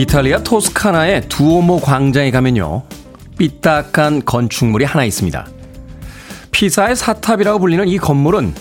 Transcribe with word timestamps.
이탈리아 0.00 0.42
토스카나의 0.42 1.28
두오모 1.28 1.80
광장에 1.80 2.30
가면요. 2.30 2.84
삐딱한 3.36 4.24
건축물이 4.24 4.86
하나 4.86 5.04
있습니다. 5.04 5.46
피사의 6.52 6.96
사탑이라고 6.96 7.58
불리는 7.58 7.86
이 7.86 7.98
건물은 7.98 8.54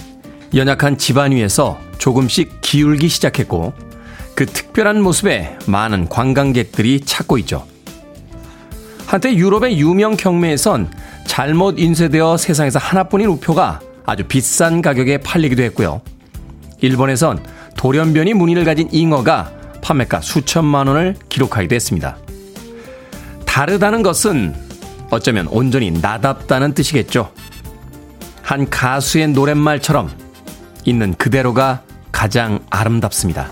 연약한 0.54 0.98
집안 0.98 1.32
위에서 1.32 1.80
조금씩 1.98 2.60
기울기 2.60 3.08
시작했고 3.08 3.72
그 4.36 4.48
특별한 4.48 5.02
모습에 5.02 5.58
많은 5.66 6.10
관광객들이 6.10 7.00
찾고 7.00 7.38
있죠. 7.38 7.66
한때 9.06 9.34
유럽의 9.34 9.80
유명 9.80 10.18
경매에선 10.18 10.92
잘못 11.26 11.80
인쇄되어 11.80 12.36
세상에서 12.36 12.80
하나뿐인 12.80 13.28
우표가 13.30 13.80
아주 14.06 14.26
비싼 14.26 14.82
가격에 14.82 15.20
팔리기도 15.20 15.64
했고요. 15.64 16.02
일본에선 16.82 17.42
돌연변이 17.78 18.34
무늬를 18.34 18.66
가진 18.66 18.90
잉어가 18.92 19.54
판매가 19.90 20.22
수천만 20.22 20.86
원을 20.86 21.16
기록하기도 21.30 21.74
했습니다. 21.74 22.18
다르다는 23.48 24.04
것은 24.04 24.54
어쩌면 25.10 25.48
온전히 25.48 25.90
나답다는 25.90 26.76
뜻이겠죠. 26.76 27.34
한 28.44 28.70
가수의 28.70 29.30
노랫말처럼 29.30 30.12
있는 30.86 31.16
그대로가 31.16 31.82
가장 32.12 32.60
아름답습니다. 32.70 33.52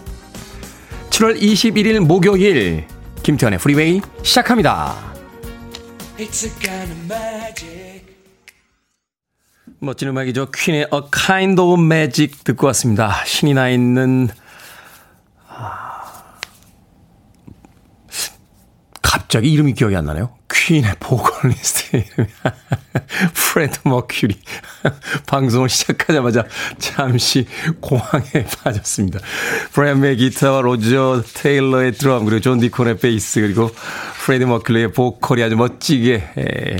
7월 1.10 1.42
21일 1.42 2.00
목요일 2.02 2.86
김태현의 3.24 3.58
프리웨이 3.58 4.02
시작합니다. 4.22 4.96
멋진 9.80 10.10
음악이죠. 10.10 10.52
퀸의 10.52 10.82
A 10.94 11.02
Kind 11.12 11.60
of 11.60 11.82
Magic 11.82 12.44
듣고 12.44 12.68
왔습니다. 12.68 13.24
신이 13.26 13.56
나 13.56 13.70
있는 13.70 14.30
갑자기 19.08 19.54
이름이 19.54 19.74
기억이 19.74 19.96
안 19.96 20.04
나네요. 20.04 20.32
퀸의 20.52 20.96
보컬리스트 21.00 21.96
이름이 21.96 22.30
프레디 23.34 23.80
머큐리. 23.86 24.36
방송을 25.26 25.70
시작하자마자 25.70 26.44
잠시 26.78 27.48
공황에 27.80 28.46
빠졌습니다. 28.64 29.20
브랜메의 29.72 30.18
기타와 30.18 30.60
로저 30.60 31.24
테일러의 31.36 31.94
드럼 31.94 32.26
그리고 32.26 32.42
존 32.42 32.60
디콘의 32.60 32.98
베이스 32.98 33.40
그리고 33.40 33.72
프레디 34.26 34.44
머큐리의 34.44 34.92
보컬이 34.92 35.42
아주 35.42 35.56
멋지게 35.56 36.14
에, 36.38 36.78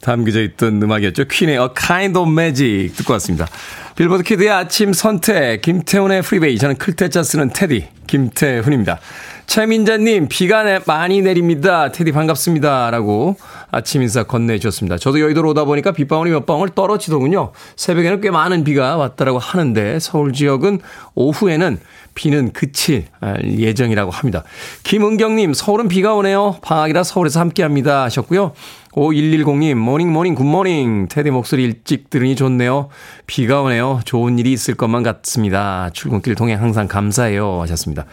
담겨져 0.00 0.40
있던 0.42 0.82
음악이었죠. 0.82 1.26
퀸의 1.26 1.56
A 1.58 1.68
Kind 1.76 2.18
of 2.18 2.30
Magic 2.30 2.94
듣고 2.96 3.12
왔습니다. 3.12 3.46
빌보드 3.94 4.22
키드의 4.22 4.48
아침 4.48 4.94
선택 4.94 5.60
김태훈의 5.60 6.22
프리웨이 6.22 6.56
저는 6.56 6.76
클 6.76 6.96
태 6.96 7.12
자 7.12 7.22
쓰는 7.22 7.50
테디 7.52 7.88
김태훈입니다. 8.06 9.00
최민자님, 9.46 10.28
비가 10.28 10.62
내, 10.62 10.80
많이 10.86 11.20
내립니다. 11.20 11.92
테디 11.92 12.12
반갑습니다. 12.12 12.90
라고 12.90 13.36
아침 13.70 14.02
인사 14.02 14.22
건네주셨습니다. 14.22 14.96
저도 14.98 15.20
여의도로 15.20 15.50
오다 15.50 15.64
보니까 15.64 15.92
빗방울이 15.92 16.30
몇 16.30 16.46
방울 16.46 16.70
떨어지더군요. 16.70 17.52
새벽에는 17.76 18.20
꽤 18.20 18.30
많은 18.30 18.64
비가 18.64 18.96
왔다라고 18.96 19.38
하는데 19.38 19.98
서울 19.98 20.32
지역은 20.32 20.80
오후에는 21.14 21.78
비는 22.14 22.52
그칠 22.52 23.06
예정이라고 23.44 24.10
합니다. 24.10 24.44
김은경님, 24.84 25.54
서울은 25.54 25.88
비가 25.88 26.14
오네요. 26.14 26.56
방학이라 26.62 27.02
서울에서 27.04 27.40
함께 27.40 27.62
합니다. 27.62 28.04
하셨고요. 28.04 28.52
5110님, 28.92 29.74
morning, 29.74 30.12
morning, 30.12 30.34
good 30.34 30.59
morning. 30.59 31.08
테디 31.08 31.30
목소리 31.30 31.64
일찍 31.64 32.10
들으니 32.10 32.36
좋네요. 32.36 32.88
비가 33.26 33.62
오네요. 33.62 34.00
좋은 34.04 34.38
일이 34.38 34.52
있을 34.52 34.74
것만 34.74 35.02
같습니다. 35.02 35.90
출근길 35.92 36.34
동행 36.34 36.60
항상 36.60 36.88
감사해요. 36.88 37.60
하셨습니다. 37.62 38.04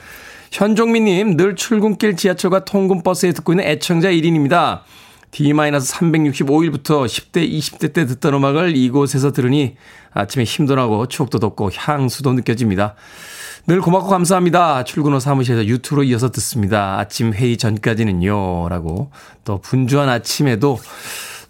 현종민님, 0.52 1.38
늘 1.38 1.56
출근길 1.56 2.16
지하철과 2.16 2.66
통근버스에 2.66 3.34
듣고 3.34 3.54
있는 3.54 3.66
애청자 3.66 4.10
1인입니다. 4.10 4.82
D-365일부터 5.32 7.06
10대, 7.06 7.50
20대 7.50 7.94
때 7.94 8.06
듣던 8.08 8.34
음악을 8.34 8.76
이곳에서 8.76 9.32
들으니 9.32 9.76
아침에 10.12 10.44
힘도 10.44 10.76
나고 10.76 11.06
추억도 11.08 11.40
돋고 11.40 11.70
향수도 11.76 12.34
느껴집니다. 12.34 12.96
늘 13.68 13.82
고맙고 13.82 14.08
감사합니다. 14.08 14.84
출근 14.86 15.14
후 15.14 15.20
사무실에서 15.20 15.66
유튜브로 15.66 16.04
이어서 16.06 16.32
듣습니다. 16.32 16.98
아침 16.98 17.34
회의 17.34 17.58
전까지는요. 17.58 18.70
라고 18.70 19.12
또 19.44 19.60
분주한 19.62 20.10
아침에도 20.10 20.80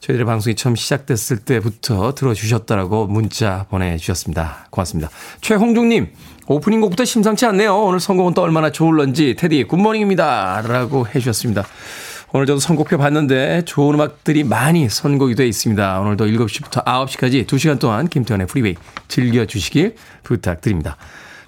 저희들의 0.02 0.26
방송이 0.26 0.56
처음 0.56 0.76
시작됐을 0.76 1.38
때부터 1.40 2.14
들어주셨다라고 2.16 3.08
문자 3.08 3.66
보내주셨습니다. 3.70 4.68
고맙습니다. 4.70 5.10
최홍중님, 5.42 6.08
오프닝 6.50 6.82
곡부터 6.82 7.06
심상치 7.06 7.46
않네요. 7.46 7.78
오늘 7.78 8.00
선곡은 8.00 8.34
또 8.34 8.42
얼마나 8.42 8.72
좋을런지 8.72 9.36
테디 9.36 9.66
good 9.66 9.88
morning입니다. 9.88 10.64
라고 10.68 11.06
해주셨습니다. 11.06 11.64
오늘 12.32 12.48
저도 12.48 12.60
선곡표 12.60 12.98
봤는데 12.98 13.66
좋은 13.66 13.94
음악들이 13.94 14.44
많이 14.44 14.90
선곡이 14.90 15.36
되어 15.36 15.46
있습니다. 15.46 16.00
오늘도 16.00 16.26
7시부터 16.26 16.84
9시까지 16.84 17.46
2시간 17.46 17.80
동안 17.80 18.08
김태훈의 18.08 18.48
프리웨이 18.48 18.76
즐겨주시길 19.08 19.96
부탁드립니다. 20.24 20.98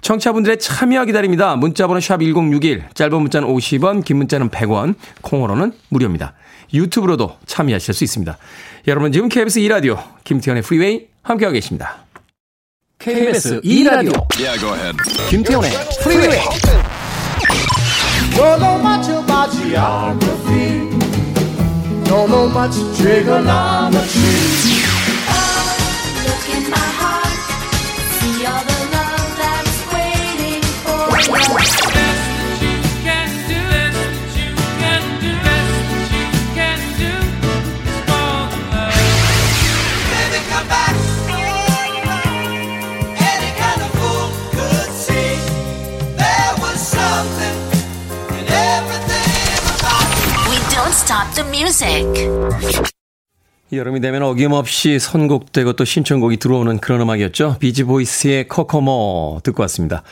청취자분들의 0.02 0.60
참여 0.60 1.04
기다립니다. 1.06 1.56
문자번호 1.56 1.98
샵 1.98 2.20
1061, 2.20 2.84
짧은 2.94 3.20
문자는 3.20 3.48
50원, 3.48 4.04
긴 4.04 4.18
문자는 4.18 4.50
100원, 4.50 4.94
콩으로는 5.20 5.72
무료입니다. 5.88 6.34
유튜브로도 6.72 7.38
참여하실 7.46 7.92
수 7.92 8.04
있습니다. 8.04 8.38
여러분 8.86 9.10
지금 9.10 9.28
KBS 9.28 9.58
2라디오 9.62 10.00
김태훈의 10.22 10.62
Freeway 10.62 11.08
함께하고 11.22 11.54
계십니다. 11.54 12.04
KBS 13.02 13.60
2라디오 13.62 14.14
yeah, 14.38 14.94
김태훈의 15.28 15.72
Freeway 16.04 16.38
Don't 18.36 18.60
know 18.60 18.78
much 18.78 19.08
about 19.08 19.50
geography 19.50 20.88
Don't 22.04 22.30
know 22.30 22.48
much 22.48 22.76
trigonometry 22.96 24.71
The 51.34 51.48
music. 51.48 52.06
여름이 53.72 54.00
되면 54.00 54.22
어김없이 54.22 54.98
선곡되고 54.98 55.72
또 55.72 55.84
신청곡이 55.86 56.36
들어오는 56.36 56.78
그런 56.78 57.00
음악이었죠. 57.00 57.56
비지보이스의 57.58 58.48
코코모 58.48 59.40
듣고 59.42 59.62
왔습니다. 59.62 60.02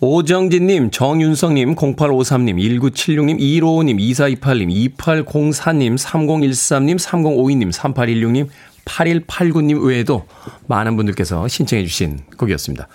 오정진님, 0.00 0.90
정윤성님, 0.90 1.74
0853님, 1.74 2.80
1976님, 2.80 3.38
1556님, 3.38 4.40
2428님, 4.40 4.96
2804님, 4.96 5.98
3013님, 5.98 6.98
3052님, 6.98 7.72
3816님, 7.72 8.48
8189님 8.86 9.86
외에도 9.86 10.26
많은 10.66 10.96
분들께서 10.96 11.46
신청해 11.46 11.84
주신 11.84 12.20
곡이었습니다. 12.38 12.88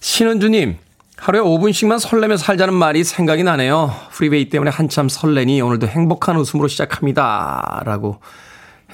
신은주님, 0.00 0.78
하루에 1.16 1.40
5분씩만 1.40 1.98
설레며 1.98 2.36
살자는 2.36 2.74
말이 2.74 3.02
생각이 3.02 3.42
나네요. 3.42 3.94
프리베이 4.12 4.48
때문에 4.48 4.70
한참 4.70 5.08
설레니 5.08 5.60
오늘도 5.60 5.88
행복한 5.88 6.36
웃음으로 6.36 6.68
시작합니다. 6.68 7.82
라고 7.84 8.20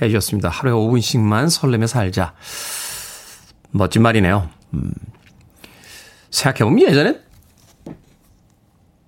해 0.00 0.08
주셨습니다. 0.08 0.48
하루에 0.48 0.72
5분씩만 0.72 1.50
설레며 1.50 1.86
살자. 1.88 2.34
멋진 3.70 4.02
말이네요. 4.02 4.48
음. 4.74 4.92
생각해보면 6.30 6.88
예전에 6.88 7.20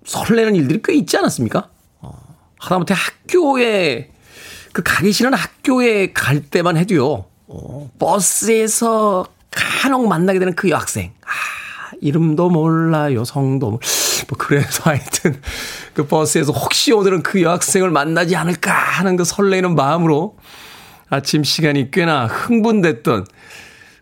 설레는 0.05 0.55
일들이 0.55 0.81
꽤 0.83 0.93
있지 0.93 1.17
않았습니까? 1.17 1.69
어, 2.01 2.11
하다못해 2.59 2.93
학교에, 2.93 4.11
그 4.71 4.83
가기 4.83 5.11
싫은 5.11 5.33
학교에 5.33 6.13
갈 6.13 6.41
때만 6.41 6.77
해도요, 6.77 7.25
어, 7.47 7.91
버스에서 7.97 9.25
간혹 9.49 10.07
만나게 10.07 10.37
되는 10.37 10.53
그 10.55 10.69
여학생. 10.69 11.14
아, 11.95 11.97
이름도 12.01 12.49
몰라요, 12.49 13.23
성도 13.25 13.69
뭐 14.27 14.37
그래서 14.37 14.83
하여튼 14.89 15.39
그 15.93 16.07
버스에서 16.07 16.51
혹시 16.51 16.91
오늘은 16.91 17.23
그 17.23 17.41
여학생을 17.41 17.89
만나지 17.89 18.35
않을까 18.35 18.71
하는 18.71 19.15
그 19.15 19.23
설레는 19.23 19.75
마음으로 19.75 20.37
아침 21.09 21.43
시간이 21.43 21.91
꽤나 21.91 22.25
흥분됐던 22.25 23.25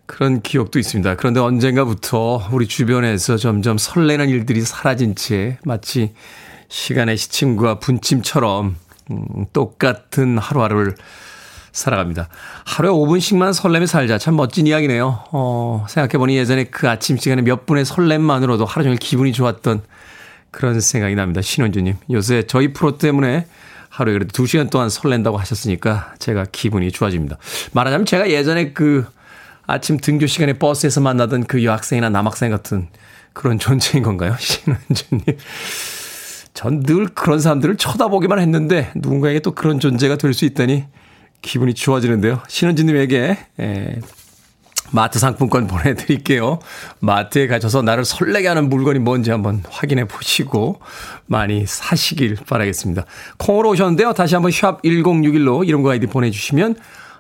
그런 0.06 0.42
기억도 0.42 0.80
있습니다. 0.80 1.16
그런데 1.16 1.40
언젠가부터 1.40 2.50
우리 2.52 2.68
주변에서 2.68 3.38
점점 3.38 3.78
설레는 3.78 4.30
일들이 4.30 4.62
사라진 4.62 5.16
채 5.16 5.58
마치 5.64 6.14
시간의 6.70 7.18
시침과 7.18 7.80
분침처럼 7.80 8.76
음, 9.12 9.46
똑같은 9.54 10.38
하루하루를 10.38 10.96
살아갑니다. 11.74 12.30
하루에 12.66 12.92
5분씩만 12.92 13.52
설렘에 13.54 13.86
살자. 13.88 14.18
참 14.18 14.36
멋진 14.36 14.68
이야기네요. 14.68 15.24
어, 15.32 15.86
생각해보니 15.90 16.38
예전에 16.38 16.66
그 16.66 16.88
아침 16.88 17.18
시간에 17.18 17.42
몇 17.42 17.66
분의 17.66 17.84
설렘만으로도 17.84 18.64
하루 18.66 18.84
종일 18.84 18.98
기분이 19.00 19.34
좋았던 19.34 19.82
그런 20.52 20.80
생각이 20.80 21.16
납니다. 21.16 21.42
신원주님. 21.42 21.96
요새 22.12 22.44
저희 22.48 22.72
프로 22.74 22.98
때문에 22.98 23.48
하루에 23.90 24.14
그래도 24.14 24.32
2시간 24.32 24.70
동안 24.70 24.90
설렌다고 24.90 25.38
하셨으니까 25.38 26.14
제가 26.20 26.46
기분이 26.52 26.92
좋아집니다. 26.92 27.38
말하자면 27.74 28.06
제가 28.06 28.30
예전에 28.30 28.72
그 28.74 29.06
아침 29.66 29.98
등교 29.98 30.28
시간에 30.28 30.54
버스에서 30.54 31.02
만나던 31.02 31.46
그 31.46 31.64
여학생이나 31.64 32.10
남학생 32.10 32.52
같은 32.52 32.88
그런 33.34 33.58
존재인 33.60 34.04
건가요? 34.04 34.36
신은주님. 34.40 35.24
전 36.54 36.84
늘 36.84 37.08
그런 37.08 37.40
사람들을 37.40 37.78
쳐다보기만 37.78 38.38
했는데 38.40 38.92
누군가에게 38.96 39.40
또 39.40 39.52
그런 39.56 39.80
존재가 39.80 40.18
될 40.18 40.34
수 40.34 40.46
있다니 40.46 40.86
기분이 41.44 41.76
좋아지는데요. 41.76 42.42
신은주님에게 42.48 43.38
에, 43.60 44.00
마트 44.92 45.20
상품권 45.20 45.68
보내드릴게요. 45.68 46.60
마트에 47.00 47.48
가셔서 47.48 47.82
나를 47.82 48.06
설레게 48.06 48.48
하는 48.48 48.70
물건이 48.70 49.00
뭔지 49.00 49.32
한번 49.32 49.64
확인해 49.70 50.06
보시고 50.06 50.80
많이 51.26 51.66
사시길 51.66 52.38
바라겠습니다. 52.48 53.06
콩으로 53.38 53.70
오셨는데요. 53.70 54.14
다시 54.14 54.36
한번 54.36 54.52
샵 54.52 54.82
1061로 54.84 55.68
이름과 55.68 55.92
아이디 55.92 56.08
보내주시면 56.08 56.76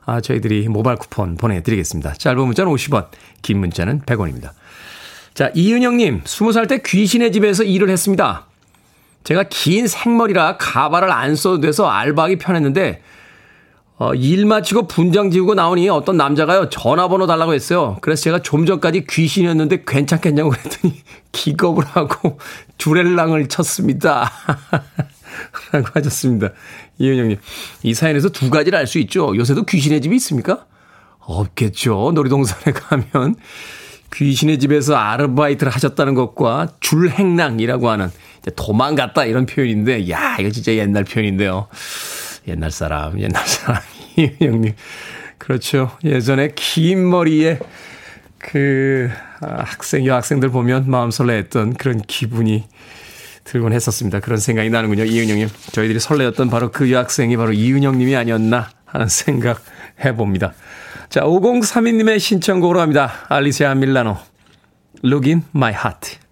아, 0.05 0.21
저희들이 0.21 0.67
모바일 0.67 0.97
쿠폰 0.97 1.37
보내드리겠습니다. 1.37 2.13
짧은 2.13 2.39
문자는 2.45 2.71
50원, 2.71 3.07
긴 3.41 3.59
문자는 3.59 4.01
100원입니다. 4.01 4.51
자, 5.33 5.49
이은영님, 5.55 6.23
20살 6.23 6.67
때 6.67 6.81
귀신의 6.85 7.31
집에서 7.31 7.63
일을 7.63 7.89
했습니다. 7.89 8.45
제가 9.23 9.45
긴 9.49 9.87
생머리라 9.87 10.57
가발을 10.57 11.09
안 11.09 11.35
써도 11.35 11.61
돼서 11.61 11.89
알바하기 11.89 12.35
편했는데, 12.37 13.01
어, 13.97 14.13
일 14.15 14.45
마치고 14.45 14.87
분장 14.87 15.29
지우고 15.29 15.53
나오니 15.53 15.87
어떤 15.89 16.17
남자가요, 16.17 16.69
전화번호 16.69 17.27
달라고 17.27 17.53
했어요. 17.53 17.97
그래서 18.01 18.23
제가 18.23 18.41
좀 18.41 18.65
전까지 18.65 19.05
귀신이었는데 19.07 19.83
괜찮겠냐고 19.85 20.49
그랬더니 20.49 21.01
기겁을 21.31 21.85
하고 21.85 22.39
주렐랑을 22.77 23.47
쳤습니다. 23.47 24.31
라고 25.71 25.87
하셨습니다. 25.93 26.49
이은영님. 26.97 27.37
이 27.83 27.93
사연에서 27.93 28.29
두 28.29 28.49
가지를 28.49 28.77
알 28.79 28.87
수 28.87 28.99
있죠. 28.99 29.35
요새도 29.35 29.63
귀신의 29.65 30.01
집이 30.01 30.15
있습니까? 30.17 30.65
없겠죠. 31.19 32.11
놀이동산에 32.13 32.73
가면 32.73 33.35
귀신의 34.13 34.59
집에서 34.59 34.95
아르바이트를 34.95 35.71
하셨다는 35.71 36.13
것과 36.13 36.67
줄행랑이라고 36.81 37.89
하는 37.89 38.11
도망갔다 38.55 39.25
이런 39.25 39.45
표현인데, 39.45 40.09
야, 40.09 40.37
이거 40.39 40.49
진짜 40.51 40.73
옛날 40.73 41.03
표현인데요. 41.03 41.67
옛날 42.47 42.71
사람, 42.71 43.19
옛날 43.19 43.45
사람, 43.47 43.81
이은영님. 44.17 44.73
그렇죠. 45.37 45.91
예전에 46.03 46.51
긴 46.55 47.09
머리에 47.09 47.59
그 48.37 49.09
아, 49.41 49.63
학생, 49.63 50.05
여학생들 50.05 50.49
보면 50.49 50.89
마음 50.89 51.11
설레했던 51.11 51.75
그런 51.75 52.01
기분이 52.01 52.65
들곤 53.43 53.73
했었습니다. 53.73 54.19
그런 54.19 54.39
생각이 54.39 54.69
나는군요. 54.69 55.03
이은영님. 55.03 55.49
저희들이 55.71 55.99
설레었던 55.99 56.49
바로 56.49 56.71
그 56.71 56.91
여학생이 56.91 57.35
바로 57.37 57.51
이은영님이 57.51 58.15
아니었나 58.15 58.69
하는 58.85 59.07
생각 59.07 59.61
해봅니다. 60.03 60.53
자, 61.09 61.21
5032님의 61.21 62.19
신청곡으로 62.19 62.79
합니다. 62.79 63.11
알리시아 63.29 63.75
밀라노. 63.75 64.17
Look 65.03 65.29
in 65.29 65.43
my 65.53 65.73
heart. 65.73 66.22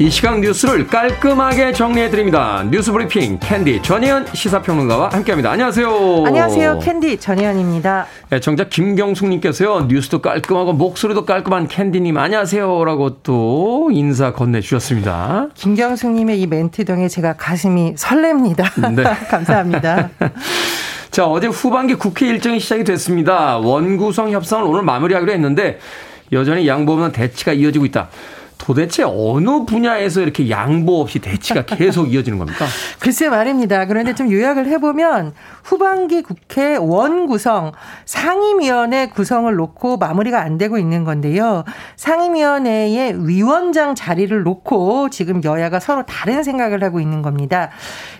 이 0.00 0.10
시각 0.10 0.38
뉴스를 0.38 0.86
깔끔하게 0.86 1.72
정리해드립니다. 1.72 2.64
뉴스 2.70 2.92
브리핑 2.92 3.36
캔디 3.40 3.82
전혜연 3.82 4.26
시사평론가와 4.32 5.08
함께합니다. 5.08 5.50
안녕하세요. 5.50 6.22
안녕하세요. 6.24 6.78
캔디 6.78 7.18
전혜연입니다. 7.18 8.06
네, 8.30 8.38
정작 8.38 8.70
김경숙님께서요. 8.70 9.86
뉴스도 9.88 10.22
깔끔하고 10.22 10.72
목소리도 10.74 11.24
깔끔한 11.26 11.66
캔디님 11.66 12.16
안녕하세요 12.16 12.84
라고 12.84 13.16
또 13.24 13.90
인사 13.92 14.32
건네주셨습니다. 14.32 15.48
김경숙님의 15.54 16.40
이 16.42 16.46
멘트 16.46 16.84
덕에 16.84 17.08
제가 17.08 17.32
가슴이 17.32 17.96
설렙니다. 17.96 18.94
네. 18.94 19.02
감사합니다. 19.28 20.10
자 21.10 21.26
어제 21.26 21.48
후반기 21.48 21.94
국회 21.96 22.28
일정이 22.28 22.60
시작이 22.60 22.84
됐습니다. 22.84 23.58
원구성 23.58 24.30
협상을 24.30 24.64
오늘 24.64 24.82
마무리하기로 24.82 25.32
했는데 25.32 25.80
여전히 26.30 26.68
양보 26.68 26.92
없는 26.92 27.10
대치가 27.10 27.52
이어지고 27.52 27.84
있다. 27.86 28.08
도대체 28.58 29.04
어느 29.04 29.64
분야에서 29.64 30.20
이렇게 30.20 30.50
양보 30.50 31.00
없이 31.00 31.20
대치가 31.20 31.64
계속 31.64 32.10
이어지는 32.12 32.38
겁니까? 32.38 32.66
글쎄 32.98 33.28
말입니다. 33.28 33.86
그런데 33.86 34.14
좀 34.14 34.30
요약을 34.30 34.66
해보면 34.66 35.32
후반기 35.62 36.22
국회 36.22 36.76
원구성 36.76 37.72
상임위원회 38.04 39.08
구성을 39.08 39.54
놓고 39.54 39.96
마무리가 39.96 40.40
안 40.40 40.58
되고 40.58 40.76
있는 40.76 41.04
건데요. 41.04 41.64
상임위원회의 41.96 43.26
위원장 43.26 43.94
자리를 43.94 44.42
놓고 44.42 45.10
지금 45.10 45.42
여야가 45.44 45.80
서로 45.80 46.04
다른 46.04 46.42
생각을 46.42 46.82
하고 46.82 47.00
있는 47.00 47.22
겁니다. 47.22 47.70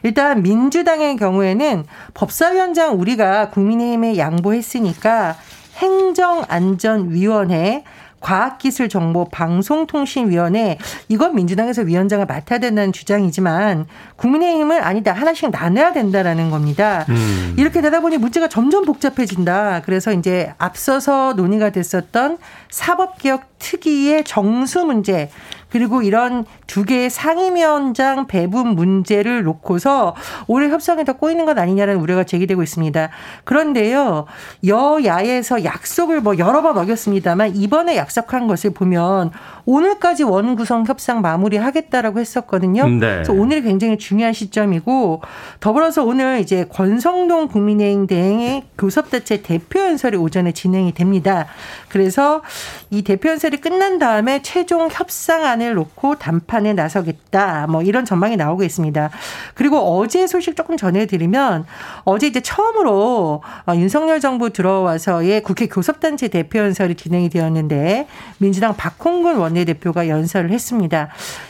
일단 0.02 0.42
민주당의 0.42 1.16
경우에는 1.16 1.84
법사위원장 2.14 3.00
우리가 3.00 3.50
국민의힘에 3.50 4.16
양보했으니까 4.16 5.36
행정안전위원회 5.78 7.84
과학기술정보방송통신위원회 8.20 10.78
이건 11.08 11.34
민주당에서 11.34 11.82
위원장을 11.82 12.24
맡아야 12.26 12.58
된다는 12.58 12.92
주장이지만 12.92 13.86
국민의힘은 14.16 14.82
아니다 14.82 15.12
하나씩 15.12 15.50
나눠야 15.50 15.92
된다라는 15.92 16.50
겁니다. 16.50 17.04
음. 17.08 17.54
이렇게 17.56 17.80
되다 17.80 18.00
보니 18.00 18.18
문제가 18.18 18.48
점점 18.48 18.84
복잡해진다. 18.84 19.82
그래서 19.84 20.12
이제 20.12 20.52
앞서서 20.58 21.34
논의가 21.34 21.70
됐었던 21.70 22.38
사법개혁 22.70 23.58
특위의 23.58 24.24
정수 24.24 24.84
문제 24.84 25.30
그리고 25.70 26.02
이런 26.02 26.44
두 26.66 26.84
개의 26.84 27.10
상임위원장 27.10 28.26
배분 28.26 28.68
문제를 28.68 29.42
놓고서 29.42 30.14
올해 30.46 30.68
협상에 30.68 31.04
더 31.04 31.14
꼬이는 31.14 31.44
것 31.44 31.58
아니냐는 31.58 31.96
우려가 31.96 32.24
제기되고 32.24 32.62
있습니다. 32.62 33.08
그런데요, 33.44 34.26
여야에서 34.66 35.64
약속을 35.64 36.20
뭐 36.20 36.38
여러 36.38 36.62
번 36.62 36.78
어겼습니다만 36.78 37.56
이번에 37.56 37.96
약속한 37.96 38.46
것을 38.46 38.70
보면 38.70 39.30
오늘까지 39.66 40.22
원 40.22 40.56
구성 40.56 40.86
협상 40.86 41.20
마무리하겠다라고 41.20 42.20
했었거든요. 42.20 42.88
네. 42.88 42.98
그래서 42.98 43.32
오늘이 43.32 43.62
굉장히 43.62 43.98
중요한 43.98 44.32
시점이고 44.32 45.22
더불어서 45.60 46.04
오늘 46.04 46.40
이제 46.40 46.66
권성동 46.70 47.48
국민의힘 47.48 48.06
대행의 48.06 48.64
교섭단체 48.78 49.42
대표 49.42 49.80
연설이 49.80 50.16
오전에 50.16 50.52
진행이 50.52 50.94
됩니다. 50.94 51.46
그래서 51.88 52.42
이 52.90 53.02
대표 53.02 53.28
연설이 53.28 53.58
끝난 53.58 53.98
다음에 53.98 54.40
최종 54.42 54.88
협상안 54.90 55.57
을 55.66 55.74
놓고 55.74 56.16
담판에 56.16 56.74
나서겠다. 56.74 57.66
뭐 57.68 57.82
이런 57.82 58.04
전망이 58.04 58.36
나오고 58.36 58.62
있습니다. 58.62 59.10
그리고 59.54 59.78
어제 59.78 60.26
소식 60.26 60.56
조금 60.56 60.76
전해드리면 60.76 61.66
어제 62.04 62.26
이제 62.26 62.40
처음으로 62.40 63.42
어, 63.66 63.74
윤석열 63.74 64.20
정부 64.20 64.50
들어와서의 64.50 65.42
국회 65.42 65.66
교섭단체 65.66 66.28
대표 66.28 66.58
연설이 66.58 66.94
진행이 66.94 67.28
되었는데 67.28 68.06
민주당 68.38 68.76
박홍근 68.76 69.36
원내대표가 69.36 70.08
연설을 70.08 70.50
했습니다. 70.50 71.08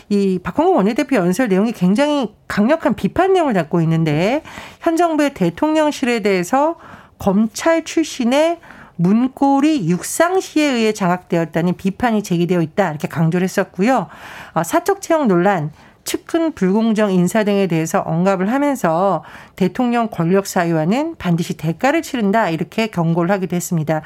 이 0.08 0.38
박홍근 0.42 0.74
원내대표 0.74 1.16
연설 1.16 1.48
내용이 1.48 1.72
굉장히 1.72 2.34
강력한 2.46 2.94
비판 2.94 3.32
내용을 3.32 3.54
담고 3.54 3.80
있는데 3.82 4.42
현 4.80 4.96
정부의 4.96 5.34
대통령실에 5.34 6.20
대해서 6.20 6.76
검찰 7.18 7.84
출신의 7.84 8.60
문고리 8.98 9.88
육상시에 9.88 10.64
의해 10.64 10.92
장악되었다는 10.92 11.76
비판이 11.76 12.22
제기되어 12.22 12.60
있다 12.60 12.90
이렇게 12.90 13.08
강조를 13.08 13.44
했었고요. 13.44 14.08
어, 14.54 14.62
사적 14.62 15.00
채용 15.00 15.28
논란, 15.28 15.70
측근 16.08 16.52
불공정 16.52 17.12
인사 17.12 17.44
등에 17.44 17.66
대해서 17.66 18.00
언급을 18.00 18.50
하면서 18.50 19.22
대통령 19.56 20.08
권력 20.10 20.46
사유화는 20.46 21.16
반드시 21.18 21.54
대가를 21.58 22.00
치른다 22.00 22.48
이렇게 22.48 22.86
경고를 22.86 23.30
하기도 23.30 23.54
했습니다. 23.54 24.00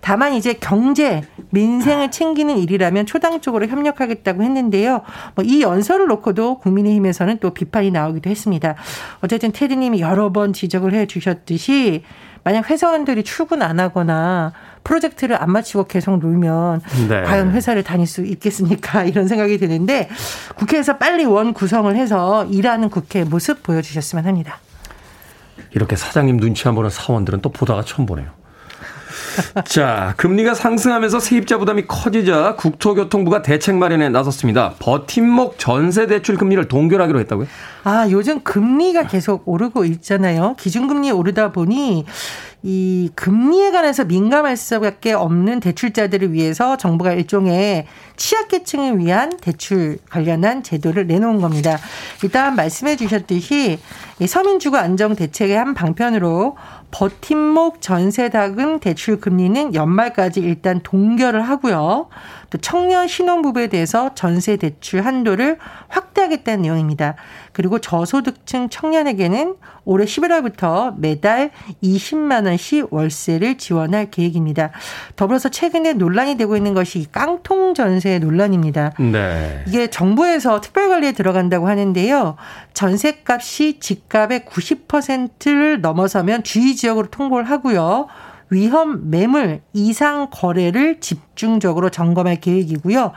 다만 0.00 0.34
이제 0.34 0.54
경제 0.54 1.22
민생을 1.50 2.10
챙기는 2.10 2.58
일이라면 2.58 3.06
초당적으로 3.06 3.68
협력하겠다고 3.68 4.42
했는데요. 4.42 5.02
뭐 5.36 5.44
이 5.44 5.62
연설을 5.62 6.06
놓고도 6.08 6.58
국민의힘에서는 6.58 7.38
또 7.38 7.50
비판이 7.50 7.92
나오기도 7.92 8.30
했습니다. 8.30 8.74
어쨌든 9.20 9.52
테디님이 9.52 10.00
여러 10.00 10.32
번 10.32 10.52
지적을 10.52 10.92
해 10.94 11.06
주셨듯이 11.06 12.02
만약 12.42 12.68
회사원들이 12.68 13.22
출근 13.22 13.62
안 13.62 13.78
하거나 13.78 14.52
프로젝트를 14.84 15.42
안 15.42 15.50
마치고 15.50 15.84
계속 15.84 16.18
놀면 16.18 16.82
네. 17.08 17.22
과연 17.22 17.50
회사를 17.52 17.82
다닐 17.82 18.06
수 18.06 18.24
있겠습니까? 18.24 19.02
이런 19.04 19.26
생각이 19.26 19.58
드는데 19.58 20.08
국회에서 20.56 20.98
빨리 20.98 21.24
원 21.24 21.52
구성을 21.54 21.94
해서 21.96 22.44
일하는 22.46 22.90
국회 22.90 23.24
모습 23.24 23.62
보여주셨으면 23.62 24.26
합니다. 24.26 24.60
이렇게 25.72 25.96
사장님 25.96 26.38
눈치 26.38 26.68
안 26.68 26.74
보는 26.74 26.90
사원들은 26.90 27.40
또 27.40 27.50
보다가 27.50 27.82
처음 27.82 28.06
보네요. 28.06 28.28
자, 29.66 30.14
금리가 30.16 30.54
상승하면서 30.54 31.20
세입자 31.20 31.58
부담이 31.58 31.86
커지자 31.86 32.56
국토교통부가 32.56 33.42
대책 33.42 33.76
마련에 33.76 34.08
나섰습니다. 34.08 34.74
버팀목 34.78 35.58
전세 35.58 36.06
대출 36.06 36.36
금리를 36.36 36.66
동결하기로 36.68 37.20
했다고요? 37.20 37.46
아, 37.84 38.08
요즘 38.10 38.40
금리가 38.40 39.06
계속 39.06 39.46
오르고 39.46 39.84
있잖아요. 39.84 40.54
기준금리 40.58 41.10
오르다 41.10 41.52
보니 41.52 42.04
이 42.66 43.10
금리에 43.14 43.72
관해서 43.72 44.04
민감할 44.04 44.56
수밖에 44.56 45.12
없는 45.12 45.60
대출자들을 45.60 46.32
위해서 46.32 46.78
정부가 46.78 47.12
일종의 47.12 47.86
취약계층을 48.16 48.98
위한 49.00 49.36
대출 49.36 49.98
관련한 50.08 50.62
제도를 50.62 51.06
내놓은 51.06 51.42
겁니다. 51.42 51.78
일단 52.22 52.56
말씀해 52.56 52.96
주셨듯이 52.96 53.78
서민주거 54.26 54.78
안정 54.78 55.14
대책의 55.14 55.54
한 55.54 55.74
방편으로 55.74 56.56
버팀목 56.94 57.80
전세다금 57.80 58.78
대출 58.78 59.18
금리는 59.18 59.74
연말까지 59.74 60.38
일단 60.38 60.80
동결을 60.80 61.42
하고요. 61.42 62.06
또 62.54 62.58
청년 62.58 63.08
신혼부부에 63.08 63.66
대해서 63.66 64.14
전세 64.14 64.56
대출 64.56 65.04
한도를 65.04 65.58
확대하겠다는 65.88 66.62
내용입니다. 66.62 67.16
그리고 67.52 67.80
저소득층 67.80 68.68
청년에게는 68.68 69.56
올해 69.84 70.04
11월부터 70.04 70.94
매달 70.96 71.50
20만 71.82 72.46
원씩 72.46 72.92
월세를 72.92 73.58
지원할 73.58 74.08
계획입니다. 74.12 74.70
더불어서 75.16 75.48
최근에 75.48 75.94
논란이 75.94 76.36
되고 76.36 76.56
있는 76.56 76.74
것이 76.74 77.08
깡통 77.10 77.74
전세 77.74 78.20
논란입니다. 78.20 78.92
네. 79.00 79.64
이게 79.66 79.88
정부에서 79.88 80.60
특별 80.60 80.90
관리에 80.90 81.10
들어간다고 81.10 81.66
하는데요. 81.66 82.36
전세값이 82.72 83.80
집값의 83.80 84.42
90%를 84.42 85.80
넘어서면 85.80 86.44
주의 86.44 86.76
지역으로 86.76 87.08
통보를 87.08 87.50
하고요. 87.50 88.06
위험 88.50 89.10
매물 89.10 89.62
이상 89.72 90.28
거래를 90.30 91.00
집중적으로 91.00 91.90
점검할 91.90 92.40
계획이고요. 92.40 93.12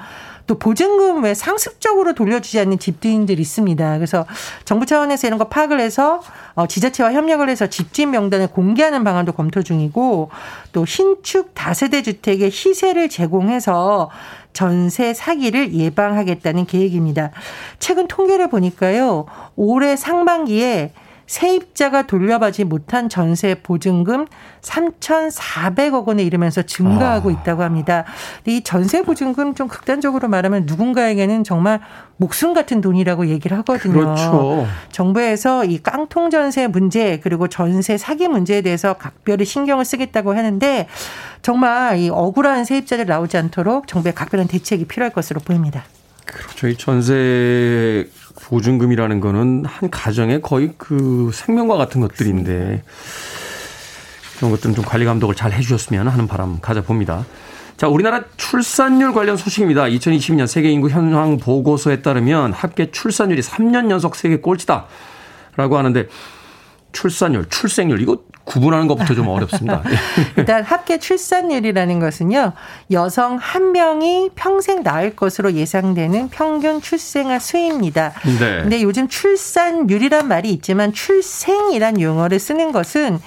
또 0.48 0.58
보증금 0.58 1.24
왜 1.24 1.34
상습적으로 1.34 2.16
돌려주지 2.16 2.60
않는 2.62 2.80
집주인들이 2.80 3.42
있습니다. 3.42 3.98
그래서 3.98 4.26
정부 4.64 4.86
차원에서 4.86 5.28
이런 5.28 5.38
거 5.38 5.50
파악을 5.50 5.80
해서 5.80 6.22
어, 6.56 6.68
지자체와 6.68 7.12
협력을 7.12 7.48
해서 7.50 7.68
집주인 7.68 8.12
명단을 8.12 8.48
공개하는 8.48 9.04
방안도 9.04 9.34
검토 9.34 9.62
중이고 9.62 10.30
또 10.72 10.86
신축 10.86 11.54
다세대 11.54 12.02
주택의 12.02 12.50
시세를 12.50 13.10
제공해서 13.10 14.10
전세 14.54 15.14
사기를 15.14 15.74
예방하겠다는 15.74 16.66
계획입니다. 16.66 17.32
최근 17.78 18.08
통계를 18.08 18.50
보니까요. 18.50 19.26
올해 19.56 19.96
상반기에 19.96 20.94
세입자가 21.28 22.08
돌려받지 22.08 22.64
못한 22.64 23.10
전세 23.10 23.56
보증금 23.56 24.26
3,400억 24.62 26.08
원에 26.08 26.24
이르면서 26.24 26.64
증가하고 26.64 27.30
아. 27.30 27.32
있다고 27.34 27.64
합니다. 27.64 28.06
이 28.46 28.64
전세 28.64 29.02
보증금 29.04 29.54
좀 29.54 29.68
극단적으로 29.68 30.30
말하면 30.30 30.64
누군가에게는 30.66 31.44
정말 31.44 31.82
목숨 32.16 32.54
같은 32.54 32.82
돈이라고 32.82 33.28
얘기를 33.28 33.58
하거든요. 33.60 33.94
그렇죠. 33.94 34.68
정부에서 34.92 35.66
이 35.66 35.78
깡통 35.88 36.30
전세 36.30 36.68
문제 36.68 37.20
그리고 37.20 37.48
전세 37.48 37.98
사기 37.98 38.28
문제에 38.28 38.62
대해서 38.62 38.94
각별히 38.94 39.46
신경을 39.46 39.86
쓰겠다고 39.86 40.36
하는데 40.36 40.88
정말 41.42 42.00
이 42.00 42.10
억울한 42.10 42.66
세입자들 42.66 43.06
나오지 43.06 43.38
않도록 43.38 43.88
정부의 43.88 44.14
각별한 44.16 44.48
대책이 44.48 44.86
필요할 44.86 45.14
것으로 45.14 45.40
보입니다. 45.40 45.84
그렇죠. 46.26 46.68
이 46.68 46.76
전세 46.78 48.08
보증금이라는 48.42 49.20
거는 49.20 49.66
한 49.66 49.90
가정의 49.90 50.42
거의 50.42 50.74
그 50.78 51.32
생명과 51.34 51.78
같은 51.78 52.02
것들인데 52.02 52.84
그런 54.38 54.52
것들은 54.52 54.76
좀 54.76 54.86
관리 54.86 55.06
감독을 55.06 55.36
잘 55.36 55.52
해주셨으면 55.52 56.08
하는 56.08 56.28
바람 56.28 56.60
가져봅니다. 56.60 57.26
자, 57.78 57.88
우리나라 57.88 58.24
출산율 58.38 59.14
관련 59.14 59.38
소식입니다. 59.38 59.84
2022년 59.84 60.48
세계 60.48 60.70
인구 60.72 60.90
현황 60.90 61.38
보고서에 61.38 62.02
따르면 62.02 62.54
합계 62.54 62.90
출산율이 62.90 63.42
3년 63.42 63.92
연속 63.92 64.16
세계 64.16 64.38
꼴찌다. 64.40 64.88
라고 65.56 65.78
하는데 65.78 66.08
출산율, 66.98 67.48
출생률 67.50 68.02
이거 68.02 68.18
구분하는 68.44 68.88
것부터 68.88 69.14
좀 69.14 69.28
어렵습니다. 69.28 69.84
일단 70.36 70.64
합계 70.64 70.98
출산율이라는 70.98 72.00
것은요. 72.00 72.54
여성 72.90 73.38
한 73.40 73.72
명이 73.72 74.32
평생 74.34 74.82
낳을 74.82 75.16
것으로 75.16 75.54
예상되는 75.54 76.30
평균 76.30 76.82
출생아 76.82 77.38
수입니다. 77.38 78.14
네. 78.40 78.62
근데 78.64 78.82
요즘 78.82 79.08
출산율이란 79.08 80.28
말이 80.28 80.50
있지만 80.54 80.92
출생이란 80.92 82.02
용어를 82.02 82.40
쓰는 82.40 82.72
것은 82.72 83.20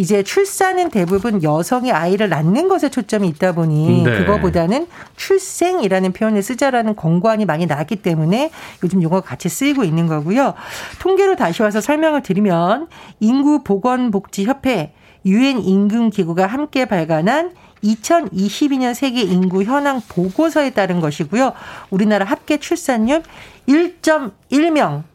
이제 0.00 0.22
출산은 0.22 0.88
대부분 0.88 1.42
여성이 1.42 1.92
아이를 1.92 2.30
낳는 2.30 2.68
것에 2.68 2.88
초점이 2.88 3.28
있다 3.28 3.52
보니 3.52 4.02
네. 4.02 4.18
그거보다는 4.18 4.86
출생이라는 5.16 6.14
표현을 6.14 6.42
쓰자라는 6.42 6.96
권고안이 6.96 7.44
많이 7.44 7.66
나왔기 7.66 7.96
때문에 7.96 8.50
요즘 8.82 9.02
용어가 9.02 9.20
같이 9.20 9.50
쓰이고 9.50 9.84
있는 9.84 10.06
거고요. 10.06 10.54
통계로 11.00 11.36
다시 11.36 11.60
와서 11.60 11.82
설명을 11.82 12.22
드리면 12.22 12.88
인구 13.20 13.62
보건복지협회 13.62 14.94
유엔 15.26 15.60
임금 15.60 16.08
기구가 16.08 16.46
함께 16.46 16.86
발간한 16.86 17.52
2022년 17.84 18.94
세계 18.94 19.20
인구 19.20 19.64
현황 19.64 20.00
보고서에 20.08 20.70
따른 20.70 21.00
것이고요. 21.00 21.52
우리나라 21.90 22.24
합계 22.24 22.56
출산율 22.56 23.22
1.1명 23.68 25.09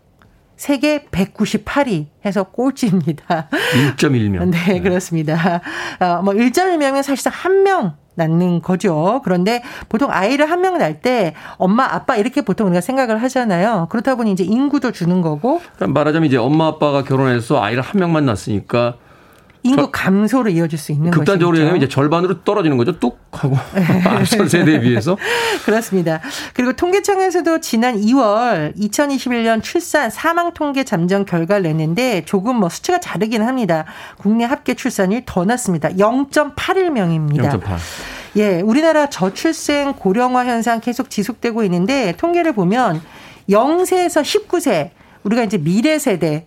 세계 0.58 1.00
198위 1.12 2.06
해서 2.26 2.44
꼴찌입니다. 2.44 3.50
1.1명. 3.98 4.50
네, 4.50 4.80
그렇습니다. 4.82 5.62
어, 6.00 6.22
뭐 6.24 6.34
1.1명은 6.34 7.04
사실상 7.04 7.34
한명 7.36 7.94
낳는 8.16 8.62
거죠. 8.62 9.22
그런데 9.26 9.62
보통 9.90 10.10
아이를 10.12 10.50
한 10.50 10.62
명 10.62 10.78
낳을 10.78 11.02
때 11.02 11.34
엄마, 11.58 11.84
아빠 11.84 12.16
이렇게 12.16 12.42
보통 12.42 12.68
우리가 12.68 12.80
생각을 12.82 13.22
하잖아요. 13.24 13.88
그렇다 13.92 14.16
보니 14.16 14.32
이제 14.32 14.44
인구도 14.46 14.92
주는 14.94 15.22
거고. 15.22 15.62
말하자면 15.80 16.28
이제 16.28 16.38
엄마, 16.38 16.68
아빠가 16.68 17.04
결혼해서 17.04 17.62
아이를 17.62 17.82
한 17.84 18.00
명만 18.00 18.26
낳았으니까 18.26 18.96
인구 19.66 19.90
감소로 19.92 20.52
이어질 20.52 20.78
수 20.78 20.92
있는 20.92 21.10
극단적으로 21.10 21.58
얘기하면 21.58 21.82
이제 21.82 21.90
절반으로 21.90 22.44
떨어지는 22.44 22.78
거죠. 22.78 23.00
뚝 23.00 23.20
하고 23.32 23.58
앞선 24.06 24.48
세대에 24.48 24.80
비해서. 24.80 25.18
그렇습니다. 25.66 26.22
그리고 26.54 26.74
통계청에서도 26.74 27.60
지난 27.62 28.00
2월 28.00 28.78
2021년 28.78 29.64
출산 29.64 30.12
사망 30.12 30.54
통계 30.54 30.84
잠정 30.84 31.26
결과를 31.26 31.64
냈는데 31.64 32.24
조금 32.26 32.58
뭐 32.58 32.70
수치가 32.70 33.00
다르긴 33.00 33.42
합니다. 33.42 33.86
국내 34.18 34.44
합계 34.46 34.76
출산율 34.76 35.24
더 35.26 35.46
낮습니다. 35.46 35.90
0.81명입니다. 35.90 37.60
0.8. 37.60 37.78
예, 38.38 38.62
우리나라 38.62 39.10
저출생 39.10 39.94
고령화 39.94 40.46
현상 40.46 40.80
계속 40.80 41.10
지속되고 41.10 41.64
있는데 41.64 42.14
통계를 42.18 42.54
보면 42.54 43.02
0세에서 43.50 44.22
19세 44.22 44.92
우리가 45.24 45.44
이제 45.44 45.58
미래 45.58 45.98
세대 45.98 46.46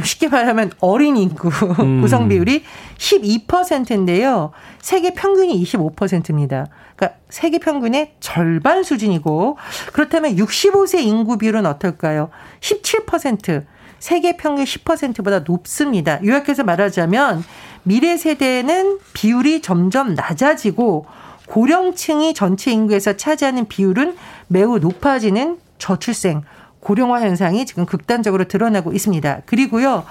쉽게 0.00 0.28
말하면 0.28 0.72
어린 0.80 1.16
인구 1.16 1.48
음. 1.82 2.00
구성 2.00 2.28
비율이 2.28 2.64
12%인데요. 2.96 4.52
세계 4.80 5.12
평균이 5.12 5.62
25%입니다. 5.62 6.66
그러니까 6.96 7.18
세계 7.28 7.58
평균의 7.58 8.14
절반 8.20 8.82
수준이고 8.82 9.58
그렇다면 9.92 10.36
65세 10.36 11.00
인구 11.00 11.36
비율은 11.38 11.66
어떨까요? 11.66 12.30
17%. 12.60 13.64
세계 13.98 14.36
평균 14.36 14.64
10%보다 14.64 15.40
높습니다. 15.40 16.18
요약해서 16.24 16.64
말하자면 16.64 17.44
미래 17.84 18.16
세대는 18.16 18.98
비율이 19.12 19.62
점점 19.62 20.14
낮아지고 20.14 21.06
고령층이 21.46 22.34
전체 22.34 22.72
인구에서 22.72 23.16
차지하는 23.16 23.68
비율은 23.68 24.16
매우 24.48 24.78
높아지는 24.78 25.58
저출생 25.78 26.42
고령화 26.82 27.20
현상이 27.20 27.64
지금 27.64 27.86
극단적으로 27.86 28.44
드러나고 28.44 28.92
있습니다. 28.92 29.42
그리고요, 29.46 30.04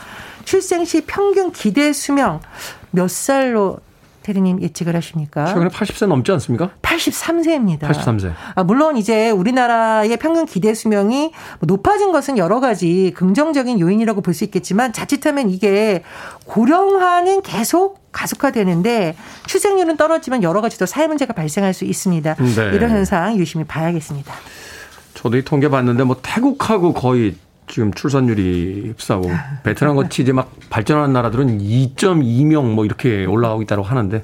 출생 0.45 0.85
시 0.85 1.01
평균 1.05 1.51
기대 1.51 1.93
수명 1.93 2.39
몇 2.91 3.09
살로 3.09 3.77
대리님 4.23 4.61
예측을 4.61 4.95
하십니까? 4.95 5.47
최근에 5.47 5.69
80세 5.69 6.05
넘지 6.07 6.31
않습니까? 6.33 6.69
83세입니다. 6.83 7.81
83세. 7.89 8.33
아, 8.53 8.63
물론 8.63 8.95
이제 8.95 9.31
우리나라의 9.31 10.15
평균 10.17 10.45
기대 10.45 10.75
수명이 10.75 11.31
뭐 11.59 11.65
높아진 11.67 12.11
것은 12.11 12.37
여러 12.37 12.59
가지 12.59 13.13
긍정적인 13.15 13.79
요인이라고 13.79 14.21
볼 14.21 14.31
수 14.35 14.43
있겠지만 14.45 14.93
자칫하면 14.93 15.49
이게 15.49 16.03
고령화는 16.45 17.41
계속 17.41 17.99
가속화되는데 18.11 19.15
출생률은 19.47 19.97
떨어지면 19.97 20.43
여러 20.43 20.61
가지 20.61 20.77
더 20.77 20.85
사회 20.85 21.07
문제가 21.07 21.33
발생할 21.33 21.73
수 21.73 21.83
있습니다. 21.85 22.35
네. 22.35 22.71
이런 22.75 22.91
현상 22.91 23.35
유심히 23.37 23.65
봐야겠습니다. 23.65 24.31
저도 25.21 25.37
이 25.37 25.43
통계 25.43 25.69
봤는데 25.69 26.03
뭐 26.03 26.17
태국하고 26.21 26.93
거의 26.93 27.35
지금 27.67 27.93
출산율이 27.93 28.89
흡사하고 28.89 29.29
베트남 29.63 29.95
같이 29.95 30.23
이제 30.23 30.31
막 30.31 30.51
발전하는 30.69 31.13
나라들은 31.13 31.59
2.2명 31.59 32.73
뭐 32.73 32.85
이렇게 32.85 33.25
올라가고 33.25 33.61
있다고 33.61 33.83
하는데 33.83 34.23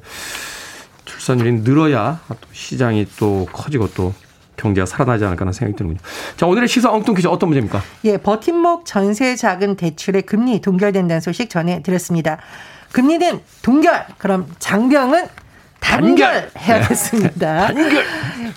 출산율이 1.05 1.63
늘어야 1.63 2.19
또 2.27 2.35
시장이 2.51 3.05
또 3.19 3.47
커지고 3.53 3.89
또 3.93 4.13
경제가 4.57 4.87
살아나지 4.87 5.23
않을까 5.23 5.41
하는 5.41 5.53
생각이 5.53 5.77
드는군요. 5.77 5.99
자, 6.35 6.47
오늘의 6.47 6.67
시사 6.67 6.91
엉뚱 6.91 7.13
퀴즈 7.13 7.27
어떤 7.27 7.49
문제입니까? 7.49 7.79
예, 8.05 8.17
버팀목 8.17 8.85
전세 8.87 9.35
자금 9.35 9.75
대출의 9.75 10.23
금리 10.23 10.59
동결된다는 10.61 11.21
소식 11.21 11.51
전해드렸습니다. 11.51 12.39
금리는 12.91 13.39
동결, 13.61 14.05
그럼 14.17 14.47
장병은 14.57 15.27
단결, 15.79 16.17
단결. 16.17 16.51
해야겠습니다. 16.57 17.67
네. 17.67 17.73
단결. 17.85 18.03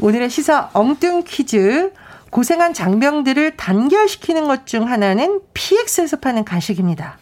오늘의 0.01 0.31
시사 0.31 0.71
엉뚱 0.73 1.23
퀴즈 1.27 1.93
고생한 2.31 2.75
장병들을 2.75 3.57
단결시키는 3.57 4.47
것 4.47 4.65
중 4.67 4.89
하나는 4.89 5.41
PX에서 5.53 6.19
파는 6.19 6.45
간식입니다. 6.45 7.19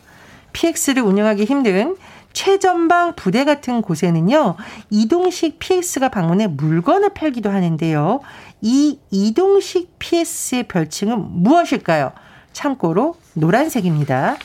PX를 0.53 1.03
운영하기 1.03 1.45
힘든 1.45 1.97
최전방 2.33 3.15
부대 3.17 3.45
같은 3.45 3.81
곳에는요, 3.81 4.57
이동식 4.91 5.59
PS가 5.59 6.11
방문해 6.11 6.47
물건을 6.47 7.11
팔기도 7.15 7.51
하는데요. 7.51 8.21
이 8.61 8.99
이동식 9.11 9.99
PS의 9.99 10.69
별칭은 10.69 11.43
무엇일까요? 11.43 12.13
참고로 12.53 13.17
노란색입니다. 13.35 14.37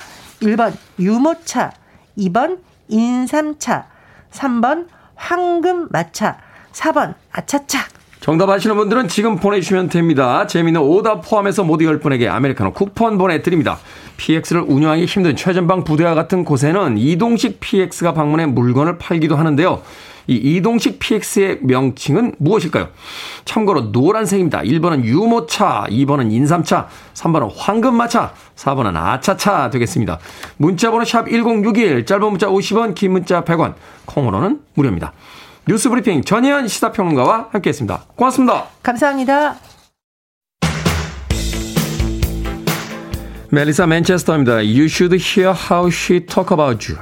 1번 0.42 0.74
유모차, 0.98 1.72
2번 2.18 2.60
인삼차, 2.88 3.88
3번 4.32 4.88
황금마차, 5.16 6.38
4번 6.72 7.16
아차차. 7.32 7.93
정답 8.24 8.50
아시는 8.50 8.78
분들은 8.78 9.10
지금 9.10 9.36
보내주시면 9.36 9.90
됩니다. 9.90 10.48
재미있는 10.48 10.80
오답 10.80 11.28
포함해서 11.28 11.66
모두 11.66 11.84
10분에게 11.84 12.30
아메리카노 12.30 12.72
쿠폰 12.72 13.18
보내드립니다. 13.18 13.80
PX를 14.16 14.62
운영하기 14.62 15.04
힘든 15.04 15.36
최전방 15.36 15.84
부대와 15.84 16.16
같은 16.16 16.46
곳에는 16.46 16.98
이동식 16.98 17.60
PX가 17.60 18.14
방문해 18.14 18.46
물건을 18.46 18.98
팔기도 18.98 19.36
하는데요. 19.36 19.82
이 20.28 20.36
이동식 20.36 21.00
PX의 21.00 21.60
명칭은 21.64 22.36
무엇일까요? 22.38 22.88
참고로 23.44 23.92
노란색입니다. 23.92 24.62
1번은 24.62 25.04
유모차, 25.04 25.88
2번은 25.90 26.32
인삼차, 26.32 26.88
3번은 27.14 27.52
황금마차, 27.58 28.32
4번은 28.56 28.96
아차차 28.96 29.70
되겠습니다. 29.70 30.20
문자번호 30.56 31.04
샵 31.04 31.28
1061, 31.28 32.06
짧은 32.06 32.30
문자 32.30 32.48
50원, 32.48 32.96
긴 32.96 33.12
문자 33.12 33.44
100원, 33.44 33.74
콩으로는 34.06 34.62
무료입니다. 34.76 35.12
뉴스 35.66 35.90
브리핑 35.90 36.22
전혜연 36.24 36.68
시사평론가와 36.68 37.50
함께했습니다. 37.52 38.06
고맙습니다. 38.16 38.66
감사합니다. 38.84 39.56
멜리사 43.50 43.88
맨체스터입니다. 43.88 44.56
You 44.56 44.86
should 44.86 45.16
hear 45.16 45.56
how 45.56 45.88
she 45.88 46.26
talk 46.26 46.52
about 46.52 46.92
you. 46.92 47.00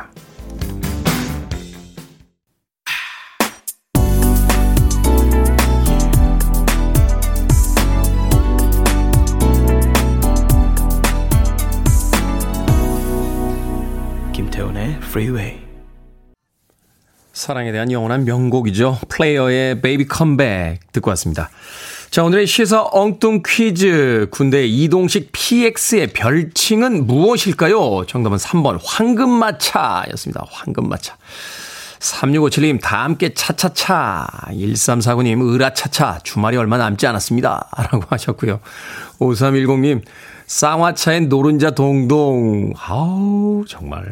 김태훈의 14.33 14.97
Freeway. 15.01 15.70
사랑에 17.41 17.71
대한 17.71 17.91
영원한 17.91 18.23
명곡이죠. 18.23 18.99
Player의 19.09 19.81
Baby 19.81 20.05
Come 20.05 20.48
Back 20.48 20.91
듣고 20.91 21.09
왔습니다. 21.09 21.49
자, 22.11 22.23
오늘의 22.23 22.45
시사 22.45 22.83
엉뚱 22.91 23.41
퀴즈. 23.43 24.27
군대 24.29 24.63
이동식 24.67 25.31
PX의 25.31 26.13
별칭은 26.13 27.07
무엇일까요? 27.07 28.05
정답은 28.05 28.37
3번 28.37 28.77
황금마차였습니다. 28.83 30.45
황금마차. 30.51 31.17
3657님, 31.97 32.79
다 32.79 33.05
함께 33.05 33.33
차차차. 33.33 34.27
1349님, 34.51 35.55
으라차차. 35.55 36.19
주말이 36.23 36.57
얼마 36.57 36.77
남지 36.77 37.07
않았습니다. 37.07 37.71
라고 37.91 38.03
하셨고요. 38.07 38.59
5310님, 39.17 40.03
쌍화차엔 40.45 41.27
노른자 41.27 41.71
동동. 41.71 42.73
아우, 42.77 43.65
정말. 43.67 44.11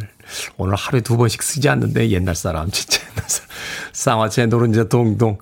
오늘 0.57 0.75
하루에 0.75 1.01
두 1.01 1.17
번씩 1.17 1.41
쓰지 1.43 1.69
않는데 1.69 2.09
옛날 2.09 2.35
사람, 2.35 2.69
진짜 2.71 3.01
옛날 3.09 3.23
사람. 3.27 3.49
쌍화차에 3.93 4.45
노른자 4.47 4.85
동동. 4.85 5.39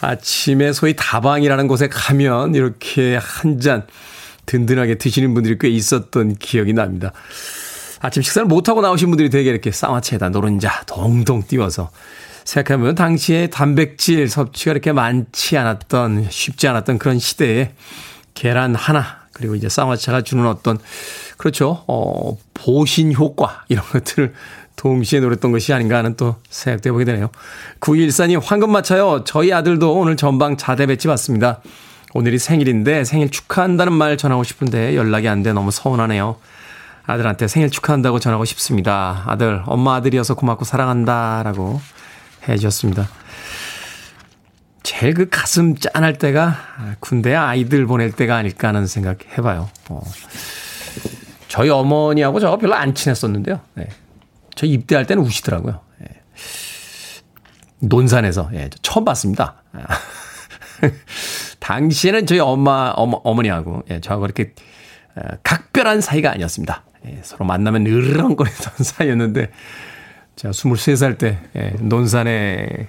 아침에 0.00 0.72
소위 0.72 0.94
다방이라는 0.96 1.68
곳에 1.68 1.88
가면 1.88 2.54
이렇게 2.54 3.16
한 3.16 3.60
잔 3.60 3.86
든든하게 4.46 4.96
드시는 4.96 5.32
분들이 5.34 5.56
꽤 5.58 5.68
있었던 5.68 6.36
기억이 6.36 6.72
납니다. 6.74 7.12
아침 8.00 8.22
식사를 8.22 8.46
못하고 8.46 8.82
나오신 8.82 9.08
분들이 9.08 9.30
되게 9.30 9.48
이렇게 9.48 9.70
쌍화차에다 9.70 10.28
노른자 10.30 10.82
동동 10.86 11.42
띄워서 11.46 11.90
생각하면 12.44 12.94
당시에 12.94 13.46
단백질 13.46 14.28
섭취가 14.28 14.72
이렇게 14.72 14.92
많지 14.92 15.56
않았던, 15.56 16.26
쉽지 16.28 16.68
않았던 16.68 16.98
그런 16.98 17.18
시대에 17.18 17.72
계란 18.34 18.74
하나, 18.74 19.23
그리고 19.34 19.54
이제 19.54 19.68
쌍화차가 19.68 20.22
주는 20.22 20.46
어떤, 20.46 20.78
그렇죠, 21.36 21.84
어, 21.86 22.36
보신 22.54 23.12
효과, 23.12 23.64
이런 23.68 23.84
것들을 23.84 24.32
동시에 24.76 25.20
노렸던 25.20 25.52
것이 25.52 25.72
아닌가 25.72 25.98
하는 25.98 26.16
또 26.16 26.36
생각도 26.50 26.88
해보게 26.88 27.04
되네요. 27.04 27.30
9214님, 27.80 28.40
황금마차요. 28.42 29.24
저희 29.24 29.52
아들도 29.52 29.94
오늘 29.94 30.16
전방 30.16 30.56
자대 30.56 30.86
배치 30.86 31.06
받습니다. 31.08 31.60
오늘이 32.12 32.38
생일인데 32.38 33.04
생일 33.04 33.30
축하한다는 33.30 33.92
말 33.92 34.16
전하고 34.16 34.44
싶은데 34.44 34.94
연락이 34.96 35.28
안 35.28 35.42
돼 35.42 35.52
너무 35.52 35.70
서운하네요. 35.70 36.36
아들한테 37.06 37.48
생일 37.48 37.70
축하한다고 37.70 38.18
전하고 38.18 38.44
싶습니다. 38.44 39.24
아들, 39.26 39.62
엄마 39.66 39.96
아들이어서 39.96 40.34
고맙고 40.34 40.64
사랑한다. 40.64 41.42
라고 41.44 41.80
해 42.48 42.56
주셨습니다. 42.56 43.08
제일 44.84 45.14
그 45.14 45.28
가슴 45.30 45.74
짠할 45.74 46.18
때가 46.18 46.56
군대 47.00 47.34
아이들 47.34 47.86
보낼 47.86 48.12
때가 48.12 48.36
아닐까 48.36 48.68
하는 48.68 48.86
생각 48.86 49.18
해봐요. 49.36 49.68
어. 49.88 50.02
저희 51.48 51.70
어머니하고 51.70 52.38
저 52.38 52.56
별로 52.58 52.74
안 52.74 52.94
친했었는데요. 52.94 53.60
네. 53.74 53.88
저 54.54 54.66
입대할 54.66 55.06
때는 55.06 55.22
우시더라고요. 55.22 55.80
예. 56.02 56.06
논산에서 57.80 58.50
예, 58.52 58.68
처음 58.82 59.06
봤습니다. 59.06 59.62
당시에는 61.60 62.26
저희 62.26 62.40
엄마 62.40 62.92
어머, 62.94 63.20
어머니하고 63.24 63.84
예, 63.88 64.00
저하고 64.00 64.26
이렇게 64.26 64.52
어, 65.16 65.22
각별한 65.42 66.02
사이가 66.02 66.30
아니었습니다. 66.30 66.84
예, 67.06 67.20
서로 67.22 67.46
만나면 67.46 67.86
으르렁거리던 67.86 68.72
사이였는데 68.84 69.50
제가 70.36 70.52
23살 70.52 71.16
때 71.16 71.38
예, 71.56 71.70
논산의 71.80 72.88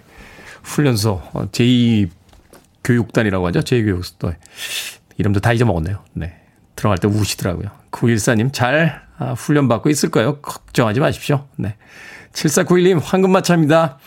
훈련소 0.65 1.21
어, 1.33 1.45
제2 1.51 2.09
교육단이라고 2.83 3.47
하죠. 3.47 3.61
제2 3.61 3.85
교육단 3.85 4.35
이름도 5.17 5.39
다 5.39 5.53
잊어먹었네요. 5.53 5.99
네. 6.13 6.35
들어갈 6.75 6.97
때 6.97 7.07
우시더라고요. 7.07 7.69
914님 7.91 8.51
잘 8.51 9.05
아, 9.17 9.31
훈련 9.33 9.67
받고 9.67 9.89
있을 9.89 10.09
거예요. 10.09 10.41
걱정하지 10.41 10.99
마십시오. 10.99 11.47
네. 11.55 11.75
7491님, 12.33 12.99
황금마차입니다. 13.01 13.97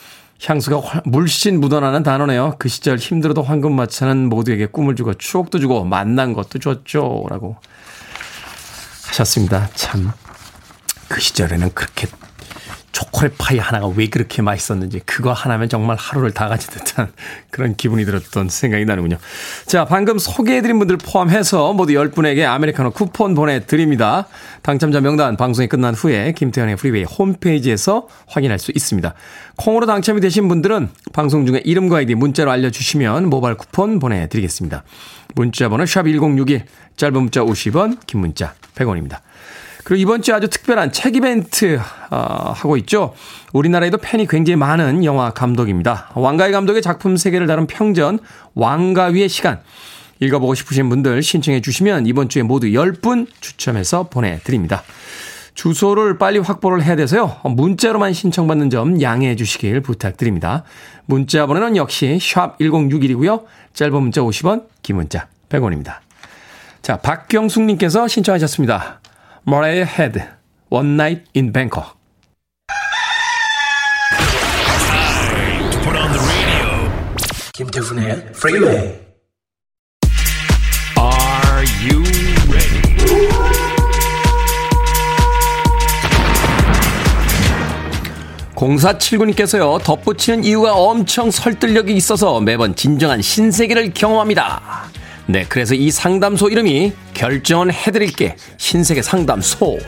향수가 0.44 1.03
물씬 1.07 1.61
묻어나는 1.61 2.03
단어네요. 2.03 2.57
그 2.59 2.68
시절 2.68 2.99
힘들어도 2.99 3.42
황금마차는 3.42 4.29
모두에게 4.29 4.66
꿈을 4.66 4.94
주고 4.94 5.14
추억도 5.14 5.59
주고 5.59 5.85
만난 5.85 6.35
것도 6.35 6.59
줬죠. 6.59 7.25
라고 7.31 7.57
하셨습니다. 9.09 9.71
참, 9.75 10.12
그 11.09 11.21
시절에는 11.21 11.73
그렇게 11.73 12.07
초콜릿 12.92 13.35
파이 13.38 13.59
하나가 13.59 13.87
왜 13.87 14.09
그렇게 14.09 14.42
맛있었는지 14.42 15.01
그거 15.05 15.33
하나면 15.33 15.68
정말 15.68 15.96
하루를 15.96 16.33
다 16.33 16.48
가진 16.48 16.70
듯한 16.72 17.12
그런 17.51 17.77
기분이 17.77 18.05
들었던 18.05 18.48
생각이 18.48 18.85
나는군요. 18.85 19.18
자, 19.66 19.85
방금 19.85 20.18
소개해드린 20.18 20.79
분들 20.79 20.96
포함해서 20.98 21.72
모두 21.74 21.92
10분에게 21.92 22.44
아메리카노 22.44 22.90
쿠폰 22.90 23.35
보내드립니다. 23.35 24.27
당첨자 24.62 25.01
명단 25.01 25.37
방송이 25.37 25.68
끝난 25.68 25.94
후에 25.94 26.33
김태훈의 26.33 26.77
Freeway 26.77 27.05
홈페이지에서 27.05 28.09
확인할 28.27 28.59
수 28.59 28.72
있습니다. 28.74 29.14
콩으로 29.57 29.87
당첨이 29.87 30.20
되신 30.20 30.48
분들은 30.48 30.88
방송 31.12 31.46
중에 31.46 31.61
이름과 31.64 31.98
아이디 31.98 32.14
문자로 32.14 32.51
알려주시면 32.51 33.29
모바일 33.29 33.57
쿠폰 33.57 33.98
보내드리겠습니다. 33.98 34.85
문자 35.35 35.68
번호 35.68 35.85
샵1061 35.85 36.62
짧은 36.96 37.14
문자 37.14 37.42
50원 37.42 37.98
긴 38.07 38.20
문자 38.20 38.55
100원입니다. 38.74 39.20
그리고 39.88 40.03
이번 40.03 40.20
주 40.20 40.35
아주 40.35 40.48
특별한 40.48 40.92
책 40.92 41.16
이벤트 41.16 41.81
어, 42.11 42.53
하고 42.55 42.77
있죠. 42.77 43.14
우리나라에도 43.55 43.96
팬이 43.96 44.27
굉장히 44.27 44.57
많은 44.57 45.03
영화 45.03 45.31
감독입니다. 45.31 46.11
왕가희 46.14 46.53
감독의 46.53 46.83
작품 46.83 47.16
세계를 47.16 47.46
다룬 47.46 47.66
평전 47.66 48.18
왕가위의 48.55 49.31
시간 49.31 49.61
읽어보고 50.20 50.55
싶으신 50.55 50.90
분들 50.90 51.22
신청해 51.22 51.62
주시면 51.62 52.05
이번 52.05 52.29
주에 52.29 52.42
모두 52.42 52.66
10분 52.66 53.29
추첨해서 53.40 54.11
보내드립니다. 54.11 54.83
주소를 55.55 56.18
빨리 56.18 56.38
확보를 56.38 56.85
해야 56.85 56.94
돼서요. 56.94 57.37
문자로만 57.44 58.12
신청받는 58.12 58.68
점 58.68 59.01
양해해 59.01 59.37
주시길 59.37 59.81
부탁드립니다. 59.81 60.64
문자 61.07 61.46
번호는 61.46 61.77
역시 61.77 62.18
샵 62.20 62.59
1061이고요. 62.59 63.44
짧은 63.72 64.03
문자 64.03 64.20
50원, 64.20 64.64
긴 64.83 64.96
문자 64.96 65.29
100원입니다. 65.48 66.01
자, 66.83 66.98
박경숙님께서 66.98 68.07
신청하셨습니다. 68.07 69.01
Mariah 69.49 69.87
Head, 69.87 70.29
One 70.69 70.97
Night 70.97 71.25
in 71.35 71.53
Bangkok. 71.53 71.97
김태훈의 77.55 78.27
Freeway. 78.35 79.01
Are 80.99 81.65
you 81.81 82.05
ready? 82.53 82.83
공사칠구님께서요 88.55 89.79
덧붙이는 89.79 90.45
이유가 90.45 90.75
엄청 90.75 91.31
설득력이 91.31 91.95
있어서 91.95 92.39
매번 92.41 92.77
진정한 92.77 93.23
신세계를 93.23 93.95
경험합니다. 93.95 94.61
네, 95.31 95.45
그래서 95.47 95.75
이 95.75 95.91
상담소 95.91 96.49
이름이 96.49 96.95
결정은 97.12 97.71
해드릴게 97.71 98.37
신세계 98.57 99.03
상담소. 99.03 99.79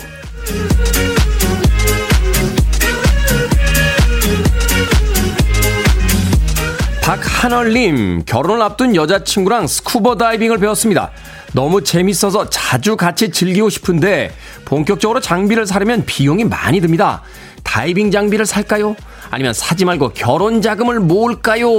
박한얼님, 7.01 8.25
결혼을 8.27 8.61
앞둔 8.61 8.95
여자친구랑 8.95 9.67
스쿠버 9.67 10.17
다이빙을 10.17 10.59
배웠습니다. 10.59 11.11
너무 11.55 11.83
재밌어서 11.83 12.51
자주 12.51 12.99
같이 12.99 13.31
즐기고 13.31 13.71
싶은데 13.71 14.33
본격적으로 14.67 15.21
장비를 15.21 15.67
사려면 15.67 16.05
비용이 16.05 16.45
많이 16.45 16.83
듭니다. 16.83 17.23
다이빙 17.65 18.11
장비를 18.11 18.45
살까요? 18.45 18.95
아니면 19.31 19.55
사지 19.55 19.87
말고 19.87 20.11
결혼 20.11 20.61
자금을 20.61 21.01
모을까요? 21.01 21.71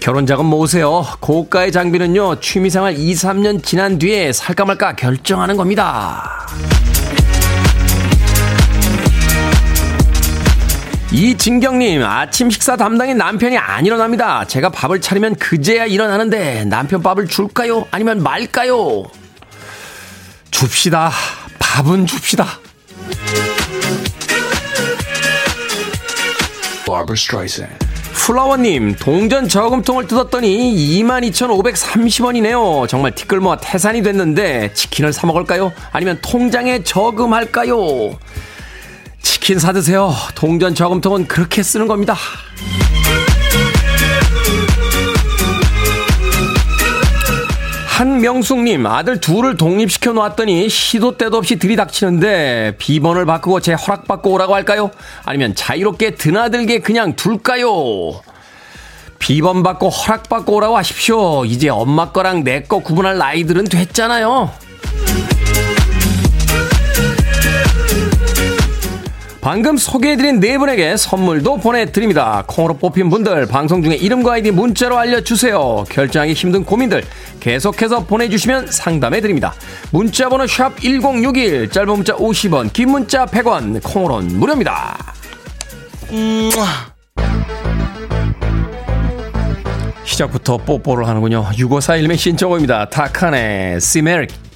결혼 0.00 0.26
자금 0.26 0.46
모으세요. 0.46 1.04
고가의 1.20 1.72
장비는요, 1.72 2.40
취미생활 2.40 2.96
2, 2.96 3.12
3년 3.14 3.62
지난 3.62 3.98
뒤에 3.98 4.32
살까 4.32 4.64
말까 4.64 4.96
결정하는 4.96 5.56
겁니다. 5.56 6.46
이진경님, 11.10 12.04
아침 12.04 12.50
식사 12.50 12.76
담당인 12.76 13.16
남편이 13.16 13.56
안 13.56 13.86
일어납니다. 13.86 14.44
제가 14.46 14.68
밥을 14.68 15.00
차리면 15.00 15.36
그제야 15.36 15.86
일어나는데 15.86 16.64
남편 16.66 17.02
밥을 17.02 17.26
줄까요? 17.26 17.86
아니면 17.90 18.22
말까요? 18.22 19.04
줍시다. 20.50 21.10
밥은 21.58 22.06
줍시다. 22.06 22.46
플라워님, 28.18 28.96
동전 28.96 29.48
저금통을 29.48 30.06
뜯었더니 30.06 30.74
22,530원이네요. 31.02 32.86
정말 32.88 33.14
티끌모아 33.14 33.56
태산이 33.56 34.02
됐는데 34.02 34.72
치킨을 34.74 35.12
사 35.14 35.26
먹을까요? 35.26 35.72
아니면 35.92 36.18
통장에 36.20 36.82
저금할까요? 36.82 38.18
치킨 39.22 39.58
사드세요. 39.58 40.12
동전 40.34 40.74
저금통은 40.74 41.26
그렇게 41.26 41.62
쓰는 41.62 41.86
겁니다. 41.86 42.16
한명숙님, 47.98 48.86
아들 48.86 49.18
둘을 49.18 49.56
독립시켜 49.56 50.12
놓았더니 50.12 50.68
시도 50.68 51.16
때도 51.18 51.36
없이 51.38 51.58
들이닥치는데 51.58 52.76
비번을 52.78 53.26
바꾸고 53.26 53.58
제 53.58 53.72
허락받고 53.72 54.30
오라고 54.30 54.54
할까요? 54.54 54.92
아니면 55.24 55.56
자유롭게 55.56 56.14
드나들게 56.14 56.78
그냥 56.78 57.16
둘까요? 57.16 58.20
비번 59.18 59.64
받고 59.64 59.88
허락받고 59.88 60.54
오라고 60.54 60.76
하십시오. 60.76 61.44
이제 61.44 61.70
엄마 61.70 62.12
거랑 62.12 62.44
내 62.44 62.62
거 62.68 62.78
구분할 62.78 63.18
나이들은 63.18 63.64
됐잖아요. 63.64 64.48
방금 69.40 69.76
소개해드린 69.76 70.40
네 70.40 70.58
분에게 70.58 70.96
선물도 70.96 71.58
보내드립니다. 71.58 72.42
콩으로 72.46 72.74
뽑힌 72.74 73.08
분들 73.08 73.46
방송 73.46 73.82
중에 73.82 73.94
이름과 73.94 74.32
아이디 74.34 74.50
문자로 74.50 74.98
알려주세요. 74.98 75.84
결정하기 75.88 76.32
힘든 76.32 76.64
고민들 76.64 77.04
계속해서 77.40 78.04
보내주시면 78.04 78.66
상담해드립니다. 78.66 79.54
문자번호 79.90 80.46
샵 80.46 80.78
1061 80.80 81.70
짧은 81.70 81.88
문자 81.88 82.16
50원 82.16 82.72
긴 82.72 82.90
문자 82.90 83.24
100원 83.26 83.80
콩으로는 83.82 84.38
무료입니다. 84.38 85.14
시작부터 90.04 90.56
뽀뽀를 90.56 91.06
하는군요. 91.06 91.44
6541의 91.52 92.16
신청호입니다. 92.16 92.88
타칸의 92.88 93.80
시메릭 93.80 94.47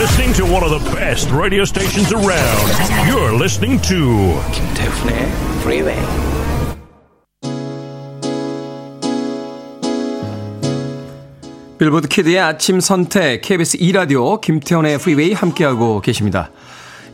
listening 0.00 0.32
to 0.32 0.44
one 0.46 0.64
of 0.64 0.70
the 0.70 0.80
best 0.96 1.30
radio 1.30 1.62
stations 1.62 2.10
around. 2.10 2.66
You're 3.06 3.34
listening 3.36 3.78
to 3.82 4.40
김태훈의 4.50 5.28
Freeway. 5.60 6.00
Billboard 11.78 12.08
Kid의 12.08 12.40
아침 12.40 12.80
선택 12.80 13.42
KBS 13.42 13.76
2라디오 13.76 14.40
김태훈의 14.40 14.94
Freeway 14.94 15.34
함께하고 15.34 16.00
계십니다. 16.00 16.50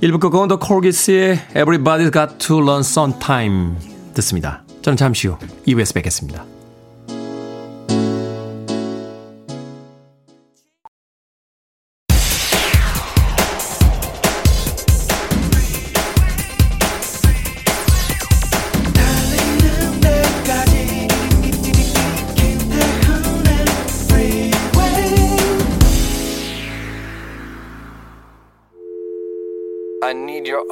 1부 0.01 0.21
끝곡은 0.21 0.47
The 0.47 0.59
Korgis의 0.61 1.39
Everybody's 1.57 2.13
Got 2.13 2.39
to 2.39 2.59
Learn 2.59 2.83
Sometime 2.83 3.75
듣습니다. 4.15 4.63
저는 4.83 4.97
잠시 4.97 5.27
후 5.27 5.37
2부에서 5.67 5.93
뵙겠습니다. 5.95 6.45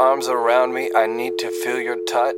Arms 0.05 0.29
around 0.29 0.75
me. 0.75 0.91
I 0.95 1.07
need 1.07 1.39
to 1.39 1.49
feel 1.49 1.81
your 1.81 1.99
touch. 2.05 2.37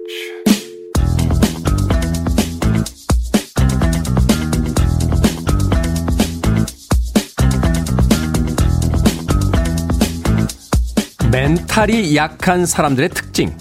멘탈이 11.31 12.14
약한 12.16 12.64
사람들의 12.64 13.09
특징. 13.11 13.57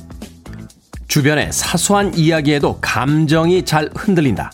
주변의 1.07 1.51
사소한 1.51 2.13
이야기에도 2.13 2.77
감정이 2.79 3.65
잘 3.65 3.89
흔들린다. 3.95 4.51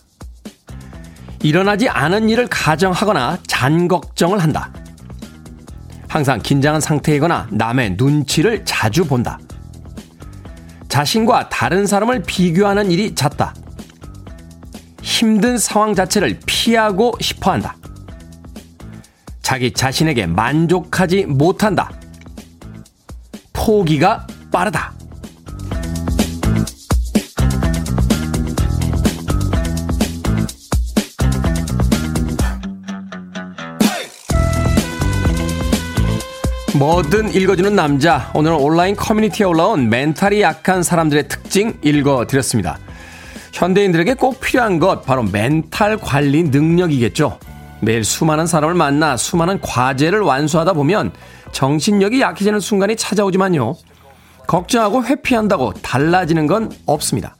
일어나지 1.44 1.90
않은 1.90 2.30
일을 2.30 2.48
가정하거나 2.48 3.40
잔 3.48 3.88
걱정을 3.88 4.40
한다. 4.40 4.72
항상 6.12 6.41
긴장한 6.41 6.82
상태이거나 6.82 7.47
남의 7.52 7.91
눈치를 7.91 8.65
자주 8.65 9.06
본다. 9.06 9.39
자신과 10.89 11.47
다른 11.47 11.88
사람을 11.88 12.24
비교하는 12.24 12.91
일이 12.91 13.15
잦다. 13.15 13.54
힘든 15.02 15.58
상황 15.58 15.95
자체를 15.95 16.38
피하고 16.45 17.13
싶어 17.21 17.54
한다. 17.54 17.78
자기 19.41 19.71
자신에게 19.71 20.28
만족하지 20.28 21.28
못한다. 21.28 21.89
포기가 23.54 24.28
빠르다. 24.52 24.93
뭐든 36.78 37.34
읽어주는 37.34 37.76
남자. 37.76 38.32
오늘은 38.34 38.56
온라인 38.56 38.96
커뮤니티에 38.96 39.46
올라온 39.46 39.90
멘탈이 39.90 40.42
약한 40.42 40.84
사람들의 40.84 41.28
특징 41.28 41.78
읽어드렸습니다. 41.84 42.80
현대인들에게 43.52 44.14
꼭 44.14 44.40
필요한 44.40 44.80
것, 44.80 45.04
바로 45.04 45.24
멘탈 45.24 45.98
관리 45.98 46.44
능력이겠죠. 46.44 47.40
매일 47.82 48.06
수많은 48.06 48.48
사람을 48.48 48.74
만나 48.74 49.18
수많은 49.18 49.60
과제를 49.60 50.22
완수하다 50.22 50.74
보면 50.74 51.12
정신력이 51.52 52.22
약해지는 52.22 52.62
순간이 52.62 52.96
찾아오지만요. 52.96 53.76
걱정하고 54.48 55.04
회피한다고 55.04 55.74
달라지는 55.74 56.48
건 56.48 56.72
없습니다. 56.86 57.36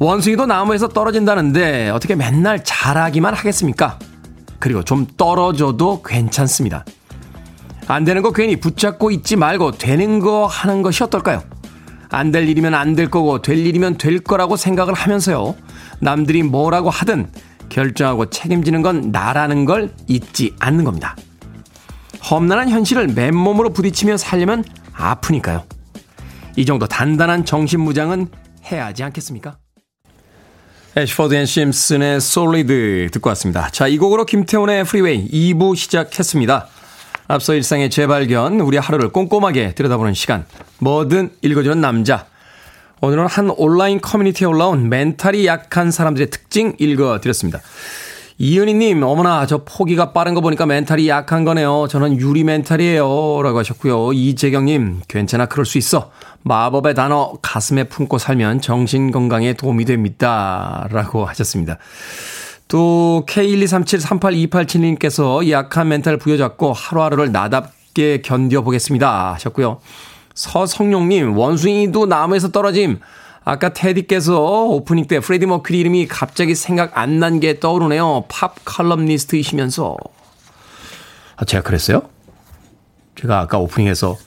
원숭이도 0.00 0.44
나무에서 0.44 0.88
떨어진다는데 0.88 1.88
어떻게 1.88 2.14
맨날 2.14 2.62
잘하기만 2.62 3.32
하겠습니까? 3.32 3.98
그리고 4.58 4.84
좀 4.84 5.06
떨어져도 5.16 6.02
괜찮습니다. 6.02 6.84
안 7.88 8.04
되는 8.04 8.22
거 8.22 8.32
괜히 8.32 8.56
붙잡고 8.56 9.10
있지 9.10 9.36
말고 9.36 9.72
되는 9.72 10.18
거 10.20 10.46
하는 10.46 10.82
것이 10.82 11.02
어떨까요? 11.02 11.42
안 12.10 12.32
될 12.32 12.48
일이면 12.48 12.74
안 12.74 12.94
될 12.94 13.10
거고 13.10 13.42
될 13.42 13.58
일이면 13.58 13.98
될 13.98 14.18
거라고 14.20 14.56
생각을 14.56 14.94
하면서요. 14.94 15.54
남들이 16.00 16.42
뭐라고 16.42 16.90
하든 16.90 17.30
결정하고 17.68 18.26
책임지는 18.30 18.82
건 18.82 19.10
나라는 19.10 19.64
걸 19.64 19.90
잊지 20.06 20.54
않는 20.58 20.84
겁니다. 20.84 21.16
험난한 22.30 22.68
현실을 22.70 23.08
맨몸으로 23.08 23.72
부딪히며 23.72 24.16
살려면 24.16 24.64
아프니까요. 24.94 25.64
이 26.56 26.64
정도 26.64 26.86
단단한 26.86 27.44
정신무장은 27.44 28.28
해야 28.70 28.86
하지 28.86 29.02
않겠습니까? 29.04 29.58
Ashford & 30.96 31.34
Simpson의 31.34 32.20
Solid 32.20 33.10
듣고 33.12 33.28
왔습니다. 33.30 33.68
자, 33.70 33.86
이 33.86 33.98
곡으로 33.98 34.24
김태훈의 34.24 34.84
Freeway 34.84 35.28
2부 35.54 35.76
시작했습니다. 35.76 36.66
앞서 37.30 37.52
일상의 37.54 37.90
재발견, 37.90 38.58
우리 38.60 38.78
하루를 38.78 39.10
꼼꼼하게 39.10 39.74
들여다보는 39.74 40.14
시간. 40.14 40.46
뭐든 40.78 41.30
읽어주는 41.42 41.78
남자. 41.78 42.24
오늘은 43.02 43.26
한 43.26 43.50
온라인 43.50 44.00
커뮤니티에 44.00 44.46
올라온 44.46 44.88
멘탈이 44.88 45.46
약한 45.46 45.90
사람들의 45.90 46.30
특징 46.30 46.74
읽어드렸습니다. 46.78 47.60
이은희님, 48.38 49.02
어머나, 49.02 49.44
저 49.44 49.62
포기가 49.62 50.12
빠른 50.12 50.32
거 50.32 50.40
보니까 50.40 50.64
멘탈이 50.64 51.06
약한 51.08 51.44
거네요. 51.44 51.86
저는 51.90 52.18
유리 52.18 52.44
멘탈이에요. 52.44 53.42
라고 53.42 53.58
하셨고요. 53.58 54.14
이재경님, 54.14 55.02
괜찮아, 55.06 55.46
그럴 55.46 55.66
수 55.66 55.76
있어. 55.76 56.10
마법의 56.44 56.94
단어 56.94 57.34
가슴에 57.42 57.84
품고 57.84 58.16
살면 58.16 58.62
정신 58.62 59.10
건강에 59.10 59.52
도움이 59.52 59.84
됩니다. 59.84 60.88
라고 60.90 61.26
하셨습니다. 61.26 61.76
또, 62.68 63.24
K123738287님께서 63.28 65.48
약한 65.50 65.88
멘탈 65.88 66.16
부여잡고 66.18 66.72
하루하루를 66.74 67.32
나답게 67.32 68.20
견뎌보겠습니다. 68.22 69.32
하셨고요. 69.34 69.80
서성용님, 70.34 71.36
원숭이도 71.36 72.06
나무에서 72.06 72.52
떨어짐. 72.52 73.00
아까 73.44 73.72
테디께서 73.72 74.38
오프닝 74.66 75.06
때 75.06 75.20
프레디 75.20 75.46
머큐리 75.46 75.78
이름이 75.80 76.06
갑자기 76.08 76.54
생각 76.54 76.98
안 76.98 77.18
난 77.18 77.40
게 77.40 77.58
떠오르네요. 77.58 78.24
팝 78.28 78.54
칼럼니스트이시면서. 78.66 79.96
아, 81.36 81.44
제가 81.46 81.62
그랬어요? 81.62 82.02
제가 83.18 83.40
아까 83.40 83.56
오프닝에서 83.58 84.18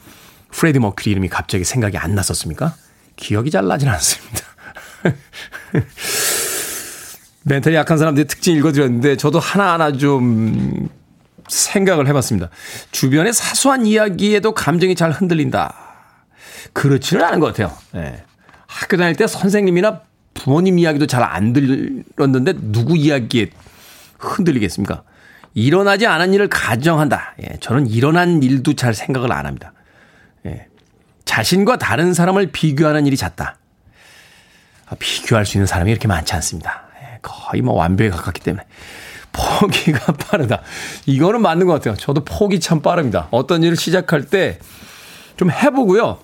프레디 0.49 0.80
머큐리 0.80 1.12
이름이 1.12 1.30
갑자기 1.30 1.63
생각이 1.63 1.97
안 1.97 2.15
났었습니까? 2.15 2.73
기억이 3.15 3.51
잘 3.51 3.67
나진 3.67 3.88
않습니다. 3.89 4.41
멘탈이 7.43 7.75
약한 7.75 7.97
사람들의 7.97 8.27
특징 8.27 8.56
읽어드렸는데 8.58 9.17
저도 9.17 9.39
하나하나 9.39 9.91
좀 9.93 10.89
생각을 11.47 12.08
해봤습니다. 12.08 12.49
주변의 12.91 13.34
사소한 13.34 13.86
이야기에도 13.86 14.54
감정이 14.54 14.95
잘 14.95 15.12
흔들린다. 15.12 15.73
그렇지는 16.73 17.23
않은 17.25 17.39
것 17.39 17.47
같아요. 17.47 17.75
네. 17.93 18.23
학교 18.67 18.95
다닐 18.95 19.15
때 19.15 19.27
선생님이나 19.27 20.01
부모님 20.34 20.80
이야기도 20.80 21.08
잘 21.08 21.23
안 21.23 21.51
들었는데 21.54 22.54
누구 22.71 22.95
이야기에 22.95 23.49
흔들리겠습니까? 24.17 25.04
일어나지 25.54 26.08
않은 26.08 26.34
일을 26.34 26.47
가정한다. 26.47 27.36
예, 27.43 27.58
저는 27.60 27.88
일어난 27.88 28.41
일도 28.41 28.75
잘 28.75 28.93
생각을 28.93 29.34
안 29.34 29.45
합니다. 29.45 29.73
예, 30.45 30.67
자신과 31.25 31.77
다른 31.77 32.13
사람을 32.13 32.51
비교하는 32.51 33.06
일이 33.06 33.17
잦다. 33.17 33.58
아, 34.88 34.95
비교할 34.97 35.45
수 35.45 35.58
있는 35.58 35.67
사람이 35.67 35.91
이렇게 35.91 36.08
많지 36.08 36.34
않습니다. 36.36 36.81
예, 37.21 37.27
거의 37.49 37.62
뭐 37.62 37.75
완벽에 37.75 38.10
가깝기 38.10 38.41
때문에. 38.41 38.63
포기가 39.34 40.12
빠르다. 40.13 40.62
이거는 41.05 41.41
맞는 41.41 41.65
것 41.67 41.73
같아요. 41.73 41.95
저도 41.95 42.23
포기 42.25 42.60
참 42.60 42.81
빠릅니다. 42.81 43.27
어떤 43.31 43.63
일을 43.63 43.75
시작할 43.77 44.25
때 44.25 44.60
좀 45.38 45.49
해보고요. 45.49 46.19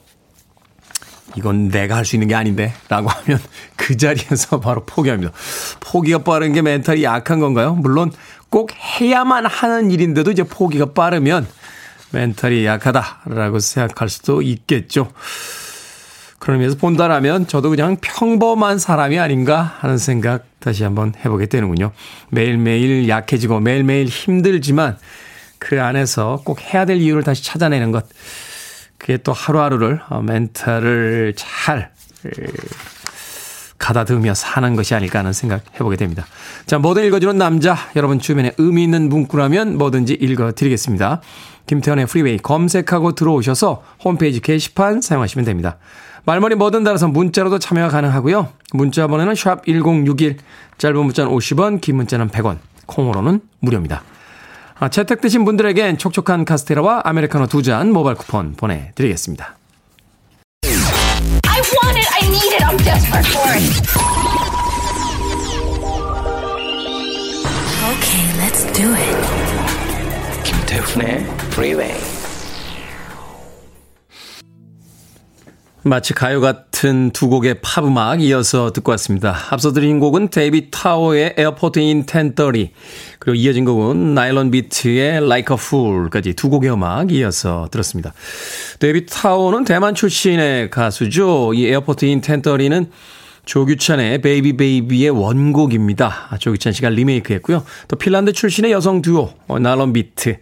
이건 1.35 1.69
내가 1.69 1.95
할 1.95 2.05
수 2.05 2.15
있는 2.15 2.27
게 2.27 2.35
아닌데 2.35 2.73
라고 2.87 3.09
하면 3.25 3.39
그 3.75 3.97
자리에서 3.97 4.59
바로 4.61 4.85
포기합니다. 4.85 5.31
포기가 5.79 6.19
빠른 6.19 6.53
게 6.53 6.61
멘탈이 6.61 7.03
약한 7.03 7.39
건가요? 7.39 7.73
물론 7.73 8.11
꼭 8.49 8.69
해야만 8.73 9.45
하는 9.47 9.89
일인데도 9.89 10.29
이제 10.31 10.43
포기가 10.43 10.93
빠르면 10.93 11.47
멘탈이 12.11 12.65
약하다라고 12.65 13.57
생각할 13.59 14.07
수도 14.09 14.41
있겠죠. 14.43 15.11
그런 16.47 16.61
의미에서 16.61 16.77
본다라면 16.77 17.47
저도 17.47 17.69
그냥 17.69 17.97
평범한 17.99 18.79
사람이 18.79 19.19
아닌가 19.19 19.61
하는 19.79 19.97
생각 19.97 20.45
다시 20.59 20.85
한번 20.85 21.11
해보게 21.25 21.47
되는군요. 21.47 21.91
매일매일 22.29 23.09
약해지고 23.09 23.59
매일매일 23.59 24.07
힘들지만 24.07 24.97
그 25.59 25.83
안에서 25.83 26.41
꼭 26.45 26.61
해야 26.61 26.85
될 26.85 27.01
이유를 27.01 27.23
다시 27.23 27.43
찾아내는 27.43 27.91
것. 27.91 28.05
그게 28.97 29.17
또 29.17 29.33
하루하루를 29.33 29.99
어, 30.07 30.21
멘탈을 30.21 31.33
잘 31.35 31.91
가다듬으며 33.77 34.33
사는 34.33 34.73
것이 34.77 34.95
아닐까 34.95 35.19
하는 35.19 35.33
생각 35.33 35.63
해보게 35.75 35.97
됩니다. 35.97 36.25
자, 36.65 36.79
뭐든 36.79 37.03
읽어주는 37.07 37.37
남자. 37.37 37.75
여러분 37.97 38.19
주변에 38.19 38.53
의미 38.57 38.83
있는 38.85 39.09
문구라면 39.09 39.77
뭐든지 39.77 40.13
읽어드리겠습니다. 40.13 41.19
김태현의 41.65 42.05
프리웨이 42.05 42.37
검색하고 42.37 43.15
들어오셔서 43.15 43.83
홈페이지 44.05 44.39
게시판 44.39 45.01
사용하시면 45.01 45.43
됩니다. 45.43 45.77
말머리 46.27 46.55
뭐든 46.55 46.83
달아서 46.83 47.07
문자로도 47.07 47.57
참여가 47.57 47.87
가능하고요. 47.87 48.49
문자 48.73 49.07
번호는 49.07 49.33
샵 49.33 49.65
1061, 49.65 50.35
짧은 50.77 50.97
문자는 51.05 51.31
50원, 51.31 51.79
긴 51.79 51.95
문자는 51.95 52.27
100원, 52.27 52.57
콩으로는 52.85 53.39
무료입니다. 53.59 54.03
아, 54.77 54.89
채택되신 54.89 55.45
분들에겐 55.45 55.97
촉촉한 55.97 56.43
카스테라와 56.43 57.03
아메리카노 57.05 57.47
두 57.47 57.61
잔 57.63 57.93
모바일 57.93 58.17
쿠폰 58.17 58.55
보내드리겠습니다. 58.57 59.55
I 60.65 61.61
want 61.61 61.97
it, 61.97 62.09
I 62.11 62.27
need 62.27 62.53
it, 62.55 62.63
I'm 62.65 62.77
desperate 62.83 63.27
for 63.31 63.47
it. 63.55 63.63
Okay, 67.87 68.25
let's 68.37 68.65
do 68.73 68.93
it. 68.93 69.17
김태훈의 70.43 71.25
Freeway. 71.53 72.16
마치 75.87 76.13
가요 76.13 76.41
같은 76.41 77.11
두 77.11 77.29
곡의 77.29 77.61
팝 77.61 77.83
음악 77.85 78.21
이어서 78.21 78.71
듣고 78.71 78.91
왔습니다. 78.91 79.35
앞서 79.49 79.71
드린 79.71 79.99
곡은 79.99 80.29
David 80.29 80.69
Tao의 80.71 81.35
Airport 81.37 81.79
in 81.79 82.05
Ten 82.05 82.27
Thirty 82.27 82.71
그리고 83.19 83.35
이어진 83.35 83.65
곡은 83.65 84.13
Nylon 84.13 84.51
Beat의 84.51 85.17
Like 85.17 85.55
a 85.55 85.57
Fool까지 85.59 86.33
두 86.33 86.49
곡의 86.49 86.71
음악 86.71 87.11
이어서 87.11 87.67
들었습니다. 87.71 88.13
David 88.79 89.05
Tao는 89.05 89.63
대만 89.63 89.95
출신의 89.95 90.69
가수죠. 90.69 91.53
이 91.53 91.65
Airport 91.67 92.05
in 92.05 92.21
Ten 92.21 92.37
Thirty는 92.37 92.91
조규찬의 93.47 94.21
Baby 94.21 94.57
Baby의 94.57 95.09
원곡입니다. 95.09 96.27
아, 96.29 96.37
조규찬 96.37 96.73
씨가 96.73 96.89
리메이크했고요. 96.89 97.63
또 97.87 97.95
핀란드 97.95 98.33
출신의 98.33 98.73
여성 98.73 99.01
듀오 99.01 99.33
어, 99.47 99.59
Nylon 99.59 99.93
Beat. 99.93 100.37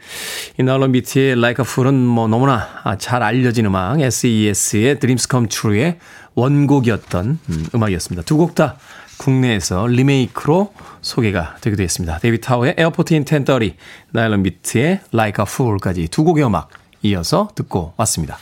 이 0.60 0.64
Nylon 0.64 0.92
Beat의 0.92 1.34
Like 1.34 1.64
a 1.64 1.70
Fool은 1.70 1.94
뭐 1.94 2.28
너무나 2.28 2.68
아, 2.84 2.98
잘 2.98 3.22
알려진 3.22 3.68
음악 3.68 4.02
SES의 4.02 5.00
Dreams 5.00 5.28
Come 5.30 5.48
True의 5.48 6.00
원곡이었던 6.34 7.40
음, 7.48 7.66
음악이었습니다. 7.76 8.24
두 8.26 8.38
곡 8.38 8.56
다 8.56 8.78
국내에서 9.18 9.86
리메이크로 9.88 10.74
소개가 11.02 11.58
되기도 11.62 11.84
했습니다. 11.84 12.18
David 12.18 12.42
Tao의 12.42 12.74
Airport 12.78 13.14
in 13.14 13.24
Ten 13.24 13.39
Thirty, 13.39 13.76
Nylon 14.12 14.42
Beat의 14.44 15.02
Like 15.14 15.42
a 15.42 15.46
Fool까지 15.48 16.08
두 16.10 16.24
곡의 16.24 16.44
음악 16.44 16.70
이어서 17.04 17.50
듣고 17.56 17.94
왔습니다. 17.98 18.38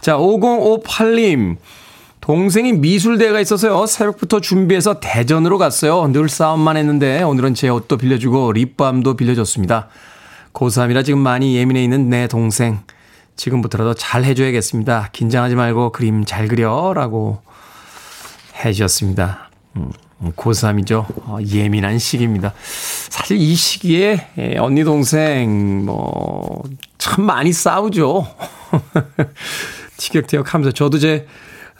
자, 0.00 0.16
5058님. 0.16 1.58
동생이 2.22 2.74
미술대회가 2.74 3.40
있어서요. 3.40 3.84
새벽부터 3.84 4.40
준비해서 4.40 5.00
대전으로 5.00 5.58
갔어요. 5.58 6.06
늘 6.12 6.28
싸움만 6.28 6.76
했는데 6.76 7.22
오늘은 7.22 7.54
제 7.54 7.68
옷도 7.68 7.96
빌려주고 7.98 8.52
립밤도 8.52 9.16
빌려줬습니다. 9.16 9.88
고3이라 10.52 11.04
지금 11.04 11.18
많이 11.18 11.56
예민해 11.56 11.82
있는 11.82 12.08
내 12.08 12.28
동생. 12.28 12.80
지금부터라도 13.34 13.94
잘 13.94 14.22
해줘야겠습니다. 14.24 15.08
긴장하지 15.12 15.56
말고 15.56 15.90
그림 15.90 16.24
잘 16.24 16.46
그려. 16.46 16.92
라고 16.94 17.42
해주셨습니다. 18.64 19.50
음, 19.76 19.90
고3이죠. 20.36 21.04
어, 21.26 21.38
예민한 21.44 21.98
시기입니다. 21.98 22.54
사실 23.10 23.36
이 23.38 23.52
시기에 23.56 24.28
예, 24.38 24.58
언니 24.58 24.84
동생 24.84 25.84
뭐 25.84 26.62
참 27.02 27.24
많이 27.26 27.52
싸우죠. 27.52 28.24
티격태격 29.98 30.54
하면서 30.54 30.70
저도 30.70 31.00
제 31.00 31.26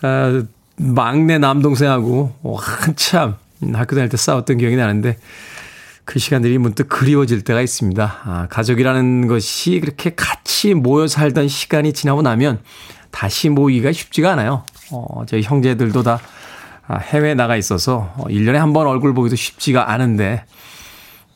아, 0.03 0.43
막내 0.77 1.39
남동생하고 1.39 2.33
한참 2.59 3.37
학교 3.75 3.95
다닐 3.95 4.09
때 4.09 4.17
싸웠던 4.17 4.59
기억이 4.59 4.77
나는데 4.77 5.17
그 6.05 6.19
시간들이 6.19 6.59
문득 6.59 6.89
그리워질 6.89 7.43
때가 7.43 7.61
있습니다. 7.61 8.21
아, 8.25 8.47
가족이라는 8.51 9.29
것이 9.29 9.79
그렇게 9.81 10.15
같이 10.15 10.75
모여 10.75 11.07
살던 11.07 11.49
시간이 11.49 11.93
지나고 11.93 12.23
나면 12.23 12.61
다시 13.11 13.49
모이기가 13.49 13.93
쉽지가 13.93 14.33
않아요. 14.33 14.65
어, 14.91 15.23
저희 15.27 15.43
형제들도 15.43 16.03
다 16.03 16.19
아, 16.89 16.99
해외에 16.99 17.35
나가 17.35 17.57
있어서 17.57 18.13
1년에 18.19 18.55
한 18.55 18.73
번 18.73 18.87
얼굴 18.89 19.15
보기도 19.15 19.37
쉽지가 19.37 19.93
않은데 19.93 20.45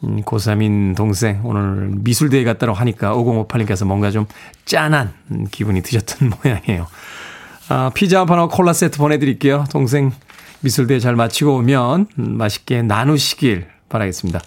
음, 0.02 0.22
고3인 0.22 0.96
동생 0.96 1.40
오늘 1.44 1.88
미술대회 1.92 2.42
갔다고 2.44 2.72
하니까 2.74 3.14
5058님께서 3.14 3.86
뭔가 3.86 4.10
좀 4.10 4.26
짠한 4.64 5.12
기분이 5.52 5.82
드셨던 5.82 6.32
모양이에요. 6.42 6.88
아, 7.68 7.90
피자 7.94 8.20
한 8.20 8.26
판하고 8.26 8.48
콜라 8.48 8.72
세트 8.72 8.98
보내드릴게요. 8.98 9.64
동생 9.70 10.12
미술대회 10.60 11.00
잘 11.00 11.16
마치고 11.16 11.56
오면 11.56 12.06
음, 12.18 12.36
맛있게 12.36 12.82
나누시길 12.82 13.66
바라겠습니다. 13.88 14.40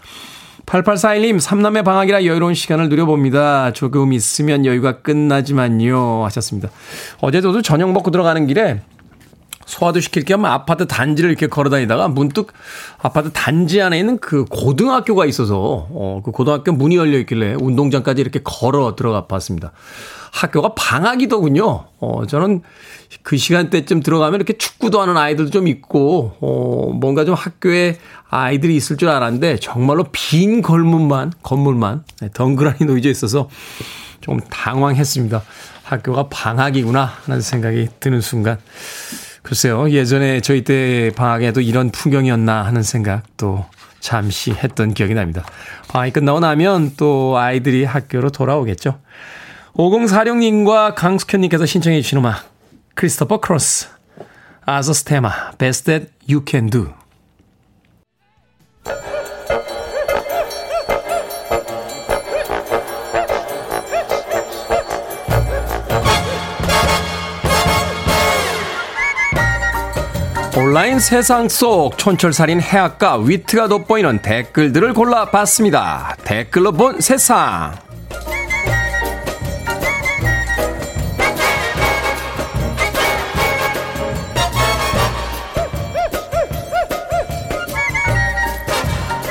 8841님, 0.66 1.40
삼남의 1.40 1.84
방학이라 1.84 2.26
여유로운 2.26 2.54
시간을 2.54 2.90
누려봅니다. 2.90 3.74
조금 3.74 4.14
있으면 4.14 4.66
여유가 4.66 5.02
끝나지만요. 5.02 6.24
하셨습니다. 6.26 6.70
어제도 7.22 7.62
저녁 7.62 7.92
먹고 7.92 8.12
들어가는 8.12 8.46
길에 8.48 8.82
소화도 9.70 10.00
시킬 10.00 10.26
겸 10.26 10.46
아파트 10.46 10.88
단지를 10.88 11.30
이렇게 11.30 11.46
걸어 11.46 11.70
다니다가 11.70 12.08
문득 12.08 12.52
아파트 12.98 13.32
단지 13.32 13.82
안에 13.82 14.00
있는 14.00 14.18
그 14.18 14.46
고등학교가 14.46 15.28
있어서 15.28 15.88
어, 15.92 16.22
그 16.26 16.32
고등학교 16.32 16.72
문이 16.72 16.96
열려 16.96 17.20
있길래 17.20 17.56
운동장까지 17.60 18.20
이렇게 18.20 18.42
걸어 18.44 18.96
들어가 18.96 19.28
봤습니다. 19.28 19.72
학교가 20.32 20.74
방학이더군요. 20.76 21.86
어, 22.00 22.26
저는 22.28 22.62
그 23.22 23.38
시간대쯤 23.38 24.02
들어가면 24.02 24.36
이렇게 24.36 24.58
축구도 24.58 25.02
하는 25.02 25.18
아이들도 25.18 25.52
좀 25.52 25.68
있고, 25.68 26.38
어, 26.40 26.92
뭔가 26.94 27.26
좀 27.26 27.34
학교에 27.34 27.98
아이들이 28.30 28.76
있을 28.76 28.98
줄 28.98 29.10
알았는데, 29.10 29.58
정말로 29.58 30.06
빈 30.12 30.62
걸문만, 30.62 31.34
건물만, 31.42 32.04
네, 32.22 32.30
덩그러니 32.32 32.86
놓여져 32.86 33.10
있어서 33.10 33.50
좀 34.22 34.40
당황했습니다. 34.40 35.42
학교가 35.84 36.28
방학이구나 36.30 37.12
하는 37.26 37.42
생각이 37.42 37.88
드는 38.00 38.22
순간. 38.22 38.60
글쎄요, 39.50 39.90
예전에 39.90 40.42
저희 40.42 40.64
때 40.64 41.12
방학에도 41.16 41.60
이런 41.60 41.90
풍경이었나 41.90 42.66
하는 42.66 42.84
생각도 42.84 43.66
잠시 44.00 44.52
했던 44.52 44.94
기억이 44.94 45.16
납니다. 45.16 45.44
방학이 45.88 46.12
끝나고 46.12 46.40
나면 46.40 46.92
또 46.98 47.36
아이들이 47.36 47.84
학교로 47.84 48.30
돌아오겠죠. 48.30 49.00
5046님과 49.74 50.94
강숙현님께서 50.94 51.66
신청해 51.66 52.00
주신 52.04 52.20
음악 52.20 52.48
크리스토퍼 52.94 53.40
크로스 53.40 53.88
아서스테마 54.66 55.54
Best 55.58 55.86
That 55.86 56.12
You 56.30 56.46
Can 56.48 56.70
Do 56.70 56.94
온라인 70.60 71.00
세상 71.00 71.48
속 71.48 71.98
촌철살인 71.98 72.60
해악과 72.60 73.16
위트가 73.20 73.70
돋보이는 73.70 74.22
댓글들을 74.22 74.94
골라봤습니다. 74.94 76.18
댓글로 76.26 76.74
본 76.74 77.00
세상. 77.00 77.74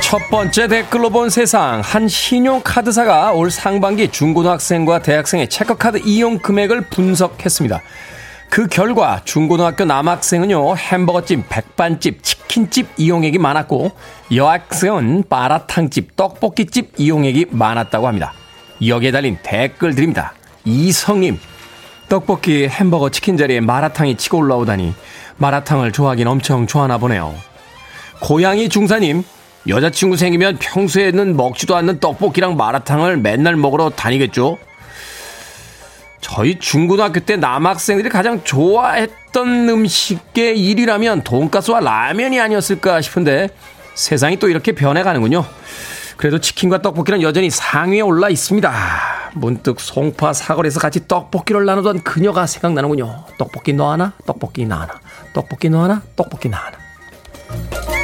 첫 0.01 0.31
번째 0.31 0.69
댓글로 0.69 1.11
본 1.11 1.29
세상. 1.29 1.83
한 1.85 2.09
신용카드사가 2.09 3.33
올 3.33 3.51
상반기 3.51 4.09
중고등학생과 4.09 5.01
대학생의 5.01 5.51
체크카드 5.51 6.01
이용 6.07 6.39
금액을 6.39 6.87
분석했습니다. 6.89 7.83
그 8.59 8.67
결과 8.67 9.21
중고등학교 9.25 9.85
남학생은요, 9.85 10.77
햄버거집, 10.77 11.49
백반집, 11.49 12.25
치킨집 12.25 12.89
이용액이 12.97 13.39
많았고, 13.39 13.93
여학생은 14.35 15.23
마라탕집, 15.29 16.17
떡볶이집 16.17 16.95
이용액이 16.97 17.47
많았다고 17.53 18.09
합니다. 18.09 18.33
여기에 18.85 19.13
달린 19.13 19.39
댓글들입니다. 19.45 20.33
이성님, 20.65 21.39
떡볶이, 22.09 22.67
햄버거, 22.67 23.11
치킨 23.11 23.37
자리에 23.37 23.61
마라탕이 23.61 24.17
치고 24.17 24.39
올라오다니, 24.39 24.93
마라탕을 25.37 25.93
좋아하긴 25.93 26.27
엄청 26.27 26.67
좋아하나 26.67 26.99
보네요. 26.99 27.37
고양이 28.19 28.69
중사님, 28.69 29.23
여자친구 29.69 30.17
생기면 30.17 30.57
평소에는 30.59 31.37
먹지도 31.37 31.77
않는 31.77 32.01
떡볶이랑 32.01 32.57
마라탕을 32.57 33.19
맨날 33.19 33.55
먹으러 33.55 33.91
다니겠죠? 33.91 34.59
저희 36.21 36.59
중고등학교 36.59 37.21
때 37.21 37.37
남학생들이 37.37 38.09
가장 38.09 38.43
좋아했던 38.45 39.69
음식의 39.69 40.57
1위라면 40.57 41.25
돈가스와 41.25 41.81
라면이 41.81 42.41
아니었을까 42.41 43.01
싶은데 43.01 43.49
세상이 43.95 44.39
또 44.39 44.49
이렇게 44.49 44.73
변해가는군요. 44.73 45.45
그래도 46.17 46.41
치킨과 46.41 46.83
떡볶이는 46.83 47.23
여전히 47.23 47.49
상위에 47.49 48.01
올라 48.01 48.29
있습니다. 48.29 48.73
문득 49.35 49.79
송파 49.79 50.33
사거리에서 50.33 50.81
같이 50.81 51.07
떡볶이를 51.07 51.65
나누던 51.65 52.03
그녀가 52.03 52.47
생각나는군요. 52.47 53.25
떡볶이 53.39 53.73
너 53.73 53.93
하나, 53.93 54.13
떡볶이 54.27 54.67
나 54.67 54.81
하나, 54.81 54.95
떡볶이 55.33 55.71
너 55.71 55.85
하나, 55.85 56.03
떡볶이 56.17 56.49
나 56.49 56.59
하나. 56.59 57.98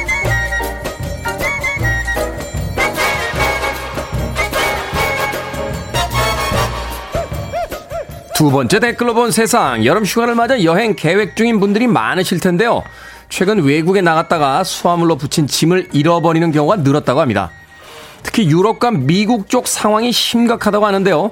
두 8.35 8.51
번째 8.51 8.81
댓글로 8.81 9.13
본 9.13 9.31
세상. 9.31 9.85
여름 9.85 10.03
휴가를 10.03 10.35
맞아 10.35 10.61
여행 10.65 10.93
계획 10.93 11.37
중인 11.37 11.61
분들이 11.61 11.87
많으실 11.87 12.41
텐데요. 12.41 12.83
최근 13.29 13.63
외국에 13.63 14.01
나갔다가 14.01 14.65
수화물로 14.65 15.15
붙인 15.15 15.47
짐을 15.47 15.87
잃어버리는 15.93 16.51
경우가 16.51 16.75
늘었다고 16.75 17.21
합니다. 17.21 17.49
특히 18.23 18.45
유럽과 18.49 18.91
미국 18.91 19.49
쪽 19.49 19.69
상황이 19.69 20.11
심각하다고 20.11 20.85
하는데요. 20.85 21.31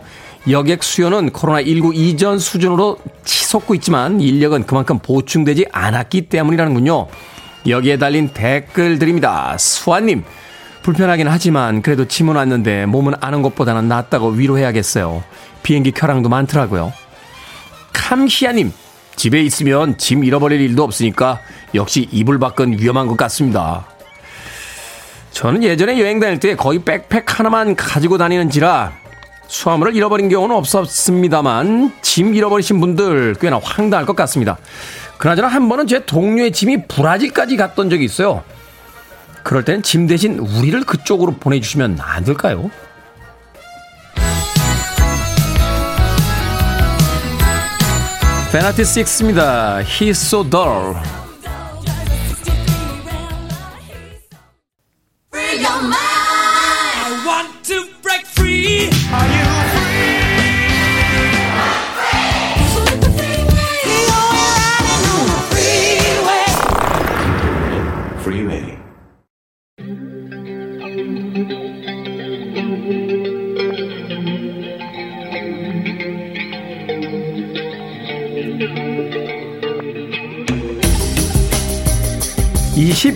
여객 0.49 0.81
수요는 0.81 1.31
코로나19 1.31 1.93
이전 1.93 2.39
수준으로 2.39 2.97
치솟고 3.25 3.75
있지만 3.75 4.21
인력은 4.21 4.65
그만큼 4.65 4.99
보충되지 4.99 5.65
않았기 5.73 6.29
때문이라는군요. 6.29 7.07
여기에 7.67 7.97
달린 7.97 8.29
댓글들입니다. 8.29 9.57
수아님, 9.57 10.23
불편하긴 10.83 11.27
하지만 11.27 11.81
그래도 11.81 12.05
짐은 12.05 12.35
왔는데 12.35 12.85
몸은 12.85 13.13
아는 13.21 13.41
것보다는 13.41 13.87
낫다고 13.87 14.29
위로해야겠어요. 14.29 15.23
비행기 15.63 15.91
켜랑도 15.91 16.29
많더라고요. 16.29 16.93
감시아님, 17.93 18.71
집에 19.15 19.41
있으면 19.41 19.97
짐 19.97 20.23
잃어버릴 20.23 20.59
일도 20.59 20.83
없으니까 20.83 21.39
역시 21.73 22.07
이불 22.11 22.37
밖은 22.37 22.79
위험한 22.79 23.07
것 23.07 23.15
같습니다. 23.17 23.87
저는 25.31 25.63
예전에 25.63 25.99
여행 25.99 26.19
다닐 26.19 26.39
때 26.39 26.55
거의 26.55 26.79
백팩 26.79 27.39
하나만 27.39 27.75
가지고 27.75 28.17
다니는지라 28.17 28.91
수화물을 29.47 29.95
잃어버린 29.95 30.29
경우는 30.29 30.55
없었습니다만 30.55 31.93
짐 32.01 32.35
잃어버리신 32.35 32.79
분들 32.79 33.35
꽤나 33.39 33.59
황당할 33.63 34.05
것 34.05 34.15
같습니다. 34.15 34.57
그나저나 35.17 35.47
한 35.47 35.69
번은 35.69 35.87
제 35.87 36.05
동료의 36.05 36.51
짐이 36.51 36.87
브라질까지 36.87 37.55
갔던 37.55 37.89
적이 37.89 38.03
있어요. 38.05 38.43
그럴 39.43 39.63
땐짐 39.63 40.07
대신 40.07 40.39
우리를 40.39 40.83
그쪽으로 40.85 41.33
보내주시면 41.33 41.99
안 41.99 42.23
될까요? 42.23 42.71
페나티 48.51 48.85
식스입니다. 48.85 49.79
He's 49.81 50.11
so 50.11 50.47
dull. 50.47 50.95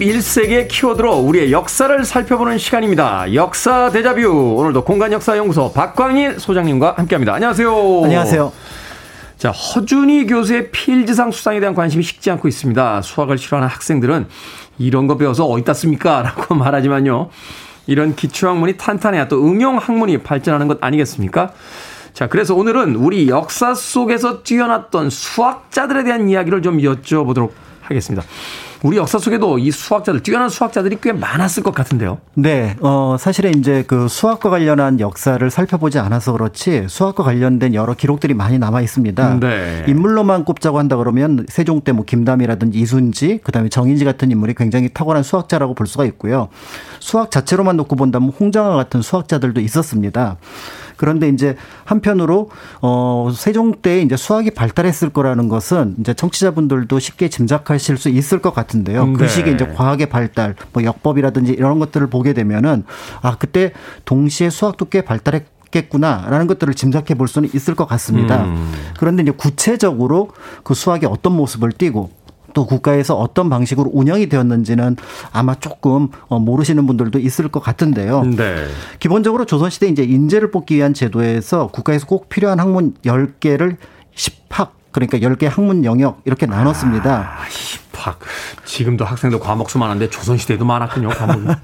21세기의 0.08 0.68
키워드로 0.70 1.18
우리의 1.18 1.52
역사를 1.52 2.06
살펴보는 2.06 2.58
시간입니다. 2.58 3.34
역사 3.34 3.92
대자뷰. 3.92 4.56
오늘도 4.58 4.84
공간 4.84 5.12
역사 5.12 5.38
연구소 5.38 5.74
박광일 5.74 6.40
소장님과 6.40 6.96
함께합니다. 6.98 7.34
안녕하세요. 7.34 8.04
안녕하세요. 8.06 8.54
자, 9.38 9.52
허준희 9.52 10.28
교수의 10.28 10.72
필즈상 10.72 11.32
수상에 11.32 11.60
대한 11.60 11.76
관심이 11.76 12.04
식지 12.04 12.32
않고 12.32 12.48
있습니다. 12.48 13.02
수학을 13.02 13.38
싫어하는 13.38 13.68
학생들은 13.68 14.28
이런 14.78 15.08
거 15.08 15.18
배워서 15.18 15.46
어디다 15.46 15.74
씁니까? 15.74 16.22
라고 16.24 16.56
말하지만요. 16.56 17.30
이런 17.88 18.16
기초학문이 18.16 18.78
탄탄해야 18.78 19.28
또 19.28 19.46
응용학문이 19.46 20.20
발전하는 20.20 20.68
것 20.68 20.78
아니겠습니까? 20.82 21.52
자, 22.14 22.28
그래서 22.28 22.56
오늘은 22.56 22.96
우리 22.96 23.28
역사 23.28 23.74
속에서 23.74 24.42
뛰어났던 24.42 25.10
수학자들에 25.10 26.04
대한 26.04 26.30
이야기를 26.30 26.62
좀 26.62 26.78
여쭤보도록 26.80 27.52
하겠습니다. 27.88 28.26
우리 28.84 28.98
역사 28.98 29.18
속에도 29.18 29.58
이 29.58 29.72
수학자들, 29.72 30.22
뛰어난 30.22 30.50
수학자들이 30.50 31.00
꽤 31.02 31.12
많았을 31.12 31.64
것 31.64 31.74
같은데요. 31.74 32.20
네, 32.36 32.76
어, 32.80 33.18
사실은 33.20 33.58
이제 33.58 33.84
그 33.88 34.08
수학과 34.08 34.52
관련한 34.52 35.00
역사를 35.00 35.50
살펴보지 35.50 35.98
않아서 36.00 36.32
그렇지 36.32 36.86
수학과 36.88 37.24
관련된 37.24 37.74
여러 37.74 37.96
기록들이 37.96 38.36
많이 38.36 38.60
남아 38.60 38.82
있습니다. 38.82 39.40
네. 39.40 39.84
인물로만 39.88 40.46
꼽자고 40.46 40.78
한다 40.78 40.96
그러면 40.96 41.46
세종 41.50 41.82
때 41.82 41.98
뭐 41.98 42.06
김담이라든지 42.06 42.78
이순지, 42.80 43.40
그 43.44 43.52
다음에 43.52 43.70
정인지 43.70 44.06
같은 44.06 44.30
인물이 44.30 44.54
굉장히 44.54 44.90
탁월한 44.90 45.24
수학자라고 45.24 45.74
볼 45.74 45.88
수가 45.88 46.06
있고요. 46.06 46.50
수학 47.00 47.32
자체로만 47.32 47.76
놓고 47.78 47.96
본다면 47.96 48.32
홍정화 48.40 48.76
같은 48.76 49.02
수학자들도 49.02 49.60
있었습니다. 49.62 50.38
그런데 50.98 51.30
이제 51.30 51.56
한편으로 51.86 52.50
어 52.82 53.32
세종 53.34 53.76
때 53.82 54.02
이제 54.02 54.18
수학이 54.18 54.52
발달했을 54.52 55.10
거라는 55.10 55.48
것은 55.48 55.96
이제 56.00 56.14
청취자분들도 56.14 57.00
쉽게 57.00 57.30
짐작하실 57.30 57.98
수 57.98 58.10
있을 58.10 58.40
것 58.40 58.54
같은데요. 58.54 59.06
그 59.06 59.12
네. 59.12 59.18
그 59.18 59.28
시기에 59.28 59.54
이제 59.54 59.68
과학의 59.68 60.10
발달, 60.10 60.56
뭐 60.74 60.84
역법이라든지 60.84 61.54
이런 61.54 61.80
것들을 61.80 62.08
보게 62.08 62.34
되면은 62.34 62.84
아 63.22 63.38
그때 63.38 63.72
동시에 64.06 64.50
수학도 64.50 64.86
꽤 64.86 65.02
발달했 65.02 65.46
겠구나라는 65.70 66.48
것들을 66.48 66.74
짐작해 66.74 67.16
볼 67.16 67.28
수는 67.28 67.50
있을 67.54 67.76
것 67.76 67.88
같습니다. 67.88 68.46
음. 68.46 68.72
그런데 68.98 69.24
이제 69.24 69.32
구체적으로 69.32 70.30
그 70.64 70.74
수학이 70.74 71.06
어떤 71.06 71.36
모습을 71.36 71.72
띠고 71.74 72.10
또 72.58 72.66
국가에서 72.66 73.14
어떤 73.14 73.52
방식으로 73.52 73.92
운영이 73.94 74.30
되었는지는 74.30 74.96
아마 75.32 75.54
조금 75.54 76.08
어, 76.28 76.40
모르시는 76.40 76.88
분들도 76.88 77.20
있을 77.20 77.50
것 77.50 77.60
같은데요. 77.60 78.24
네. 78.24 78.66
기본적으로 79.00 79.46
조선시대 79.46 79.86
이제 79.90 80.02
인재를 80.02 80.50
뽑기 80.50 80.76
위한 80.76 80.96
제도에서 80.96 81.68
국가에서 81.68 82.08
꼭 82.08 82.30
필요한 82.30 82.60
학문 82.60 82.96
10개를 83.06 83.78
10학 84.16 84.70
그러니까 84.98 85.20
10개 85.20 85.48
학문 85.48 85.86
영역 85.86 86.22
이렇게 86.26 86.48
나눴습니다. 86.48 87.12
아, 87.12 87.44
학 87.94 88.20
지금도 88.64 89.06
학생들 89.06 89.40
과목 89.40 89.70
수 89.70 89.78
많은데 89.78 90.10
조선시대도 90.10 90.64
많았군요, 90.66 91.10
과목이. 91.10 91.46
네. 91.48 91.56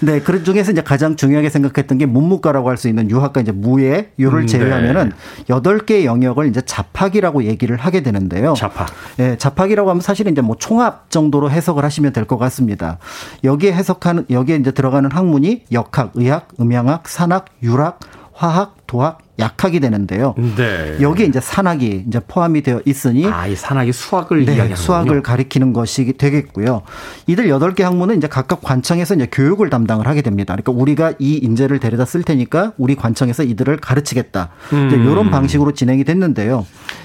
네. 0.00 0.20
그 0.20 0.42
중에서 0.42 0.72
이제 0.72 0.82
가장 0.82 1.14
중요하게 1.16 1.50
생각했던 1.50 1.98
게 1.98 2.06
문무과라고 2.06 2.68
할 2.70 2.78
수 2.78 2.88
있는 2.88 3.10
유학과 3.10 3.40
이제 3.40 3.50
무예, 3.50 4.12
요를 4.20 4.42
음, 4.42 4.46
제외하면은 4.46 5.12
여덟 5.50 5.80
네. 5.80 5.84
개 5.84 6.04
영역을 6.04 6.46
이제 6.46 6.60
잡학이라고 6.60 7.44
얘기를 7.44 7.76
하게 7.76 8.02
되는데요. 8.04 8.54
잡학. 8.54 8.88
예, 9.18 9.36
잡학이라고 9.36 9.90
하면 9.90 10.00
사실은 10.00 10.30
이제 10.32 10.40
뭐 10.40 10.56
총합 10.56 11.10
정도로 11.10 11.50
해석을 11.50 11.84
하시면 11.84 12.12
될 12.12 12.24
것 12.24 12.38
같습니다. 12.38 12.98
여기에 13.42 13.72
해석하는, 13.72 14.26
여기에 14.30 14.56
이제 14.56 14.70
들어가는 14.70 15.10
학문이 15.10 15.64
역학, 15.72 16.12
의학, 16.14 16.48
음양학, 16.60 17.08
산학, 17.08 17.46
유학, 17.62 17.98
화학, 18.38 18.86
도학, 18.86 19.18
약학이 19.40 19.80
되는데요. 19.80 20.36
네. 20.56 20.96
여기에 21.00 21.26
이제 21.26 21.40
산학이 21.40 22.04
이제 22.06 22.20
포함이 22.20 22.62
되어 22.62 22.80
있으니 22.84 23.26
아, 23.26 23.48
이 23.48 23.56
산학이 23.56 23.90
수학을 23.90 24.44
네, 24.44 24.52
이야기하는 24.52 24.76
수학을 24.76 25.22
가리키는 25.24 25.72
것이 25.72 26.12
되겠고요. 26.16 26.82
이들 27.26 27.48
여덟 27.48 27.74
개 27.74 27.82
학문은 27.82 28.16
이제 28.16 28.28
각각 28.28 28.62
관청에서 28.62 29.16
이제 29.16 29.26
교육을 29.32 29.70
담당을 29.70 30.06
하게 30.06 30.22
됩니다. 30.22 30.54
그러니까 30.54 30.70
우리가 30.70 31.14
이 31.18 31.34
인재를 31.34 31.80
데려다 31.80 32.04
쓸 32.04 32.22
테니까 32.22 32.74
우리 32.78 32.94
관청에서 32.94 33.42
이들을 33.42 33.78
가르치겠다. 33.78 34.50
음. 34.72 34.88
이런 34.88 35.32
방식으로 35.32 35.72
진행이 35.72 36.04
됐는데요. 36.04 36.64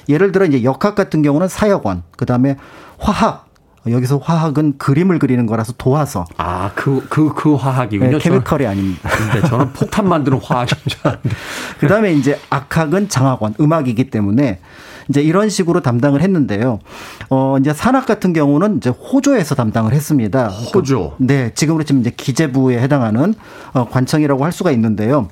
예를 0.09 0.31
들어 0.31 0.45
이제 0.45 0.63
역학 0.63 0.93
같은 0.93 1.23
경우는 1.23 1.47
사역원, 1.47 2.03
그다음에 2.15 2.57
화학 2.99 3.47
여기서 3.89 4.17
화학은 4.17 4.77
그림을 4.77 5.19
그리는 5.19 5.45
거라서 5.45 5.73
도화서. 5.77 6.25
아, 6.37 6.71
그, 6.75 7.05
그, 7.09 7.33
그 7.33 7.55
화학이군요. 7.55 8.11
네, 8.11 8.17
케미컬이 8.17 8.65
아닙니다. 8.65 9.09
근데 9.09 9.47
저는 9.47 9.73
폭탄 9.73 10.07
만드는 10.07 10.39
화학인 10.41 10.77
줄 10.87 10.99
알았는데. 11.03 11.29
그 11.79 11.87
다음에 11.87 12.13
이제 12.13 12.39
악학은 12.49 13.09
장학원, 13.09 13.55
음악이기 13.59 14.09
때문에 14.09 14.59
이제 15.09 15.21
이런 15.21 15.49
식으로 15.49 15.81
담당을 15.81 16.21
했는데요. 16.21 16.79
어, 17.29 17.57
이제 17.59 17.73
산악 17.73 18.05
같은 18.05 18.31
경우는 18.31 18.77
이제 18.77 18.89
호조에서 18.89 19.55
담당을 19.55 19.91
했습니다. 19.91 20.47
호조. 20.47 21.15
그, 21.17 21.23
네, 21.23 21.53
지금으로 21.53 21.83
치면 21.83 22.01
이제 22.01 22.11
기재부에 22.15 22.79
해당하는 22.79 23.33
어, 23.73 23.87
관청이라고 23.89 24.45
할 24.45 24.51
수가 24.53 24.71
있는데요. 24.71 25.27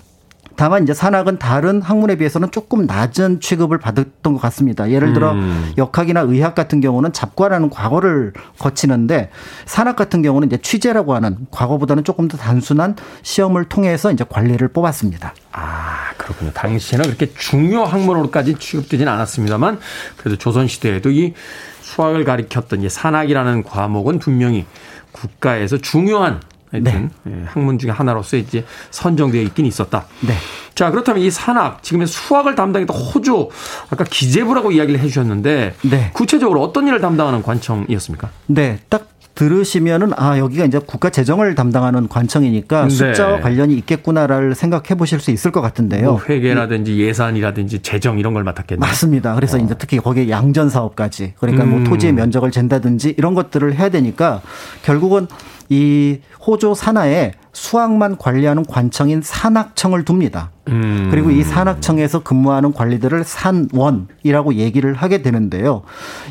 다만 0.55 0.83
이제 0.83 0.93
산학은 0.93 1.39
다른 1.39 1.81
학문에 1.81 2.15
비해서는 2.15 2.51
조금 2.51 2.85
낮은 2.85 3.39
취급을 3.39 3.77
받았던 3.79 4.33
것 4.33 4.41
같습니다. 4.41 4.91
예를 4.91 5.13
들어 5.13 5.31
음. 5.31 5.73
역학이나 5.77 6.21
의학 6.21 6.55
같은 6.55 6.81
경우는 6.81 7.13
잡과라는 7.13 7.69
과거를 7.69 8.33
거치는데 8.59 9.29
산학 9.65 9.95
같은 9.95 10.21
경우는 10.21 10.47
이제 10.47 10.57
취재라고 10.57 11.15
하는 11.15 11.47
과거보다는 11.51 12.03
조금 12.03 12.27
더 12.27 12.37
단순한 12.37 12.95
시험을 13.21 13.65
통해서 13.65 14.11
이제 14.11 14.23
관리를 14.27 14.67
뽑았습니다. 14.69 15.33
아, 15.51 16.13
그렇군요. 16.17 16.51
당시에는 16.51 17.05
그렇게 17.05 17.33
중요 17.33 17.83
학문으로까지 17.83 18.55
취급되지는 18.55 19.11
않았습니다만 19.11 19.79
그래도 20.17 20.37
조선 20.37 20.67
시대에도 20.67 21.09
이 21.11 21.33
수학을 21.81 22.23
가리켰던 22.23 22.83
이 22.83 22.89
산학이라는 22.89 23.63
과목은 23.63 24.19
분명히 24.19 24.65
국가에서 25.11 25.77
중요한 25.77 26.39
하여튼 26.71 27.09
네. 27.23 27.33
예, 27.33 27.45
학문 27.45 27.77
중에 27.77 27.91
하나로서 27.91 28.37
이제 28.37 28.65
선정되어 28.91 29.41
있긴 29.41 29.65
있었다. 29.65 30.05
네. 30.21 30.33
자 30.73 30.89
그렇다면 30.89 31.21
이 31.21 31.29
산학 31.29 31.83
지금의 31.83 32.07
수학을 32.07 32.55
담당했던 32.55 32.95
호주 32.95 33.49
아까 33.89 34.03
기재부라고 34.05 34.71
이야기를 34.71 34.99
해주셨는데 35.01 35.75
네. 35.83 36.11
구체적으로 36.13 36.61
어떤 36.61 36.87
일을 36.87 37.01
담당하는 37.01 37.43
관청이었습니까? 37.43 38.29
네, 38.47 38.79
딱 38.89 39.09
들으시면은 39.35 40.11
아 40.17 40.37
여기가 40.37 40.65
이제 40.65 40.79
국가 40.79 41.09
재정을 41.09 41.55
담당하는 41.55 42.07
관청이니까 42.07 42.83
네. 42.83 42.89
숫자와 42.89 43.39
관련이 43.39 43.75
있겠구나를 43.75 44.55
생각해 44.55 44.95
보실 44.97 45.19
수 45.19 45.31
있을 45.31 45.51
것 45.51 45.61
같은데요. 45.61 46.11
뭐 46.11 46.21
회계라든지 46.27 46.97
예산이라든지 46.99 47.79
재정 47.79 48.19
이런 48.19 48.33
걸 48.33 48.43
맡았겠네요. 48.43 48.85
맞습니다. 48.85 49.35
그래서 49.35 49.57
어. 49.57 49.61
이제 49.61 49.73
특히 49.77 49.97
거기에 49.97 50.29
양전 50.29 50.69
사업까지 50.69 51.33
그러니까 51.39 51.65
뭐 51.65 51.77
음. 51.77 51.83
뭐 51.83 51.89
토지의 51.89 52.13
면적을 52.13 52.51
잰다든지 52.51 53.15
이런 53.17 53.33
것들을 53.33 53.73
해야 53.75 53.89
되니까 53.89 54.41
결국은 54.83 55.27
이 55.71 56.19
호조 56.45 56.75
산하에 56.75 57.31
수학만 57.53 58.17
관리하는 58.17 58.65
관청인 58.65 59.21
산학청을 59.23 60.03
둡니다. 60.03 60.51
음. 60.67 61.07
그리고 61.09 61.31
이 61.31 61.43
산학청에서 61.43 62.23
근무하는 62.23 62.73
관리들을 62.73 63.23
산원이라고 63.23 64.55
얘기를 64.55 64.93
하게 64.93 65.21
되는데요. 65.21 65.83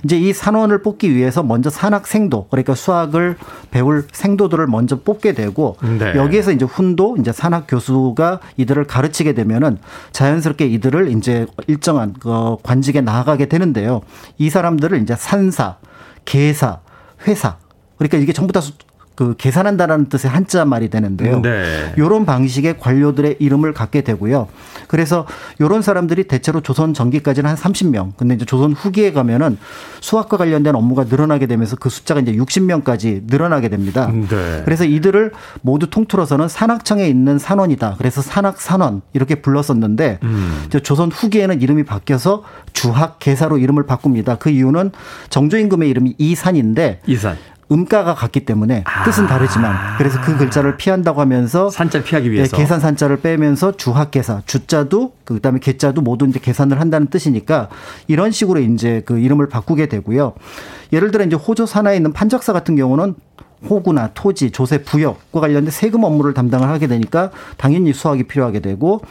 이제 0.04 0.18
이 0.18 0.34
산원을 0.34 0.82
뽑기 0.82 1.14
위해서 1.14 1.42
먼저 1.42 1.70
산학생도 1.70 2.48
그러니까 2.50 2.74
수학을 2.74 3.36
배울 3.70 4.06
생도들을 4.12 4.66
먼저 4.66 5.00
뽑게 5.00 5.32
되고 5.32 5.76
네. 5.98 6.14
여기에서 6.16 6.52
이제 6.52 6.66
훈도 6.66 7.16
이제 7.18 7.32
산학 7.32 7.64
교수가 7.66 8.40
이들을 8.58 8.84
가르치게 8.84 9.32
되면은 9.32 9.78
자연스럽게 10.12 10.66
이들을 10.66 11.16
이제 11.16 11.46
일정한 11.66 12.14
그 12.20 12.56
관직에 12.62 13.00
나아가게 13.00 13.46
되는데요. 13.46 14.02
이 14.36 14.50
사람들을 14.50 15.00
이제 15.00 15.16
산사, 15.16 15.76
계사, 16.26 16.80
회사 17.26 17.56
그러니까 17.96 18.18
이게 18.18 18.32
전부 18.32 18.52
다 18.52 18.60
그 19.20 19.34
계산한다라는 19.36 20.08
뜻의 20.08 20.30
한자 20.30 20.64
말이 20.64 20.88
되는데요. 20.88 21.42
네. 21.42 21.92
이런 21.98 22.24
방식의 22.24 22.78
관료들의 22.78 23.36
이름을 23.38 23.74
갖게 23.74 24.00
되고요. 24.00 24.48
그래서 24.88 25.26
이런 25.58 25.82
사람들이 25.82 26.24
대체로 26.24 26.62
조선 26.62 26.94
전기까지는 26.94 27.50
한 27.50 27.54
30명. 27.54 28.12
근데 28.16 28.36
이제 28.36 28.46
조선 28.46 28.72
후기에 28.72 29.12
가면은 29.12 29.58
수학과 30.00 30.38
관련된 30.38 30.74
업무가 30.74 31.04
늘어나게 31.04 31.44
되면서 31.44 31.76
그 31.76 31.90
숫자가 31.90 32.20
이제 32.20 32.32
60명까지 32.32 33.24
늘어나게 33.26 33.68
됩니다. 33.68 34.10
네. 34.10 34.62
그래서 34.64 34.86
이들을 34.86 35.32
모두 35.60 35.90
통틀어서는 35.90 36.48
산학청에 36.48 37.06
있는 37.06 37.38
산원이다. 37.38 37.96
그래서 37.98 38.22
산학산원 38.22 39.02
이렇게 39.12 39.34
불렀었는데 39.34 40.20
음. 40.22 40.64
조선 40.82 41.12
후기에는 41.12 41.60
이름이 41.60 41.84
바뀌어서 41.84 42.42
주학계사로 42.72 43.58
이름을 43.58 43.84
바꿉니다. 43.84 44.36
그 44.36 44.48
이유는 44.48 44.92
정조 45.28 45.58
임금의 45.58 45.90
이름이 45.90 46.14
이산인데 46.16 47.02
이산. 47.06 47.36
음가가 47.70 48.14
같기 48.14 48.44
때문에 48.44 48.84
아. 48.86 49.04
뜻은 49.04 49.26
다르지만 49.26 49.96
그래서 49.98 50.20
그 50.20 50.36
글자를 50.36 50.76
피한다고 50.76 51.20
하면서 51.20 51.70
산자를 51.70 52.04
피하기 52.04 52.30
위해서 52.30 52.56
네, 52.56 52.62
계산 52.62 52.80
산자를 52.80 53.20
빼면서 53.20 53.76
주학계사 53.76 54.42
주자도 54.46 55.12
그다음에 55.24 55.58
계자도 55.60 56.00
모두 56.00 56.26
이제 56.26 56.40
계산을 56.40 56.80
한다는 56.80 57.06
뜻이니까 57.08 57.68
이런 58.08 58.30
식으로 58.30 58.60
이제 58.60 59.02
그 59.04 59.18
이름을 59.18 59.48
바꾸게 59.48 59.86
되고요. 59.86 60.34
예를 60.92 61.10
들어 61.10 61.24
이제 61.24 61.36
호조 61.36 61.66
산하에 61.66 61.96
있는 61.96 62.12
판적사 62.12 62.52
같은 62.52 62.74
경우는 62.76 63.14
호구나 63.68 64.10
토지, 64.14 64.50
조세, 64.50 64.82
부역과 64.82 65.40
관련된 65.40 65.70
세금 65.70 66.04
업무를 66.04 66.34
담당을 66.34 66.68
하게 66.68 66.86
되니까 66.86 67.30
당연히 67.56 67.92
수학이 67.92 68.24
필요하게 68.24 68.60
되고 68.60 69.02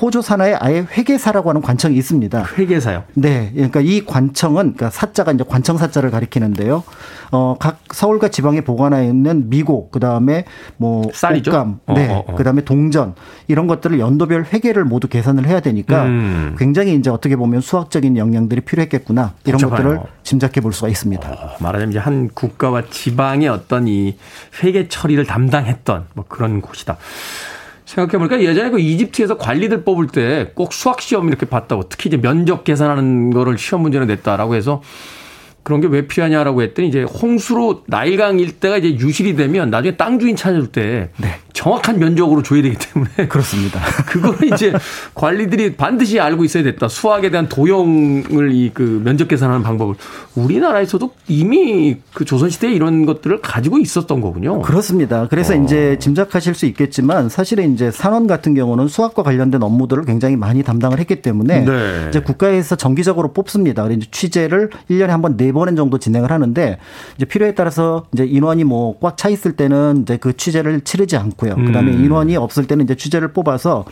호조 0.00 0.22
산하에 0.22 0.54
아예 0.54 0.86
회계사라고 0.90 1.50
하는 1.50 1.60
관청이 1.60 1.96
있습니다. 1.96 2.44
회계사요? 2.58 3.04
네. 3.14 3.50
그러니까 3.54 3.80
이 3.80 4.04
관청은 4.04 4.74
그러니까 4.74 4.90
사자가 4.90 5.32
이제 5.32 5.44
관청 5.46 5.76
사자를 5.76 6.10
가리키는데요. 6.10 6.82
어, 7.30 7.56
각 7.58 7.80
서울과 7.90 8.28
지방에 8.28 8.60
보관하여 8.60 9.04
있는 9.04 9.48
미고, 9.48 9.88
그다음에 9.90 10.44
뭐 10.76 11.08
쌀이죠? 11.14 11.50
감 11.50 11.80
네. 11.94 12.08
어, 12.10 12.16
어, 12.16 12.24
어. 12.28 12.34
그다음에 12.34 12.62
동전 12.62 13.14
이런 13.48 13.66
것들을 13.66 13.98
연도별 13.98 14.44
회계를 14.52 14.84
모두 14.84 15.08
계산을 15.08 15.46
해야 15.46 15.60
되니까 15.60 16.04
음. 16.04 16.56
굉장히 16.58 16.94
이제 16.94 17.08
어떻게 17.08 17.36
보면 17.36 17.60
수학적인 17.60 18.16
역량들이 18.16 18.62
필요했겠구나. 18.62 19.34
이런 19.44 19.60
복잡하네요. 19.60 19.96
것들을 19.96 20.12
짐작해 20.22 20.60
볼 20.60 20.72
수가 20.72 20.88
있습니다. 20.88 21.28
어, 21.28 21.56
말하자면 21.60 21.90
이제 21.90 21.98
한 21.98 22.28
국가와 22.28 22.84
지방의 22.90 23.48
어떤 23.48 23.88
이 23.88 24.16
회계 24.62 24.88
처리를 24.88 25.24
담당했던 25.26 26.06
뭐 26.14 26.24
그런 26.28 26.60
곳이다. 26.60 26.96
생각해보니까 27.92 28.42
예전에 28.42 28.70
그 28.70 28.78
이집트에서 28.80 29.36
관리들 29.38 29.84
뽑을 29.84 30.06
때 30.08 30.52
꼭 30.54 30.72
수학 30.72 31.00
시험 31.00 31.28
이렇게 31.28 31.46
봤다고 31.46 31.88
특히 31.88 32.08
이제 32.08 32.16
면적 32.20 32.64
계산하는 32.64 33.30
거를 33.30 33.58
시험 33.58 33.82
문제로 33.82 34.04
냈다라고 34.06 34.54
해서 34.54 34.82
그런 35.62 35.80
게 35.80 35.92
왜 35.92 36.06
필요하냐라고 36.06 36.62
했더니 36.62 36.88
이제 36.88 37.02
홍수로 37.02 37.82
나일강 37.86 38.38
일대가 38.40 38.78
이제 38.78 38.94
유실이 38.94 39.36
되면 39.36 39.68
나중에 39.70 39.96
땅 39.96 40.18
주인 40.18 40.34
찾을 40.36 40.68
때 40.68 41.10
네. 41.18 41.34
정확한 41.52 41.98
면적으로 41.98 42.42
줘야 42.42 42.62
되기 42.62 42.76
때문에 42.78 43.10
그렇습니다. 43.28 43.78
그걸 44.08 44.36
이제 44.52 44.72
관리들이 45.14 45.76
반드시 45.76 46.18
알고 46.18 46.44
있어야 46.44 46.62
됐다. 46.62 46.88
수학에 46.88 47.30
대한 47.30 47.48
도형을 47.48 48.52
이 48.52 48.70
그 48.72 49.02
면적 49.04 49.28
계산하는 49.28 49.62
방법을 49.62 49.96
우리나라에서도 50.34 51.10
이미 51.28 51.96
그 52.14 52.24
조선 52.24 52.48
시대에 52.48 52.72
이런 52.72 53.04
것들을 53.04 53.42
가지고 53.42 53.78
있었던 53.78 54.20
거군요. 54.22 54.62
그렇습니다. 54.62 55.26
그래서 55.28 55.52
어. 55.52 55.56
이제 55.56 55.98
짐작하실 56.00 56.54
수 56.54 56.64
있겠지만 56.66 57.28
사실은 57.28 57.74
이제 57.74 57.90
산원 57.90 58.26
같은 58.26 58.54
경우는 58.54 58.88
수학과 58.88 59.22
관련된 59.22 59.62
업무들을 59.62 60.04
굉장히 60.06 60.36
많이 60.36 60.62
담당을 60.62 60.98
했기 60.98 61.20
때문에 61.20 61.60
네. 61.66 62.06
이제 62.08 62.20
국가에서 62.20 62.76
정기적으로 62.76 63.32
뽑습니다. 63.34 63.82
그래서 63.82 64.00
취재를 64.10 64.70
1년에 64.90 65.08
한번 65.08 65.36
네 65.36 65.51
번은 65.52 65.76
정도 65.76 65.98
진행을 65.98 66.30
하는데 66.30 66.78
이제 67.16 67.24
필요에 67.24 67.54
따라서 67.54 68.06
이제 68.12 68.24
인원이 68.24 68.64
뭐 68.64 68.96
꽉 69.00 69.16
차 69.16 69.28
있을 69.28 69.52
때는 69.52 70.02
이제 70.02 70.16
그 70.16 70.36
취재를 70.36 70.80
치르지 70.80 71.16
않고요. 71.16 71.54
그다음에 71.54 71.92
음. 71.92 72.04
인원이 72.04 72.36
없을 72.36 72.66
때는 72.66 72.84
이제 72.84 72.94
취재를 72.94 73.32
뽑아서 73.32 73.84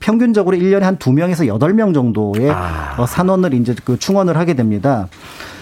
평균적으로 0.00 0.56
1년에 0.56 0.80
한 0.80 0.96
2명에서 0.98 1.46
8명 1.58 1.94
정도의 1.94 2.50
아. 2.50 2.94
어, 2.98 3.06
산원을 3.06 3.54
이제 3.54 3.74
그 3.84 3.98
충원을 3.98 4.36
하게 4.36 4.54
됩니다. 4.54 5.08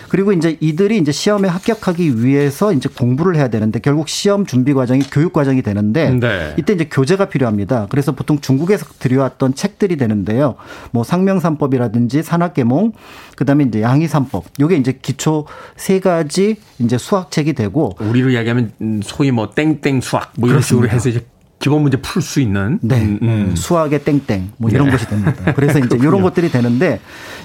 그리고 0.09 0.33
이제 0.33 0.57
이들이 0.61 0.99
이제 0.99 1.13
시험에 1.13 1.49
합격하기 1.49 2.25
위해서 2.25 2.73
이제 2.73 2.89
공부를 2.89 3.37
해야 3.37 3.49
되는데 3.49 3.79
결국 3.79 4.09
시험 4.09 4.47
준비 4.47 4.75
과정이 4.75 5.03
교육 5.11 5.33
과정이 5.33 5.63
되는데 5.63 6.11
네. 6.11 6.55
이때 6.59 6.73
이제 6.73 6.89
교재가 6.91 7.27
필요합니다. 7.27 7.87
그래서 7.91 8.13
보통 8.13 8.41
중국에서 8.41 8.87
들여왔던 8.99 9.55
책들이 9.55 9.97
되는데요. 9.97 10.57
뭐 10.91 11.05
상명산법이라든지 11.05 12.23
산학계몽, 12.23 12.93
그다음에 13.37 13.65
이제 13.65 13.83
양의산법. 13.83 14.45
요게 14.61 14.77
이제 14.77 14.99
기초 15.01 15.47
세 15.77 16.01
가지 16.01 16.57
이제 16.79 16.99
수학 16.99 17.31
책이 17.31 17.53
되고 17.55 17.97
우리로 18.01 18.31
이야기하면 18.31 19.03
소위 19.03 19.31
뭐 19.31 19.51
땡땡 19.51 20.01
수학 20.01 20.33
뭐 20.37 20.49
이런 20.49 20.63
식으로 20.63 20.89
해서 20.89 21.09
이제 21.09 21.25
기본 21.59 21.83
문제 21.83 21.97
풀 22.01 22.23
수 22.23 22.41
있는 22.41 22.79
네 22.83 23.03
음, 23.03 23.19
음. 23.23 23.57
수학의 23.57 24.05
땡땡 24.05 24.53
뭐 24.59 24.71
이런 24.71 24.87
네. 24.87 24.93
것이 24.93 25.09
됩니다. 25.09 25.53
그래서 25.55 25.79
이제 25.79 25.97
이런 26.01 26.23
것들이 26.23 26.51
되는데 26.51 27.01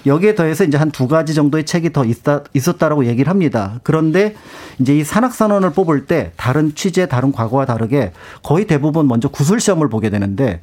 여기에 0.05 0.35
더해서 0.35 0.63
이제 0.63 0.77
한 0.77 0.91
두 0.91 1.07
가지 1.07 1.33
정도의 1.33 1.65
책이 1.65 1.91
더 1.91 2.05
있다, 2.05 2.43
있었다라고 2.53 3.05
얘기를 3.05 3.29
합니다. 3.29 3.79
그런데 3.83 4.35
이제 4.79 4.95
이 4.95 5.03
산학산원을 5.03 5.71
뽑을 5.71 6.05
때 6.05 6.31
다른 6.37 6.75
취재, 6.75 7.07
다른 7.07 7.31
과거와 7.31 7.65
다르게 7.65 8.11
거의 8.43 8.67
대부분 8.67 9.07
먼저 9.07 9.27
구술 9.27 9.59
시험을 9.59 9.89
보게 9.89 10.09
되는데 10.11 10.61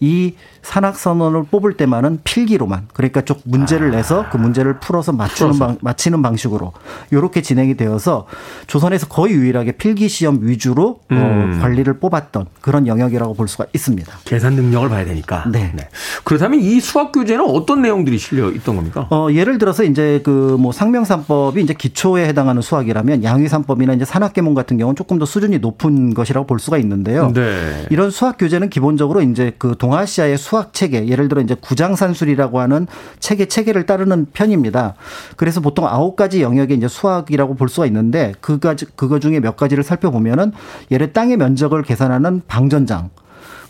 이 0.00 0.34
산학선언을 0.62 1.44
뽑을 1.50 1.76
때만은 1.76 2.20
필기로만 2.24 2.88
그러니까 2.92 3.22
쭉 3.22 3.40
문제를 3.44 3.90
내서 3.90 4.26
그 4.30 4.36
문제를 4.36 4.80
풀어서 4.80 5.12
맞추는 5.12 5.58
방, 5.58 5.78
맞히는 5.80 6.20
방식으로 6.22 6.72
이렇게 7.10 7.40
진행이 7.42 7.76
되어서 7.76 8.26
조선에서 8.66 9.06
거의 9.08 9.34
유일하게 9.34 9.72
필기 9.72 10.08
시험 10.08 10.40
위주로 10.42 11.00
어, 11.10 11.14
음. 11.14 11.54
어, 11.56 11.60
관리를 11.62 11.98
뽑았던 12.00 12.46
그런 12.60 12.86
영역이라고 12.86 13.34
볼 13.34 13.48
수가 13.48 13.66
있습니다. 13.72 14.12
계산 14.24 14.54
능력을 14.54 14.88
봐야 14.88 15.04
되니까. 15.04 15.44
네. 15.50 15.72
네. 15.74 15.88
그렇다면 16.24 16.60
이 16.60 16.80
수학 16.80 17.12
교재는 17.12 17.44
어떤 17.48 17.80
내용들이 17.82 18.18
실려 18.18 18.50
있던 18.50 18.76
겁니까? 18.76 19.06
어, 19.10 19.28
예를 19.32 19.58
들어서 19.58 19.84
이제 19.84 20.20
그 20.24 20.48
뭐 20.58 20.72
상명산법이 20.72 21.62
이제 21.62 21.72
기초에 21.72 22.26
해당하는 22.26 22.62
수학이라면 22.62 23.22
양위산법이나 23.22 23.92
이제 23.94 24.04
산학계몽 24.04 24.54
같은 24.54 24.76
경우는 24.76 24.96
조금 24.96 25.18
더 25.18 25.24
수준이 25.24 25.58
높은 25.58 26.14
것이라고 26.14 26.46
볼 26.46 26.58
수가 26.58 26.78
있는데요. 26.78 27.32
네. 27.32 27.86
이런 27.90 28.10
수학 28.10 28.36
교재는 28.38 28.70
기본적으로 28.70 29.22
이제 29.22 29.52
그 29.56 29.74
동 29.78 29.87
아시아의 29.94 30.38
수학 30.38 30.72
체계, 30.72 31.06
예를 31.06 31.28
들어 31.28 31.40
이제 31.40 31.54
구장산술이라고 31.54 32.60
하는 32.60 32.86
체계 33.20 33.46
체계를 33.46 33.86
따르는 33.86 34.26
편입니다. 34.32 34.94
그래서 35.36 35.60
보통 35.60 35.86
아홉 35.86 36.16
가지 36.16 36.42
영역의 36.42 36.76
이제 36.76 36.88
수학이라고 36.88 37.54
볼 37.54 37.68
수가 37.68 37.86
있는데 37.86 38.32
그가지 38.40 38.86
그거 38.96 39.18
중에 39.18 39.40
몇 39.40 39.56
가지를 39.56 39.84
살펴보면은 39.84 40.52
예를 40.90 41.12
땅의 41.12 41.36
면적을 41.36 41.82
계산하는 41.82 42.42
방전장, 42.48 43.10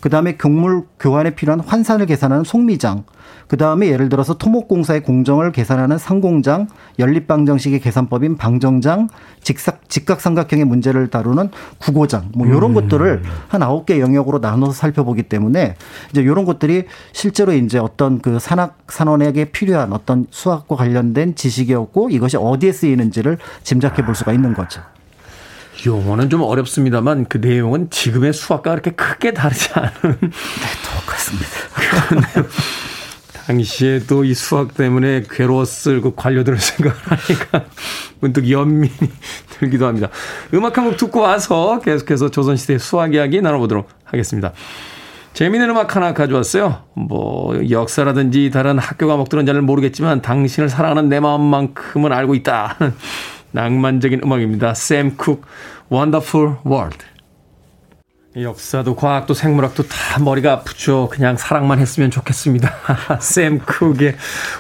그 0.01 0.09
다음에 0.11 0.37
경물 0.37 0.85
교환에 1.01 1.31
필요한 1.31 1.61
환산을 1.61 2.07
계산하는 2.07 2.45
속미장, 2.45 3.05
그 3.49 3.57
다음에 3.57 3.89
예를 3.89 4.09
들어서 4.09 4.35
토목공사의 4.35 5.03
공정을 5.03 5.53
계산하는 5.53 5.99
상공장, 5.99 6.69
연립방정식의 6.99 7.81
계산법인 7.81 8.37
방정장, 8.37 9.09
직각, 9.43 9.89
직각삼각형의 9.89 10.67
문제를 10.67 11.09
다루는 11.09 11.51
국어장, 11.79 12.31
뭐 12.35 12.47
이런 12.47 12.71
음. 12.71 12.75
것들을 12.75 13.23
한 13.49 13.63
아홉 13.63 13.87
개 13.87 14.01
영역으로 14.01 14.39
나눠서 14.39 14.73
살펴보기 14.73 15.25
때문에 15.25 15.77
이제 16.11 16.21
이런 16.21 16.45
것들이 16.45 16.85
실제로 17.13 17.53
이제 17.53 17.79
어떤 17.79 18.21
그 18.21 18.39
산학 18.39 18.79
산원에게 18.89 19.47
필요한 19.47 19.93
어떤 19.93 20.27
수학과 20.31 20.77
관련된 20.77 21.35
지식이었고 21.35 22.11
이것이 22.11 22.37
어디에 22.37 22.73
쓰이는지를 22.73 23.39
짐작해 23.63 24.05
볼 24.05 24.15
수가 24.15 24.33
있는 24.33 24.53
거죠. 24.55 24.83
용어는 25.87 26.29
좀 26.31 26.43
어렵습니다만 26.43 27.27
그 27.29 27.39
내용은 27.39 27.89
지금의 27.91 28.33
수학과 28.33 28.71
그렇게 28.73 28.91
크게 28.93 29.33
다르지 29.33 29.71
않은 29.75 29.93
네, 30.21 30.31
똑같습니다. 31.01 31.49
당시에도 33.47 34.25
이 34.25 34.35
수학 34.35 34.75
때문에 34.75 35.23
괴로웠을 35.31 36.01
그 36.03 36.13
관료들을 36.15 36.59
생각하니까 36.61 37.65
문득 38.21 38.51
연민이 38.51 38.93
들기도 39.59 39.87
합니다. 39.87 40.09
음악 40.55 40.77
한 40.77 40.85
곡 40.85 40.97
듣고 40.97 41.21
와서 41.21 41.81
계속해서 41.81 42.31
조선시대 42.31 42.79
수학 42.79 43.15
이야기 43.15 43.41
나눠보도록 43.41 43.89
하겠습니다. 44.05 44.53
재미있는 45.33 45.71
음악 45.71 45.95
하나 45.95 46.13
가져왔어요. 46.15 46.83
뭐 46.95 47.71
역사라든지 47.71 48.51
다른 48.51 48.79
학교 48.79 49.07
과목들은 49.07 49.47
잘 49.47 49.61
모르겠지만 49.63 50.21
당신을 50.21 50.69
사랑하는 50.69 51.09
내 51.09 51.21
마음만큼은 51.21 52.13
알고 52.13 52.35
있다. 52.35 52.77
낭만적인 53.53 54.21
음악입니다. 54.25 54.75
Sam 54.75 55.17
Cooke, 55.17 55.43
Wonderful 55.91 56.57
World. 56.67 57.05
역사도 58.37 58.95
과학도 58.95 59.35
생물학도 59.35 59.85
다 59.85 60.21
머리가 60.21 60.53
아프죠. 60.53 61.09
그냥 61.11 61.37
사랑만 61.37 61.79
했으면 61.79 62.11
좋겠습니다. 62.11 62.73
Sam 63.21 63.59
Cooke의 63.59 64.17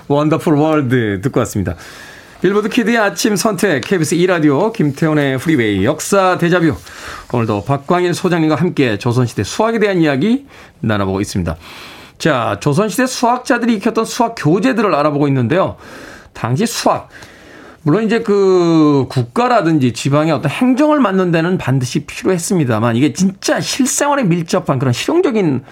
Wonderful 0.08 0.54
World 0.54 1.20
듣고 1.22 1.40
왔습니다. 1.40 1.76
Billboard 2.40 2.68
Kid의 2.68 2.96
아침 2.98 3.34
선택 3.34 3.82
KBS 3.82 4.16
2라디오 4.16 4.72
김태훈의 4.72 5.38
Freeway 5.38 5.84
역사 5.84 6.38
데자뷰 6.38 6.76
오늘도 7.32 7.64
박광일 7.64 8.14
소장님과 8.14 8.54
함께 8.54 8.96
조선시대 8.96 9.42
수학에 9.42 9.80
대한 9.80 10.00
이야기 10.00 10.46
나눠보고 10.80 11.20
있습니다. 11.20 11.56
자 12.18 12.58
조선시대 12.60 13.06
수학자들이 13.06 13.74
익혔던 13.76 14.04
수학 14.04 14.34
교재들을 14.38 14.94
알아보고 14.94 15.26
있는데요. 15.28 15.76
당시 16.32 16.64
수학 16.64 17.08
물론 17.82 18.04
이제 18.04 18.22
그 18.22 19.06
국가라든지 19.08 19.92
지방의 19.92 20.32
어떤 20.32 20.50
행정을 20.50 21.00
맡는 21.00 21.30
데는 21.30 21.58
반드시 21.58 22.04
필요했습니다만 22.04 22.96
이게 22.96 23.12
진짜 23.12 23.60
실생활에 23.60 24.24
밀접한 24.24 24.78
그런 24.78 24.92
실용적인 24.92 25.62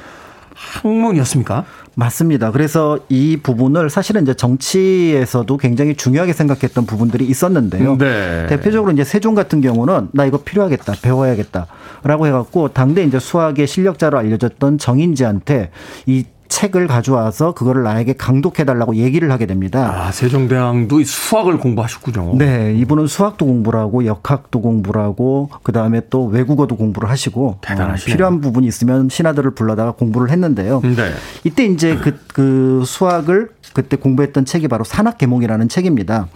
학문이었습니까? 0.55 1.65
맞습니다. 1.95 2.51
그래서 2.51 2.99
이 3.09 3.39
부분을 3.43 3.89
사실은 3.91 4.23
이제 4.23 4.35
정치에서도 4.35 5.57
굉장히 5.57 5.97
중요하게 5.97 6.33
생각했던 6.35 6.85
부분들이 6.87 7.27
있었는데요. 7.27 7.97
네. 7.97 8.47
대표적으로 8.49 8.93
이제 8.93 9.03
세종 9.03 9.35
같은 9.35 9.61
경우는 9.61 10.09
나 10.13 10.27
이거 10.27 10.39
필요하겠다, 10.39 10.95
배워야겠다라고 11.03 12.27
해갖고 12.27 12.69
당대 12.69 13.03
이제 13.03 13.19
수학의 13.19 13.67
실력자로 13.67 14.19
알려졌던 14.19 14.79
정인지한테 14.79 15.71
이 16.05 16.25
책을 16.49 16.87
가져와서 16.87 17.53
그거를 17.55 17.83
나에게 17.83 18.15
강독해달라고 18.15 18.97
얘기를 18.97 19.31
하게 19.31 19.47
됩니다. 19.47 20.07
아, 20.07 20.13
세종대왕도 20.13 21.03
수학을 21.05 21.59
공부하셨군요. 21.59 22.37
네, 22.37 22.75
이분은 22.77 23.07
수학도 23.07 23.47
공부를 23.47 23.81
하고 23.81 24.05
역학도 24.07 24.61
공부를 24.61 25.01
하고 25.03 25.51
그 25.63 25.73
다음에 25.73 26.03
또 26.11 26.27
외국어도 26.27 26.77
공부를 26.77 27.11
하시고 27.11 27.59
대단하시네요. 27.61 28.13
어, 28.13 28.17
필요한 28.17 28.41
부분이 28.41 28.67
있으면 28.67 29.09
신하들을 29.09 29.53
불러다가 29.53 29.93
공부를 29.93 30.31
했는데요. 30.31 30.81
네. 30.83 31.13
이때 31.45 31.65
이제 31.65 31.97
그, 31.97 32.19
그 32.29 32.83
수학을 32.87 33.51
그때 33.77 33.99
공부했던 33.99 34.47
책이 34.47 34.69
바로 34.69 34.85
산학계몽이라는 34.85 35.69
책입니다. 35.69 36.29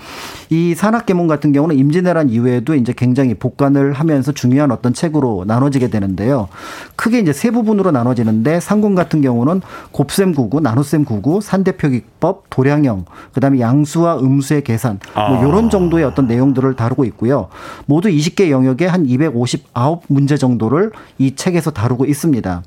이 0.51 0.75
산학계몽 0.75 1.27
같은 1.27 1.53
경우는 1.53 1.75
임진왜란 1.75 2.29
이후에도 2.29 2.75
이제 2.75 2.93
굉장히 2.95 3.33
복간을 3.33 3.95
하면서 3.95 4.31
중요한 4.33 4.71
어떤 4.71 4.93
책으로 4.93 5.45
나눠지게 5.47 5.89
되는데요. 5.89 6.49
크게 6.97 7.19
이제 7.19 7.33
세 7.33 7.51
부분으로 7.51 7.93
나눠지는데 7.93 8.61
상군 8.61 8.95
같은 8.95 9.23
경우는 9.23 9.63
곱셈 9.91 10.35
구구, 10.35 10.61
나눗셈 10.61 11.07
구구, 11.07 11.41
산대표기법, 11.41 12.51
도량형, 12.51 13.07
그다음에 13.33 13.59
양수와 13.59 14.19
음수의 14.19 14.63
계산 14.63 14.99
뭐 15.15 15.39
이런 15.39 15.65
아. 15.65 15.69
정도의 15.71 16.05
어떤 16.05 16.27
내용들을 16.27 16.77
다루고 16.77 17.07
있고요. 17.07 17.49
모두 17.87 18.11
20개 18.11 18.51
영역에 18.51 18.85
한 18.85 19.07
259 19.07 20.03
문제 20.09 20.37
정도를 20.37 20.93
이 21.17 21.35
책에서 21.35 21.71
다루고 21.71 22.05
있습니다. 22.05 22.63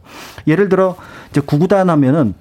예를 0.47 0.67
들어 0.67 0.95
이제 1.29 1.41
구구단 1.41 1.91
하면은 1.91 2.33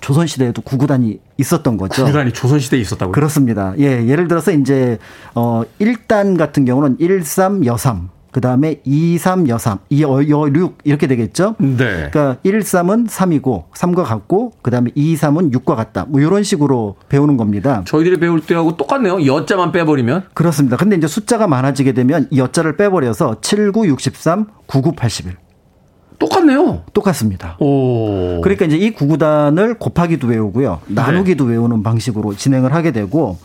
조선 0.00 0.26
시대에도 0.26 0.62
구구단이 0.62 1.18
있었던 1.38 1.76
거죠. 1.76 2.04
구구단이 2.04 2.32
조선 2.32 2.58
시대에 2.58 2.80
있었다고요? 2.80 3.12
그렇습니다. 3.12 3.74
예, 3.78 4.06
예를 4.06 4.28
들어서 4.28 4.52
이제 4.52 4.98
어 5.34 5.62
1단 5.80 6.36
같은 6.36 6.64
경우는 6.64 6.98
13 7.00 7.64
여삼 7.64 8.10
그 8.32 8.40
다음에 8.40 8.80
2, 8.84 9.18
3, 9.18 9.48
여 9.48 9.58
3, 9.58 9.78
이, 9.90 10.02
여, 10.02 10.20
여 10.28 10.48
6 10.48 10.78
이렇게 10.84 11.06
되겠죠? 11.06 11.56
네. 11.58 12.08
그러니까 12.10 12.36
1, 12.42 12.60
3은 12.60 13.08
3이고 13.08 13.70
3과 13.72 14.04
같고 14.04 14.52
그 14.62 14.70
다음에 14.70 14.90
2, 14.94 15.16
3은 15.16 15.52
6과 15.52 15.74
같다. 15.74 16.06
뭐 16.08 16.20
이런 16.20 16.42
식으로 16.42 16.96
배우는 17.08 17.36
겁니다. 17.36 17.82
저희들이 17.86 18.20
배울 18.20 18.40
때하고 18.40 18.76
똑같네요. 18.76 19.26
여자만 19.26 19.72
빼버리면. 19.72 20.26
그렇습니다. 20.34 20.76
근데 20.76 20.96
이제 20.96 21.06
숫자가 21.06 21.48
많아지게 21.48 21.92
되면 21.92 22.28
이 22.30 22.38
여자를 22.38 22.76
빼버려서 22.76 23.40
7, 23.40 23.72
9, 23.72 23.88
63, 23.88 24.46
99, 24.66 24.92
81. 24.92 25.36
똑같네요. 26.20 26.82
똑같습니다. 26.92 27.56
오. 27.58 28.40
그러니까 28.42 28.66
이제 28.66 28.76
이 28.76 28.92
구구단을 28.92 29.74
곱하기도 29.74 30.28
외우고요. 30.28 30.80
나누기도 30.86 31.46
네. 31.46 31.52
외우는 31.52 31.82
방식으로 31.82 32.36
진행을 32.36 32.72
하게 32.72 32.92
되고 32.92 33.38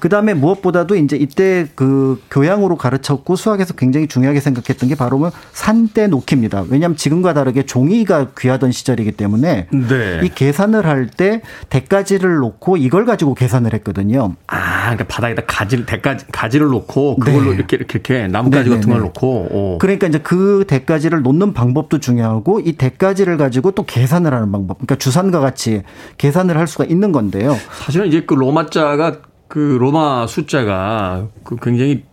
그 0.00 0.08
다음에 0.08 0.32
무엇보다도 0.32 0.96
이제 0.96 1.16
이때 1.16 1.66
그 1.74 2.22
교양으로 2.30 2.76
가르쳤고 2.76 3.36
수학에서 3.36 3.74
굉장히 3.74 4.06
중요하게 4.06 4.40
생각했던 4.40 4.88
게 4.88 4.94
바로 4.94 5.18
뭐 5.18 5.30
산대 5.52 6.06
놓기입니다. 6.06 6.64
왜냐하면 6.70 6.96
지금과 6.96 7.34
다르게 7.34 7.64
종이가 7.66 8.28
귀하던 8.38 8.72
시절이기 8.72 9.12
때문에 9.12 9.66
네. 9.70 10.20
이 10.22 10.28
계산을 10.30 10.86
할 10.86 11.10
때 11.10 11.42
대가지를 11.70 12.36
놓고 12.36 12.76
이걸 12.76 13.04
가지고 13.04 13.34
계산을 13.34 13.74
했거든요. 13.74 14.36
아, 14.46 14.56
그러니까 14.94 15.14
바닥에다 15.14 15.42
가지 15.46 15.84
대가지 15.86 16.26
가지를 16.32 16.68
놓고 16.68 17.16
그걸로 17.16 17.50
네. 17.50 17.56
이렇게 17.56 17.76
이렇게 17.76 17.98
이렇게 17.98 18.26
나뭇가지 18.28 18.64
네네네. 18.64 18.76
같은 18.76 18.92
걸 18.92 19.00
놓고. 19.02 19.28
오. 19.50 19.78
그러니까 19.78 20.06
이제 20.06 20.18
그 20.18 20.64
대가지를 20.66 21.22
놓는 21.22 21.52
방법도 21.52 21.98
중요하고 21.98 22.60
이 22.60 22.72
대가지를 22.72 23.36
가지고 23.36 23.72
또 23.72 23.84
계산을 23.84 24.32
하는 24.32 24.52
방법. 24.52 24.78
그러니까 24.78 24.96
주산과 24.96 25.40
같이 25.40 25.82
계산을 26.18 26.56
할 26.56 26.66
수가 26.66 26.84
있는 26.84 27.12
건데요. 27.12 27.56
사실은 27.72 28.06
이제 28.06 28.22
그 28.26 28.34
로마자가 28.34 29.18
그 29.48 29.58
로마 29.58 30.26
숫자가 30.26 31.28
그 31.44 31.56
굉장히 31.60 32.04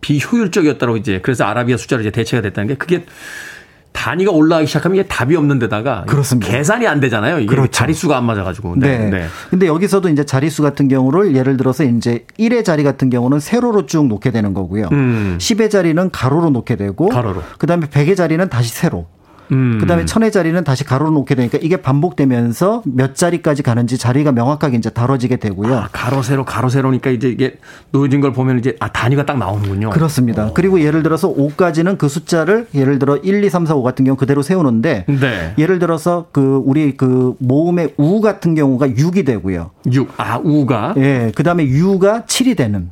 비효율적이었다고 0.00 0.96
이제 0.96 1.20
그래서 1.22 1.44
아라비아 1.44 1.76
숫자로 1.76 2.00
이제 2.02 2.10
대체가 2.10 2.40
됐다는 2.40 2.68
게 2.68 2.74
그게 2.76 3.04
단위가 3.98 4.30
올라가기 4.30 4.68
시작하면 4.68 4.96
이게 4.96 5.08
답이 5.08 5.34
없는 5.34 5.58
데다가 5.58 6.04
그렇습니다. 6.06 6.48
계산이 6.48 6.86
안 6.86 7.00
되잖아요. 7.00 7.40
이게 7.40 7.46
그렇죠. 7.46 7.72
자릿수가 7.72 8.16
안 8.16 8.24
맞아 8.24 8.44
가지고. 8.44 8.74
네. 8.76 8.96
네. 8.96 9.10
네. 9.10 9.26
근데 9.50 9.66
여기서도 9.66 10.08
이제 10.08 10.24
자릿수 10.24 10.62
같은 10.62 10.86
경우를 10.86 11.34
예를 11.34 11.56
들어서 11.56 11.82
이제 11.82 12.24
1의 12.38 12.64
자리 12.64 12.84
같은 12.84 13.10
경우는 13.10 13.40
세로로 13.40 13.86
쭉 13.86 14.06
놓게 14.06 14.30
되는 14.30 14.54
거고요. 14.54 14.88
음. 14.92 15.36
10의 15.40 15.68
자리는 15.68 16.10
가로로 16.10 16.50
놓게 16.50 16.76
되고. 16.76 17.08
가로로. 17.08 17.42
그 17.58 17.66
다음에 17.66 17.86
100의 17.86 18.16
자리는 18.16 18.48
다시 18.48 18.70
세로. 18.70 19.06
음. 19.52 19.78
그다음에 19.80 20.04
천의 20.04 20.32
자리는 20.32 20.62
다시 20.64 20.84
가로로 20.84 21.10
놓게 21.10 21.34
되니까 21.34 21.58
이게 21.60 21.76
반복되면서 21.76 22.82
몇 22.84 23.14
자리까지 23.14 23.62
가는지 23.62 23.98
자리가 23.98 24.32
명확하게 24.32 24.76
이제 24.76 24.90
다뤄지게 24.90 25.36
되고요. 25.36 25.76
아, 25.76 25.88
가로 25.92 26.22
세로 26.22 26.44
가로 26.44 26.68
세로니까 26.68 27.10
이제 27.10 27.28
이게 27.28 27.56
놓여진 27.90 28.20
걸 28.20 28.32
보면 28.32 28.58
이제 28.58 28.76
아 28.80 28.90
단위가 28.90 29.24
딱 29.24 29.38
나오는군요. 29.38 29.90
그렇습니다. 29.90 30.44
오. 30.44 30.48
어. 30.48 30.52
그리고 30.54 30.80
예를 30.80 31.02
들어서 31.02 31.32
5까지는 31.32 31.98
그 31.98 32.08
숫자를 32.08 32.66
예를 32.74 32.98
들어 32.98 33.16
1, 33.16 33.44
2, 33.44 33.50
3, 33.50 33.66
4, 33.66 33.74
5 33.74 33.82
같은 33.82 34.04
경우 34.04 34.16
그대로 34.16 34.42
세우는데 34.42 35.06
네. 35.06 35.54
예를 35.58 35.78
들어서 35.78 36.26
그 36.32 36.62
우리 36.64 36.96
그 36.96 37.34
모음의 37.38 37.94
우 37.96 38.20
같은 38.20 38.54
경우가 38.54 38.88
6이 38.88 39.24
되고요. 39.24 39.70
6. 39.90 40.14
아, 40.16 40.38
우가? 40.38 40.94
예. 40.96 41.32
그다음에 41.34 41.64
유가 41.64 42.22
7이 42.22 42.56
되는 42.56 42.90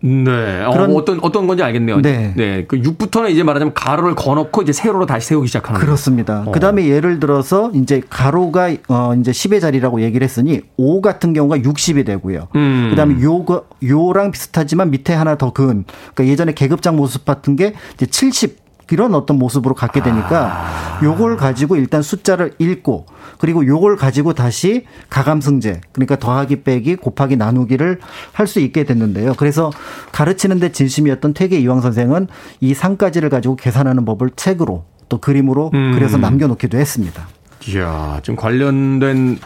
네. 0.00 0.62
어, 0.64 0.70
그런 0.72 0.94
어, 0.94 1.04
떤 1.04 1.18
어떤 1.22 1.46
건지 1.46 1.62
알겠네요. 1.62 2.00
네. 2.02 2.32
네. 2.36 2.64
그 2.66 2.80
6부터는 2.80 3.30
이제 3.30 3.42
말하자면 3.42 3.74
가로를 3.74 4.14
거놓고 4.14 4.62
이제 4.62 4.72
세로로 4.72 5.06
다시 5.06 5.28
세우기 5.28 5.46
시작하는 5.46 5.80
그렇습니다. 5.80 6.44
어. 6.46 6.52
그다음에 6.52 6.86
예를 6.86 7.18
들어서 7.18 7.70
이제 7.74 8.02
가로가 8.08 8.74
어 8.88 9.14
이제 9.18 9.30
10의 9.30 9.60
자리라고 9.60 10.02
얘기를 10.02 10.24
했으니 10.24 10.60
5 10.76 11.00
같은 11.00 11.32
경우가 11.32 11.58
60이 11.58 12.04
되고요. 12.04 12.48
음. 12.54 12.88
그다음에 12.90 13.20
요가 13.22 13.62
요랑 13.82 14.30
비슷하지만 14.32 14.90
밑에 14.90 15.14
하나 15.14 15.36
더 15.36 15.52
근. 15.52 15.84
그러니까 16.14 16.26
예전에 16.26 16.52
계급장 16.52 16.96
모습 16.96 17.24
같은 17.24 17.56
게 17.56 17.72
이제 17.94 18.06
70 18.06 18.65
이런 18.90 19.14
어떤 19.14 19.38
모습으로 19.38 19.74
갖게 19.74 20.02
되니까 20.02 20.46
아. 20.46 21.00
요걸 21.02 21.36
가지고 21.36 21.76
일단 21.76 22.02
숫자를 22.02 22.54
읽고 22.58 23.06
그리고 23.38 23.66
요걸 23.66 23.96
가지고 23.96 24.32
다시 24.32 24.86
가감승제 25.10 25.80
그러니까 25.92 26.16
더하기 26.16 26.62
빼기 26.62 26.96
곱하기 26.96 27.36
나누기를 27.36 28.00
할 28.32 28.46
수 28.46 28.60
있게 28.60 28.84
됐는데요. 28.84 29.34
그래서 29.36 29.72
가르치는데 30.12 30.72
진심이었던 30.72 31.34
퇴계 31.34 31.58
이황 31.58 31.80
선생은 31.80 32.28
이 32.60 32.74
상까지를 32.74 33.28
가지고 33.28 33.56
계산하는 33.56 34.04
법을 34.04 34.30
책으로 34.36 34.84
또 35.08 35.18
그림으로 35.18 35.70
음. 35.74 35.92
그래서 35.94 36.16
남겨놓기도 36.16 36.78
했습니다. 36.78 37.28
이야, 37.68 38.20
좀 38.22 38.36
관련된 38.36 39.38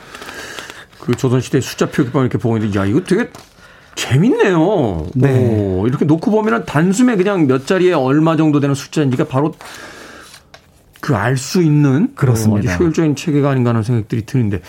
그 1.01 1.15
조선시대 1.15 1.61
숫자 1.61 1.87
표기법 1.87 2.23
이렇게 2.23 2.37
보고 2.39 2.57
있는데, 2.59 2.79
야, 2.79 2.85
이거 2.85 3.01
되게 3.01 3.31
재밌네요. 3.95 5.07
네. 5.15 5.29
오, 5.79 5.87
이렇게 5.87 6.05
놓고 6.05 6.31
보면은 6.31 6.65
단숨에 6.65 7.17
그냥 7.17 7.47
몇 7.47 7.67
자리에 7.67 7.93
얼마 7.93 8.37
정도 8.37 8.61
되는 8.61 8.75
숫자인지가 8.75 9.25
바로 9.25 9.55
그 11.01 11.15
알 11.15 11.37
수 11.37 11.63
있는 11.63 12.15
그렇습니다. 12.15 12.73
어, 12.73 12.77
효율적인 12.77 13.17
체계가 13.17 13.51
아닌가 13.51 13.71
하는 13.71 13.83
생각들이 13.83 14.27
드는데 14.27 14.61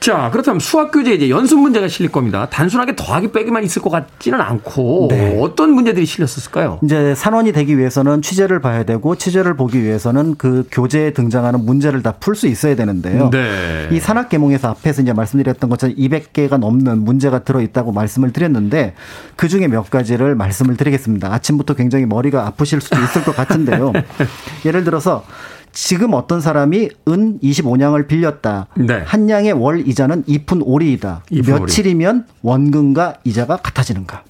자, 0.00 0.30
그렇다면 0.32 0.60
수학 0.60 0.92
교재에 0.92 1.12
이제 1.16 1.28
연습 1.28 1.58
문제가 1.58 1.86
실릴 1.86 2.10
겁니다. 2.10 2.48
단순하게 2.48 2.96
더하기 2.96 3.32
빼기만 3.32 3.62
있을 3.64 3.82
것 3.82 3.90
같지는 3.90 4.40
않고 4.40 5.08
네. 5.10 5.38
어떤 5.42 5.72
문제들이 5.72 6.06
실렸을까요? 6.06 6.78
이제 6.82 7.14
산원이 7.14 7.52
되기 7.52 7.76
위해서는 7.76 8.22
취재를 8.22 8.60
봐야 8.60 8.82
되고 8.84 9.14
취재를 9.14 9.56
보기 9.56 9.82
위해서는 9.82 10.36
그 10.36 10.66
교재에 10.72 11.12
등장하는 11.12 11.66
문제를 11.66 12.02
다 12.02 12.12
풀 12.18 12.34
수 12.34 12.46
있어야 12.46 12.76
되는데요. 12.76 13.28
네. 13.30 13.88
이 13.92 14.00
산학 14.00 14.30
계몽에서 14.30 14.68
앞에서 14.70 15.02
이제 15.02 15.12
말씀드렸던 15.12 15.68
것처럼 15.68 15.94
200개가 15.96 16.56
넘는 16.56 17.04
문제가 17.04 17.40
들어 17.40 17.60
있다고 17.60 17.92
말씀을 17.92 18.32
드렸는데 18.32 18.94
그 19.36 19.48
중에 19.48 19.68
몇 19.68 19.90
가지를 19.90 20.34
말씀을 20.34 20.78
드리겠습니다. 20.78 21.30
아침부터 21.32 21.74
굉장히 21.74 22.06
머리가 22.06 22.46
아프실 22.46 22.80
수도 22.80 22.98
있을 23.02 23.22
것 23.24 23.36
같은데요. 23.36 23.92
예를 24.64 24.84
들어서 24.84 25.24
지금 25.72 26.14
어떤 26.14 26.40
사람이 26.40 26.88
은 27.08 27.38
25냥을 27.40 28.06
빌렸다. 28.06 28.66
네. 28.76 29.02
한 29.04 29.26
냥의 29.26 29.52
월 29.52 29.86
이자는 29.86 30.24
2푼 30.24 30.62
오리이다. 30.64 31.24
2푼 31.30 31.60
며칠이면 31.60 32.26
원금과 32.42 33.18
이자가 33.24 33.56
같아지는가? 33.56 34.24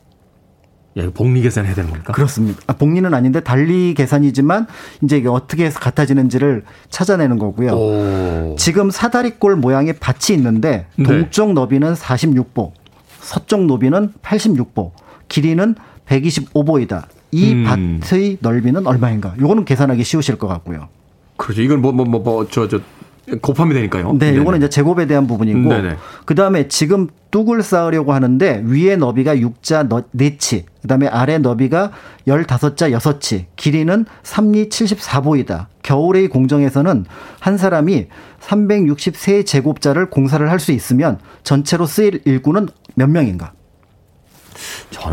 야, 0.96 1.02
이거 1.04 1.12
복리 1.12 1.40
계산 1.40 1.66
해야 1.66 1.74
되는 1.74 1.88
겁니까? 1.90 2.12
그렇습니다. 2.12 2.60
아, 2.66 2.72
복리는 2.72 3.12
아닌데 3.14 3.40
달리 3.40 3.94
계산이지만 3.94 4.66
이제 5.02 5.18
이게 5.18 5.28
어떻게 5.28 5.64
해서 5.64 5.78
같아지는지를 5.78 6.64
찾아내는 6.88 7.38
거고요. 7.38 7.72
오. 7.72 8.56
지금 8.58 8.90
사다리꼴 8.90 9.56
모양의 9.56 9.94
밭이 10.00 10.36
있는데 10.36 10.86
네. 10.96 11.04
동쪽 11.04 11.52
너비는 11.52 11.94
46보, 11.94 12.72
서쪽 13.20 13.66
너비는 13.66 14.14
86보, 14.22 14.90
길이는 15.28 15.76
125보이다. 16.06 17.04
이 17.30 17.52
음. 17.52 18.00
밭의 18.02 18.38
넓이는 18.40 18.86
얼마인가? 18.88 19.34
요거는 19.40 19.64
계산하기 19.64 20.02
쉬우실 20.02 20.36
것 20.38 20.48
같고요. 20.48 20.88
그렇죠. 21.40 21.62
이건 21.62 21.80
뭐, 21.80 21.90
뭐, 21.92 22.04
뭐, 22.04 22.20
뭐, 22.20 22.46
저, 22.48 22.68
저, 22.68 22.80
곱하면 23.40 23.74
되니까요. 23.74 24.16
네, 24.18 24.36
요거는 24.36 24.58
이제 24.58 24.68
제곱에 24.68 25.06
대한 25.06 25.26
부분이고. 25.26 25.68
그 26.24 26.34
다음에 26.34 26.68
지금 26.68 27.06
뚝을 27.30 27.62
쌓으려고 27.62 28.12
하는데 28.12 28.62
위에 28.66 28.96
너비가 28.96 29.36
6자 29.36 29.88
4치, 29.88 30.64
그 30.82 30.88
다음에 30.88 31.06
아래 31.06 31.38
너비가 31.38 31.92
15자 32.26 32.92
6치, 32.98 33.46
길이는 33.56 34.04
3리 34.24 34.68
74보이다. 34.68 35.66
겨울의 35.82 36.28
공정에서는 36.28 37.06
한 37.38 37.56
사람이 37.56 38.08
363제곱자를 38.40 40.10
공사를 40.10 40.48
할 40.50 40.58
수 40.58 40.72
있으면 40.72 41.18
전체로 41.42 41.86
쓰일 41.86 42.20
일구는 42.24 42.68
몇 42.96 43.08
명인가? 43.08 43.52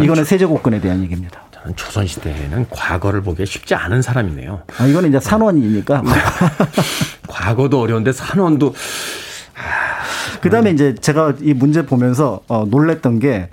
이거는 0.02 0.26
세제곱근에 0.26 0.82
대한 0.82 1.04
얘기입니다. 1.04 1.47
조선시대에는 1.76 2.68
과거를 2.70 3.22
보기 3.22 3.46
쉽지 3.46 3.76
않은 3.76 4.02
사람이네요. 4.02 4.62
아, 4.78 4.86
이거는 4.86 5.10
이제 5.10 5.20
산원이니까. 5.20 6.02
네. 6.02 6.10
과거도 7.28 7.82
어려운데 7.82 8.12
산원도. 8.12 8.74
그 10.42 10.50
다음에 10.50 10.72
이제 10.72 10.96
제가 10.96 11.34
이 11.42 11.54
문제 11.54 11.86
보면서 11.86 12.42
어, 12.48 12.66
놀랬던 12.70 13.20
게 13.20 13.50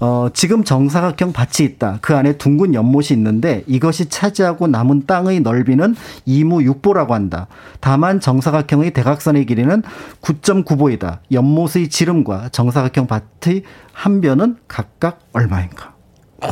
어, 0.00 0.28
지금 0.32 0.64
정사각형 0.64 1.32
밭이 1.32 1.66
있다. 1.66 1.98
그 2.02 2.16
안에 2.16 2.36
둥근 2.36 2.74
연못이 2.74 3.14
있는데 3.14 3.64
이것이 3.66 4.08
차지하고 4.08 4.66
남은 4.66 5.06
땅의 5.06 5.40
넓이는 5.40 5.94
2무 6.26 6.80
6보라고 6.82 7.10
한다. 7.10 7.46
다만 7.80 8.20
정사각형의 8.20 8.92
대각선의 8.92 9.46
길이는 9.46 9.82
9.9보이다. 10.20 11.18
연못의 11.32 11.88
지름과 11.88 12.50
정사각형 12.50 13.06
밭의 13.06 13.62
한 13.92 14.20
변은 14.20 14.56
각각 14.68 15.20
얼마인가? 15.32 15.94
뭐 16.40 16.50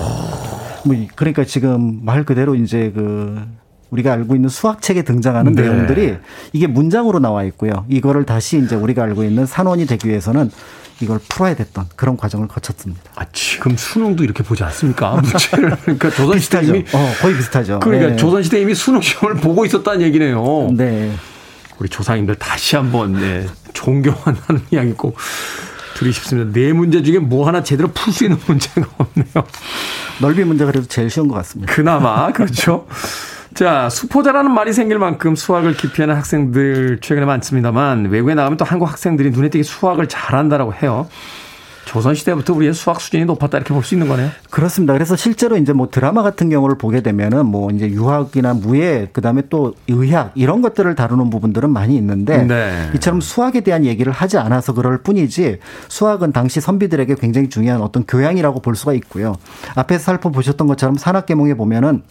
그러니까 1.15 1.45
지금 1.45 2.01
말 2.05 2.25
그대로 2.25 2.55
이제 2.55 2.91
그 2.95 3.41
우리가 3.91 4.13
알고 4.13 4.35
있는 4.35 4.49
수학책에 4.49 5.03
등장하는 5.03 5.53
네. 5.53 5.63
내용들이 5.63 6.17
이게 6.53 6.67
문장으로 6.67 7.19
나와 7.19 7.45
있고요. 7.45 7.85
이거를 7.89 8.25
다시 8.25 8.59
이제 8.59 8.75
우리가 8.75 9.03
알고 9.03 9.23
있는 9.23 9.45
산원이 9.47 9.87
되기 9.87 10.09
위해서는 10.09 10.51
이걸 11.01 11.19
풀어야 11.29 11.55
됐던 11.55 11.87
그런 11.97 12.17
과정을 12.17 12.49
거쳤습니다. 12.49 13.03
아, 13.17 13.27
지금 13.33 13.77
수능도 13.77 14.25
이렇게 14.25 14.43
보지 14.43 14.63
않습니까? 14.65 15.17
문제를. 15.21 15.77
그러니까 15.83 16.11
조선시대 16.11 16.63
이미. 16.65 16.85
어, 16.93 17.13
거의 17.21 17.37
비슷하죠. 17.37 17.81
그러니까 17.81 18.11
네. 18.11 18.17
조선시대 18.17 18.61
이미 18.61 18.75
수능 18.75 19.01
시험을 19.01 19.37
보고 19.37 19.65
있었다는 19.67 20.03
얘기네요. 20.03 20.71
네. 20.73 21.13
우리 21.79 21.89
조상님들 21.89 22.37
다시 22.37 22.77
한번, 22.77 23.15
네, 23.15 23.47
존경한다는 23.73 24.63
이야기 24.71 24.93
꼭 24.93 25.17
둘이 25.95 26.13
싶습니다. 26.13 26.51
네 26.53 26.73
문제 26.73 27.03
중에 27.03 27.19
뭐 27.19 27.47
하나 27.47 27.63
제대로 27.63 27.89
풀 27.89 28.13
수 28.13 28.25
있는 28.25 28.39
문제가 28.47 28.87
없네요. 28.99 29.47
넓이 30.21 30.45
문제가 30.45 30.71
그래도 30.71 30.87
제일 30.87 31.11
쉬운 31.11 31.29
것 31.29 31.35
같습니다. 31.37 31.73
그나마 31.73 32.31
그렇죠. 32.33 32.87
자, 33.55 33.91
수포자라는 33.91 34.51
말이 34.51 34.73
생길 34.73 34.99
만큼 34.99 35.37
수학을 35.37 35.75
기피하는 35.75 36.15
학생들 36.17 37.01
최근에 37.03 37.27
많습니다만 37.27 38.07
외국에 38.07 38.35
나가면 38.35 38.57
또 38.57 38.65
한국 38.65 38.89
학생들이 38.91 39.31
눈에 39.31 39.51
띄게 39.51 39.63
수학을 39.63 40.09
잘한다라고 40.09 40.73
해요. 40.75 41.07
조선시대부터 41.85 42.55
우리의 42.55 42.75
수학 42.75 43.01
수준이 43.01 43.25
높았다 43.25 43.59
이렇게 43.59 43.75
볼 43.75 43.83
수 43.83 43.95
있는 43.95 44.09
거네요. 44.09 44.31
그렇습니다. 44.51 44.93
그래서 44.93 45.17
실제로 45.17 45.57
이제 45.57 45.73
뭐 45.73 45.89
드라마 45.91 46.23
같은 46.23 46.49
경우를 46.51 46.79
보게 46.79 47.01
되면은 47.01 47.47
뭐 47.47 47.71
이제 47.71 47.89
유학이나 47.89 48.55
무예 48.55 49.09
그다음에 49.13 49.43
또 49.51 49.75
의학 49.89 50.33
이런 50.35 50.63
것들을 50.63 50.95
다루는 50.95 51.31
부분들은 51.31 51.71
많이 51.71 51.97
있는데 51.97 52.45
네. 52.45 52.91
이처럼 52.95 53.21
수학에 53.21 53.61
대한 53.61 53.85
얘기를 53.85 54.13
하지 54.13 54.39
않아서 54.39 54.73
그럴 54.73 54.99
뿐이지 54.99 55.59
수학은 55.89 56.33
당시 56.33 56.61
선비들에게 56.61 57.17
굉장히 57.17 57.49
중요한 57.49 57.83
어떤 57.83 58.05
교양이라고 58.07 58.61
볼 58.61 58.77
수가 58.77 58.93
있고요. 58.95 59.35
앞에서 59.75 60.05
살펴보셨던 60.05 60.67
것처럼 60.69 60.97
산학계몽에 60.97 61.55
보면은 61.55 62.03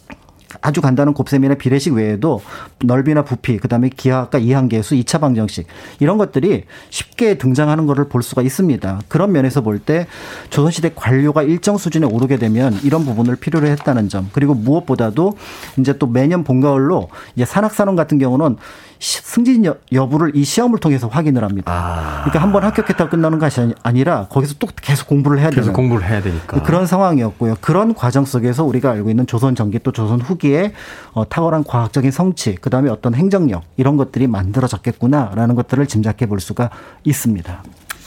아주 0.60 0.80
간단한 0.80 1.14
곱셈이나 1.14 1.54
비례식 1.54 1.94
외에도 1.94 2.40
넓이나 2.84 3.22
부피, 3.24 3.56
그다음에 3.58 3.88
기하학과 3.88 4.38
이항계수, 4.38 4.94
2차 4.96 5.20
방정식 5.20 5.66
이런 6.00 6.18
것들이 6.18 6.64
쉽게 6.90 7.38
등장하는 7.38 7.86
것을 7.86 8.08
볼 8.08 8.22
수가 8.22 8.42
있습니다. 8.42 9.00
그런 9.08 9.32
면에서 9.32 9.60
볼 9.62 9.78
때 9.84 10.06
조선시대 10.50 10.92
관료가 10.94 11.42
일정 11.42 11.76
수준에 11.76 12.06
오르게 12.06 12.36
되면 12.36 12.78
이런 12.84 13.04
부분을 13.04 13.36
필요로 13.36 13.66
했다는 13.66 14.08
점 14.08 14.28
그리고 14.32 14.54
무엇보다도 14.54 15.36
이제 15.78 15.96
또 15.98 16.06
매년 16.06 16.44
봄가을로 16.44 17.08
이제 17.34 17.44
산학산원 17.44 17.96
같은 17.96 18.18
경우는 18.18 18.56
승진 19.00 19.64
여부를 19.90 20.36
이 20.36 20.44
시험을 20.44 20.78
통해서 20.78 21.08
확인을 21.08 21.42
합니다. 21.42 21.72
아. 21.72 22.20
그러니까 22.20 22.40
한 22.40 22.52
번 22.52 22.62
합격했다고 22.64 23.10
끝나는 23.10 23.38
것이 23.40 23.74
아니라 23.82 24.26
거기서 24.28 24.54
또 24.60 24.68
계속 24.80 25.08
공부를 25.08 25.38
해야 25.40 25.48
되는 25.50 25.62
계속 25.62 25.72
공부를 25.72 26.06
해야 26.06 26.20
되니까 26.22 26.62
그런 26.62 26.86
상황이었고요. 26.86 27.56
그런 27.60 27.94
과정 27.94 28.24
속에서 28.24 28.62
우리가 28.64 28.90
알고 28.92 29.10
있는 29.10 29.26
조선 29.26 29.54
전기 29.56 29.78
또 29.80 29.90
조선 29.90 30.20
후기 30.20 30.41
에 30.44 30.72
어, 31.12 31.28
탁월한 31.28 31.64
과학적인 31.64 32.10
성취, 32.10 32.56
그 32.56 32.70
다음에 32.70 32.90
어떤 32.90 33.14
행정력 33.14 33.62
이런 33.76 33.96
것들이 33.96 34.26
만들어졌겠구나라는 34.26 35.54
것들을 35.54 35.86
짐작해 35.86 36.26
볼 36.26 36.40
수가 36.40 36.70
있습니다. 37.04 37.62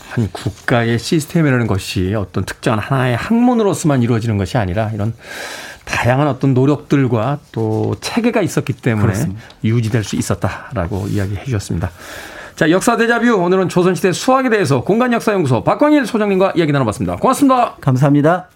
한 0.09 0.29
국가의 0.31 0.99
시스템이라는 0.99 1.67
것이 1.67 2.13
어떤 2.13 2.45
특정한 2.45 2.79
하나의 2.79 3.15
학문으로서만 3.17 4.01
이루어지는 4.01 4.37
것이 4.37 4.57
아니라 4.57 4.91
이런 4.91 5.13
다양한 5.85 6.27
어떤 6.27 6.53
노력들과 6.53 7.39
또 7.51 7.95
체계가 8.01 8.41
있었기 8.41 8.73
때문에 8.73 9.05
그렇습니다. 9.05 9.41
유지될 9.63 10.03
수 10.03 10.15
있었다라고 10.15 11.07
이야기해 11.07 11.45
주셨습니다. 11.45 11.91
자, 12.55 12.69
역사 12.71 12.95
대자뷰 12.95 13.35
오늘은 13.35 13.67
조선시대 13.69 14.13
수학에 14.13 14.49
대해서 14.49 14.81
공간역사연구소 14.81 15.63
박광일 15.63 16.05
소장님과 16.05 16.53
이야기 16.55 16.71
나눠봤습니다. 16.71 17.17
고맙습니다. 17.17 17.75
감사합니다. 17.81 18.54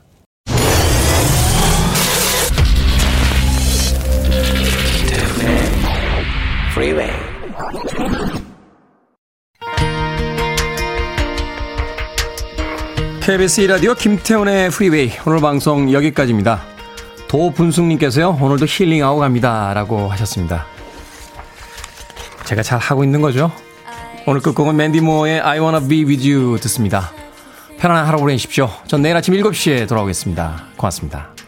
KBS 13.22 13.62
라디오 13.62 13.94
김태훈의 13.94 14.70
Freeway 14.70 15.12
오늘 15.26 15.40
방송 15.40 15.92
여기까지입니다. 15.92 16.62
도분숙님께서요, 17.28 18.38
오늘도 18.42 18.66
힐링하고 18.68 19.20
갑니다. 19.20 19.74
라고 19.74 20.10
하셨습니다. 20.10 20.66
제가 22.46 22.64
잘 22.64 22.80
하고 22.80 23.04
있는 23.04 23.22
거죠? 23.22 23.52
오늘 24.26 24.42
끝곡은 24.42 24.76
Mandy 24.76 25.02
Moore의 25.02 25.42
I 25.42 25.60
wanna 25.60 25.88
be 25.88 26.06
with 26.06 26.28
you 26.28 26.60
듣습니다. 26.60 27.12
편안한 27.78 28.06
하루 28.06 28.20
보내십시오. 28.20 28.70
전 28.88 29.02
내일 29.02 29.16
아침 29.16 29.34
7시에 29.34 29.88
돌아오겠습니다. 29.88 30.66
고맙습니다. 30.76 31.39